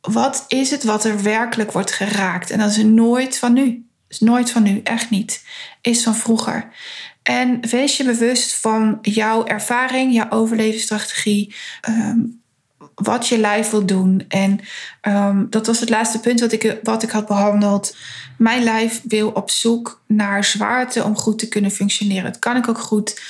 wat 0.00 0.44
is 0.48 0.70
het 0.70 0.84
wat 0.84 1.04
er 1.04 1.22
werkelijk 1.22 1.72
wordt 1.72 1.92
geraakt. 1.92 2.50
En 2.50 2.58
dat 2.58 2.70
is 2.70 2.82
nooit 2.82 3.38
van 3.38 3.52
nu 3.52 3.86
is 4.12 4.20
nooit 4.20 4.50
van 4.50 4.62
nu, 4.62 4.80
echt 4.84 5.10
niet. 5.10 5.44
Is 5.80 6.02
van 6.02 6.14
vroeger. 6.14 6.68
En 7.22 7.68
wees 7.70 7.96
je 7.96 8.04
bewust 8.04 8.54
van 8.54 8.98
jouw 9.02 9.46
ervaring, 9.46 10.14
jouw 10.14 10.30
overlevingsstrategie. 10.30 11.54
Um, 11.88 12.40
wat 12.94 13.28
je 13.28 13.38
lijf 13.38 13.70
wil 13.70 13.86
doen. 13.86 14.24
En 14.28 14.60
um, 15.02 15.46
dat 15.50 15.66
was 15.66 15.80
het 15.80 15.88
laatste 15.88 16.20
punt 16.20 16.40
wat 16.40 16.52
ik, 16.52 16.78
wat 16.82 17.02
ik 17.02 17.10
had 17.10 17.26
behandeld. 17.26 17.96
Mijn 18.38 18.62
lijf 18.62 19.00
wil 19.04 19.28
op 19.28 19.50
zoek 19.50 20.02
naar 20.06 20.44
zwaarte 20.44 21.04
om 21.04 21.16
goed 21.16 21.38
te 21.38 21.48
kunnen 21.48 21.70
functioneren. 21.70 22.24
Dat 22.32 22.38
kan 22.38 22.56
ik 22.56 22.68
ook 22.68 22.78
goed 22.78 23.20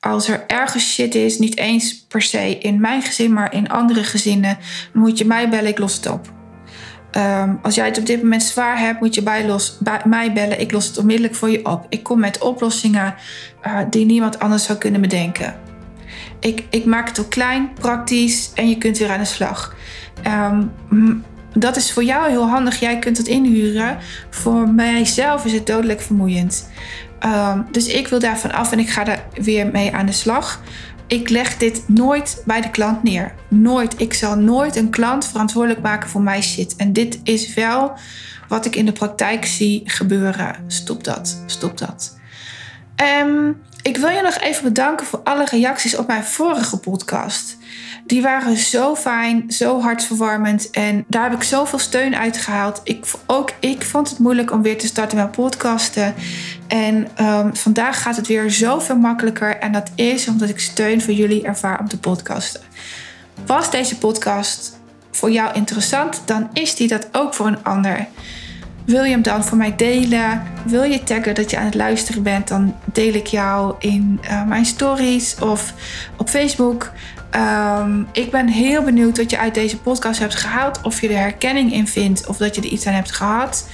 als 0.00 0.28
er 0.28 0.44
ergens 0.46 0.92
shit 0.92 1.14
is, 1.14 1.38
niet 1.38 1.56
eens 1.56 2.04
per 2.08 2.22
se 2.22 2.58
in 2.58 2.80
mijn 2.80 3.02
gezin, 3.02 3.32
maar 3.32 3.54
in 3.54 3.68
andere 3.68 4.04
gezinnen, 4.04 4.58
dan 4.92 5.02
moet 5.02 5.18
je 5.18 5.24
mij 5.24 5.48
bellen, 5.48 5.70
ik 5.70 5.78
los 5.78 5.96
het 5.96 6.06
op. 6.06 6.35
Ehm, 7.16 7.54
als 7.62 7.74
jij 7.74 7.86
het 7.86 7.98
op 7.98 8.06
dit 8.06 8.22
moment 8.22 8.42
zwaar 8.42 8.78
hebt, 8.78 9.00
moet 9.00 9.14
je 9.14 9.22
bij, 9.22 9.46
los, 9.46 9.76
bij 9.78 10.00
mij 10.04 10.32
bellen. 10.32 10.60
Ik 10.60 10.72
los 10.72 10.86
het 10.86 10.98
onmiddellijk 10.98 11.34
voor 11.34 11.50
je 11.50 11.64
op. 11.64 11.86
Ik 11.88 12.02
kom 12.02 12.20
met 12.20 12.38
oplossingen 12.38 13.14
uh, 13.66 13.78
die 13.90 14.06
niemand 14.06 14.38
anders 14.38 14.64
zou 14.64 14.78
kunnen 14.78 15.00
bedenken. 15.00 15.54
Ik, 16.40 16.64
ik 16.70 16.84
maak 16.84 17.08
het 17.08 17.20
ook 17.20 17.30
klein, 17.30 17.72
praktisch 17.80 18.50
en 18.54 18.68
je 18.68 18.78
kunt 18.78 18.98
weer 18.98 19.10
aan 19.10 19.18
de 19.18 19.24
slag. 19.24 19.74
Um, 20.26 21.24
dat 21.54 21.76
is 21.76 21.92
voor 21.92 22.04
jou 22.04 22.28
heel 22.30 22.48
handig. 22.48 22.80
Jij 22.80 22.98
kunt 22.98 23.16
het 23.16 23.28
inhuren. 23.28 23.98
Voor 24.30 24.68
mijzelf 24.68 25.44
is 25.44 25.52
het 25.52 25.66
dodelijk 25.66 26.00
vermoeiend. 26.00 26.70
Um, 27.24 27.66
dus 27.70 27.86
ik 27.86 28.08
wil 28.08 28.18
daarvan 28.18 28.52
af 28.52 28.72
en 28.72 28.78
ik 28.78 28.88
ga 28.88 29.06
er 29.06 29.24
weer 29.42 29.66
mee 29.72 29.94
aan 29.94 30.06
de 30.06 30.12
slag. 30.12 30.60
Ik 31.06 31.28
leg 31.28 31.56
dit 31.56 31.88
nooit 31.88 32.42
bij 32.44 32.60
de 32.60 32.70
klant 32.70 33.02
neer. 33.02 33.34
Nooit. 33.48 34.00
Ik 34.00 34.14
zal 34.14 34.36
nooit 34.36 34.76
een 34.76 34.90
klant 34.90 35.26
verantwoordelijk 35.26 35.82
maken 35.82 36.08
voor 36.08 36.22
mijn 36.22 36.42
shit. 36.42 36.76
En 36.76 36.92
dit 36.92 37.20
is 37.22 37.54
wel 37.54 37.92
wat 38.48 38.66
ik 38.66 38.76
in 38.76 38.86
de 38.86 38.92
praktijk 38.92 39.44
zie 39.44 39.82
gebeuren. 39.84 40.64
Stop 40.66 41.04
dat. 41.04 41.42
Stop 41.46 41.78
dat. 41.78 42.18
Um, 43.22 43.62
ik 43.82 43.96
wil 43.96 44.08
je 44.08 44.22
nog 44.22 44.38
even 44.38 44.62
bedanken 44.62 45.06
voor 45.06 45.20
alle 45.24 45.44
reacties 45.50 45.96
op 45.96 46.06
mijn 46.06 46.24
vorige 46.24 46.78
podcast. 46.78 47.56
Die 48.06 48.22
waren 48.22 48.56
zo 48.56 48.94
fijn, 48.94 49.44
zo 49.48 49.80
hartverwarmend 49.80 50.70
en 50.70 51.04
daar 51.08 51.22
heb 51.22 51.32
ik 51.32 51.42
zoveel 51.42 51.78
steun 51.78 52.16
uit 52.16 52.36
gehaald. 52.36 52.80
Ik, 52.84 53.06
ook 53.26 53.52
ik 53.60 53.84
vond 53.84 54.08
het 54.08 54.18
moeilijk 54.18 54.52
om 54.52 54.62
weer 54.62 54.78
te 54.78 54.86
starten 54.86 55.18
met 55.18 55.30
podcasten. 55.30 56.14
En 56.66 57.08
um, 57.20 57.56
vandaag 57.56 58.02
gaat 58.02 58.16
het 58.16 58.26
weer 58.26 58.50
zoveel 58.50 58.96
makkelijker 58.96 59.58
en 59.58 59.72
dat 59.72 59.90
is 59.94 60.28
omdat 60.28 60.48
ik 60.48 60.60
steun 60.60 61.02
voor 61.02 61.14
jullie 61.14 61.44
ervaar 61.44 61.80
om 61.80 61.88
te 61.88 61.98
podcasten. 61.98 62.60
Was 63.46 63.70
deze 63.70 63.98
podcast 63.98 64.78
voor 65.10 65.30
jou 65.30 65.54
interessant, 65.54 66.22
dan 66.24 66.48
is 66.52 66.74
die 66.74 66.88
dat 66.88 67.08
ook 67.12 67.34
voor 67.34 67.46
een 67.46 67.64
ander. 67.64 68.06
Wil 68.84 69.04
je 69.04 69.10
hem 69.10 69.22
dan 69.22 69.44
voor 69.44 69.56
mij 69.56 69.76
delen? 69.76 70.42
Wil 70.64 70.82
je 70.82 71.02
taggen 71.02 71.34
dat 71.34 71.50
je 71.50 71.58
aan 71.58 71.64
het 71.64 71.74
luisteren 71.74 72.22
bent? 72.22 72.48
Dan 72.48 72.74
deel 72.84 73.14
ik 73.14 73.26
jou 73.26 73.74
in 73.78 74.20
uh, 74.24 74.46
mijn 74.46 74.64
stories 74.64 75.36
of 75.40 75.74
op 76.16 76.28
Facebook. 76.28 76.92
Um, 77.34 78.06
ik 78.12 78.30
ben 78.30 78.48
heel 78.48 78.82
benieuwd 78.82 79.16
wat 79.16 79.30
je 79.30 79.38
uit 79.38 79.54
deze 79.54 79.78
podcast 79.78 80.18
hebt 80.18 80.34
gehaald. 80.34 80.80
Of 80.82 81.00
je 81.00 81.08
er 81.08 81.18
herkenning 81.18 81.72
in 81.72 81.88
vindt 81.88 82.26
of 82.26 82.36
dat 82.36 82.54
je 82.54 82.60
er 82.60 82.68
iets 82.68 82.86
aan 82.86 82.94
hebt 82.94 83.12
gehad. 83.12 83.68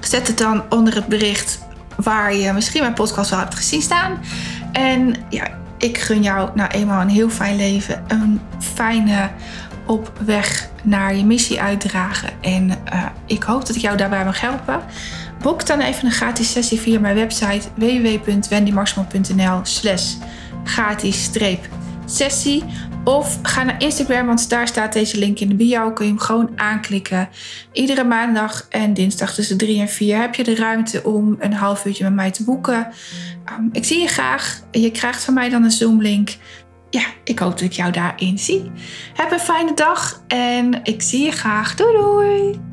Zet 0.00 0.26
het 0.26 0.38
dan 0.38 0.62
onder 0.68 0.94
het 0.94 1.06
bericht 1.06 1.58
waar 1.96 2.34
je 2.34 2.52
misschien 2.52 2.80
mijn 2.82 2.94
podcast 2.94 3.30
wel 3.30 3.38
hebt 3.38 3.54
gezien 3.54 3.82
staan. 3.82 4.18
En 4.72 5.14
ja, 5.28 5.48
ik 5.78 5.98
gun 5.98 6.22
jou 6.22 6.50
nou 6.54 6.70
eenmaal 6.70 7.00
een 7.00 7.08
heel 7.08 7.30
fijn 7.30 7.56
leven. 7.56 8.04
Een 8.08 8.40
fijne 8.58 9.30
op 9.86 10.12
weg 10.24 10.68
naar 10.82 11.14
je 11.14 11.24
missie 11.24 11.60
uitdragen. 11.60 12.30
En 12.40 12.68
uh, 12.68 13.06
ik 13.26 13.42
hoop 13.42 13.66
dat 13.66 13.76
ik 13.76 13.82
jou 13.82 13.96
daarbij 13.96 14.24
mag 14.24 14.40
helpen. 14.40 14.80
Boek 15.42 15.66
dan 15.66 15.80
even 15.80 16.06
een 16.06 16.12
gratis 16.12 16.52
sessie 16.52 16.80
via 16.80 17.00
mijn 17.00 17.14
website 17.14 17.68
www.wendymarsman.nl 17.74 19.60
slash 19.62 20.14
gratis 20.64 21.24
sessie. 22.10 22.64
Of 23.04 23.38
ga 23.42 23.62
naar 23.62 23.82
Instagram, 23.82 24.26
want 24.26 24.50
daar 24.50 24.68
staat 24.68 24.92
deze 24.92 25.18
link 25.18 25.38
in 25.38 25.48
de 25.48 25.54
bio. 25.54 25.92
Kun 25.92 26.04
je 26.04 26.10
hem 26.10 26.20
gewoon 26.20 26.50
aanklikken. 26.56 27.28
Iedere 27.72 28.04
maandag 28.04 28.66
en 28.68 28.94
dinsdag 28.94 29.34
tussen 29.34 29.56
3 29.56 29.80
en 29.80 29.88
4 29.88 30.20
heb 30.20 30.34
je 30.34 30.44
de 30.44 30.54
ruimte 30.54 31.02
om 31.02 31.36
een 31.38 31.52
half 31.52 31.84
uurtje 31.84 32.04
met 32.04 32.14
mij 32.14 32.30
te 32.30 32.44
boeken. 32.44 32.88
Um, 33.58 33.68
ik 33.72 33.84
zie 33.84 34.00
je 34.00 34.08
graag. 34.08 34.60
Je 34.70 34.90
krijgt 34.90 35.24
van 35.24 35.34
mij 35.34 35.48
dan 35.48 35.64
een 35.64 35.70
Zoom-link 35.70 36.36
ja, 36.90 37.04
ik 37.24 37.38
hoop 37.38 37.50
dat 37.50 37.60
ik 37.60 37.72
jou 37.72 37.92
daarin 37.92 38.38
zie. 38.38 38.70
Heb 39.14 39.32
een 39.32 39.38
fijne 39.38 39.74
dag 39.74 40.22
en 40.28 40.80
ik 40.82 41.02
zie 41.02 41.24
je 41.24 41.32
graag. 41.32 41.74
Doei 41.74 41.96
doei! 41.96 42.69